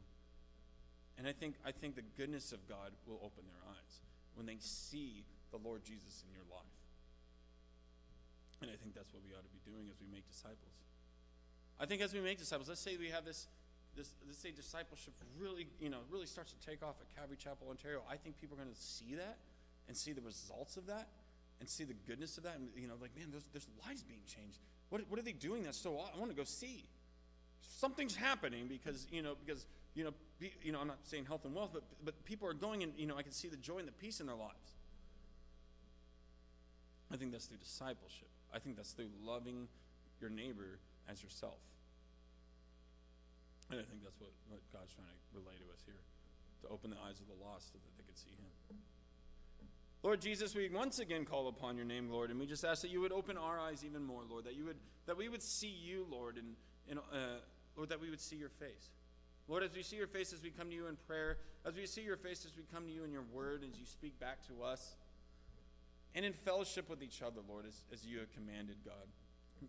And 1.23 1.31
I 1.31 1.39
think, 1.39 1.55
I 1.63 1.71
think 1.71 1.95
the 1.95 2.03
goodness 2.19 2.51
of 2.51 2.59
God 2.67 2.91
will 3.07 3.23
open 3.23 3.47
their 3.47 3.63
eyes 3.71 4.03
when 4.35 4.43
they 4.43 4.59
see 4.59 5.23
the 5.55 5.57
Lord 5.63 5.87
Jesus 5.87 6.27
in 6.27 6.35
your 6.35 6.43
life. 6.51 6.83
And 8.59 8.67
I 8.67 8.75
think 8.75 8.91
that's 8.91 9.15
what 9.15 9.23
we 9.23 9.31
ought 9.31 9.47
to 9.47 9.55
be 9.55 9.63
doing 9.63 9.87
as 9.87 10.03
we 10.03 10.11
make 10.11 10.27
disciples. 10.27 10.75
I 11.79 11.87
think 11.87 12.03
as 12.03 12.11
we 12.11 12.19
make 12.19 12.43
disciples, 12.43 12.67
let's 12.67 12.83
say 12.83 12.99
we 12.99 13.15
have 13.15 13.23
this, 13.23 13.47
this 13.95 14.11
let's 14.27 14.43
say 14.43 14.51
discipleship 14.51 15.15
really, 15.39 15.71
you 15.79 15.95
know, 15.95 16.03
really 16.11 16.27
starts 16.27 16.51
to 16.51 16.59
take 16.59 16.83
off 16.83 16.99
at 16.99 17.07
Calvary 17.15 17.39
Chapel, 17.39 17.71
Ontario. 17.71 18.03
I 18.11 18.19
think 18.19 18.43
people 18.43 18.59
are 18.59 18.63
going 18.67 18.75
to 18.75 18.83
see 18.83 19.15
that 19.15 19.39
and 19.87 19.97
see 19.97 20.11
the 20.11 20.27
results 20.27 20.75
of 20.77 20.91
that 20.91 21.07
and 21.63 21.71
see 21.71 21.87
the 21.87 21.95
goodness 21.95 22.35
of 22.35 22.43
that. 22.51 22.59
And, 22.59 22.67
you 22.75 22.91
know, 22.91 22.99
like, 22.99 23.15
man, 23.15 23.31
there's, 23.31 23.47
there's 23.55 23.71
lives 23.87 24.03
being 24.03 24.27
changed. 24.27 24.59
What, 24.91 25.07
what 25.07 25.21
are 25.21 25.23
they 25.23 25.39
doing 25.39 25.63
that's 25.63 25.79
so 25.79 26.03
I 26.03 26.19
want 26.19 26.35
to 26.35 26.37
go 26.37 26.43
see. 26.43 26.83
Something's 27.83 28.15
happening 28.15 28.69
because, 28.69 29.09
you 29.11 29.23
know, 29.23 29.35
because, 29.45 29.67
you 29.97 30.05
know, 30.05 30.15
be, 30.39 30.53
you 30.63 30.71
know, 30.71 30.79
I'm 30.79 30.87
not 30.87 31.03
saying 31.03 31.27
health 31.27 31.45
and 31.45 31.53
wealth, 31.53 31.71
but, 31.73 31.83
but 32.05 32.15
people 32.25 32.47
are 32.47 32.55
going 32.55 32.85
and, 32.85 32.93
you 32.97 33.09
know, 33.09 33.17
I 33.19 33.23
can 33.23 33.33
see 33.33 33.49
the 33.49 33.57
joy 33.57 33.79
and 33.79 33.89
the 33.89 33.99
peace 33.99 34.21
in 34.21 34.27
their 34.29 34.37
lives. 34.37 34.79
I 37.13 37.17
think 37.17 37.33
that's 37.33 37.47
through 37.47 37.57
discipleship. 37.57 38.29
I 38.55 38.61
think 38.61 38.77
that's 38.77 38.93
through 38.93 39.11
loving 39.27 39.67
your 40.21 40.31
neighbor 40.31 40.79
as 41.11 41.25
yourself. 41.25 41.59
And 43.69 43.81
I 43.81 43.83
think 43.83 44.05
that's 44.05 44.21
what, 44.21 44.31
what 44.49 44.61
God's 44.73 44.95
trying 44.95 45.09
to 45.09 45.41
relay 45.41 45.59
to 45.59 45.67
us 45.75 45.83
here 45.85 45.99
to 46.63 46.69
open 46.69 46.91
the 46.91 47.03
eyes 47.05 47.19
of 47.19 47.27
the 47.27 47.45
lost 47.45 47.73
so 47.73 47.81
that 47.83 47.97
they 47.99 48.05
could 48.07 48.17
see 48.17 48.31
Him. 48.31 48.79
Lord 50.05 50.21
Jesus, 50.21 50.55
we 50.55 50.69
once 50.69 51.01
again 51.01 51.25
call 51.25 51.49
upon 51.49 51.75
your 51.75 51.85
name, 51.85 52.11
Lord, 52.11 52.31
and 52.31 52.39
we 52.39 52.47
just 52.47 52.65
ask 52.65 52.83
that 52.83 52.93
you 52.93 53.01
would 53.01 53.11
open 53.11 53.37
our 53.37 53.59
eyes 53.59 53.85
even 53.85 54.05
more, 54.05 54.23
Lord, 54.31 54.45
that 54.45 54.55
you 54.55 54.67
would 54.67 54.79
that 55.07 55.17
we 55.17 55.29
would 55.29 55.43
see 55.43 55.67
you, 55.67 56.07
Lord, 56.09 56.37
and, 56.37 56.55
and 56.89 57.01
Lord, 57.77 57.89
that 57.89 58.01
we 58.01 58.11
would 58.11 58.21
see 58.21 58.37
your 58.37 58.51
face. 58.51 58.91
Lord, 59.49 59.63
as 59.63 59.75
we 59.75 59.83
see 59.83 59.97
your 59.97 60.07
face 60.07 60.33
as 60.33 60.43
we 60.43 60.51
come 60.51 60.69
to 60.69 60.75
you 60.75 60.87
in 60.87 60.97
prayer, 61.07 61.39
as 61.67 61.77
we 61.77 61.87
see 61.87 62.03
your 62.03 62.17
face 62.17 62.45
as 62.45 62.57
we 62.57 62.63
come 62.73 62.87
to 62.87 62.93
you 62.93 63.05
in 63.05 63.13
your 63.13 63.25
word, 63.33 63.65
as 63.69 63.79
you 63.79 63.87
speak 63.87 64.19
back 64.21 64.47
to 64.47 64.63
us, 64.63 64.95
and 66.15 66.25
in 66.25 66.33
fellowship 66.33 66.89
with 66.89 67.03
each 67.03 67.23
other, 67.23 67.41
Lord, 67.49 67.65
as, 67.67 67.85
as 67.93 68.05
you 68.05 68.19
have 68.19 68.33
commanded, 68.33 68.77
God. 68.85 69.09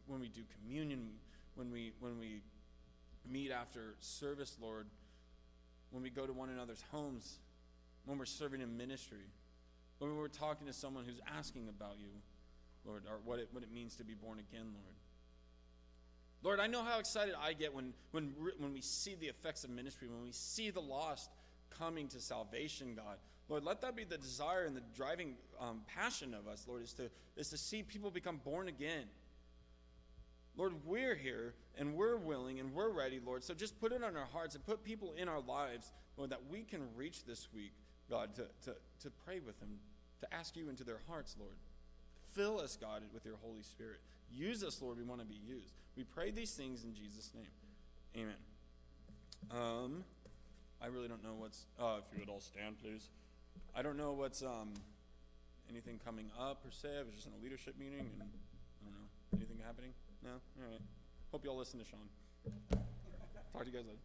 When 0.07 0.19
we 0.19 0.27
do 0.27 0.41
communion, 0.59 1.09
when 1.55 1.71
we 1.71 1.93
when 1.99 2.19
we 2.19 2.41
meet 3.29 3.51
after 3.51 3.95
service, 3.99 4.57
Lord, 4.59 4.87
when 5.91 6.03
we 6.03 6.09
go 6.09 6.25
to 6.25 6.33
one 6.33 6.49
another's 6.49 6.83
homes, 6.91 7.37
when 8.05 8.17
we're 8.17 8.25
serving 8.25 8.61
in 8.61 8.75
ministry, 8.75 9.29
when 9.99 10.17
we're 10.17 10.27
talking 10.27 10.67
to 10.67 10.73
someone 10.73 11.05
who's 11.05 11.21
asking 11.37 11.69
about 11.69 11.97
you, 11.99 12.09
Lord, 12.85 13.03
or 13.07 13.19
what 13.23 13.39
it, 13.39 13.49
what 13.51 13.63
it 13.63 13.71
means 13.71 13.95
to 13.97 14.03
be 14.03 14.15
born 14.15 14.39
again, 14.39 14.65
Lord. 14.73 14.95
Lord, 16.43 16.59
I 16.59 16.67
know 16.67 16.83
how 16.83 16.99
excited 16.99 17.35
I 17.41 17.53
get 17.53 17.73
when, 17.73 17.93
when, 18.11 18.33
when 18.57 18.73
we 18.73 18.81
see 18.81 19.15
the 19.15 19.27
effects 19.27 19.63
of 19.63 19.69
ministry, 19.69 20.09
when 20.09 20.23
we 20.23 20.33
see 20.33 20.69
the 20.69 20.81
lost 20.81 21.29
coming 21.69 22.07
to 22.09 22.19
salvation, 22.19 22.95
God. 22.95 23.17
Lord, 23.49 23.63
let 23.63 23.81
that 23.81 23.95
be 23.95 24.03
the 24.03 24.17
desire 24.17 24.65
and 24.65 24.75
the 24.75 24.83
driving 24.95 25.35
um, 25.59 25.81
passion 25.87 26.33
of 26.33 26.47
us, 26.47 26.65
Lord, 26.67 26.83
is 26.83 26.93
to, 26.93 27.09
is 27.37 27.49
to 27.49 27.57
see 27.57 27.81
people 27.81 28.11
become 28.11 28.41
born 28.43 28.67
again. 28.67 29.05
Lord, 30.55 30.73
we're 30.85 31.15
here 31.15 31.55
and 31.77 31.95
we're 31.95 32.17
willing 32.17 32.59
and 32.59 32.73
we're 32.73 32.89
ready, 32.89 33.19
Lord. 33.25 33.43
So 33.43 33.53
just 33.53 33.79
put 33.79 33.91
it 33.91 34.03
on 34.03 34.15
our 34.15 34.25
hearts 34.25 34.55
and 34.55 34.65
put 34.65 34.83
people 34.83 35.13
in 35.17 35.27
our 35.27 35.41
lives, 35.41 35.91
Lord, 36.17 36.29
that 36.29 36.41
we 36.49 36.63
can 36.63 36.81
reach 36.95 37.25
this 37.25 37.47
week, 37.53 37.73
God, 38.09 38.35
to, 38.35 38.43
to, 38.65 38.75
to 39.01 39.11
pray 39.25 39.39
with 39.39 39.59
them, 39.59 39.79
to 40.21 40.33
ask 40.33 40.55
you 40.55 40.69
into 40.69 40.83
their 40.83 40.99
hearts, 41.07 41.35
Lord. 41.39 41.55
Fill 42.33 42.59
us, 42.59 42.77
God, 42.79 43.03
with 43.13 43.25
your 43.25 43.37
Holy 43.41 43.63
Spirit. 43.63 43.99
Use 44.35 44.63
us, 44.63 44.81
Lord. 44.81 44.97
We 44.97 45.03
want 45.03 45.21
to 45.21 45.27
be 45.27 45.39
used. 45.47 45.73
We 45.95 46.03
pray 46.03 46.31
these 46.31 46.51
things 46.51 46.83
in 46.83 46.93
Jesus' 46.93 47.31
name. 47.35 47.51
Amen. 48.15 48.35
Um, 49.51 50.03
I 50.81 50.87
really 50.87 51.07
don't 51.07 51.23
know 51.23 51.35
what's. 51.37 51.65
Uh, 51.79 51.97
if 51.99 52.13
you 52.13 52.19
would 52.19 52.29
all 52.29 52.41
stand, 52.41 52.77
please. 52.81 53.09
I 53.75 53.81
don't 53.81 53.97
know 53.97 54.13
what's 54.13 54.41
um, 54.41 54.73
anything 55.69 55.99
coming 56.03 56.29
up 56.39 56.63
per 56.63 56.71
se. 56.71 56.89
I 56.99 57.03
was 57.03 57.13
just 57.13 57.27
in 57.27 57.33
a 57.33 57.43
leadership 57.43 57.75
meeting, 57.77 57.99
and 57.99 58.21
I 58.21 58.85
don't 58.85 58.93
know 58.93 59.37
anything 59.37 59.57
happening. 59.65 59.91
No, 60.23 60.31
all 60.31 60.69
right. 60.71 60.81
Hope 61.31 61.43
you 61.43 61.51
all 61.51 61.57
listen 61.57 61.79
to 61.79 61.85
Sean. 61.85 62.09
Talk 63.51 63.65
to 63.65 63.69
you 63.69 63.77
guys 63.77 63.85
later. 63.85 63.99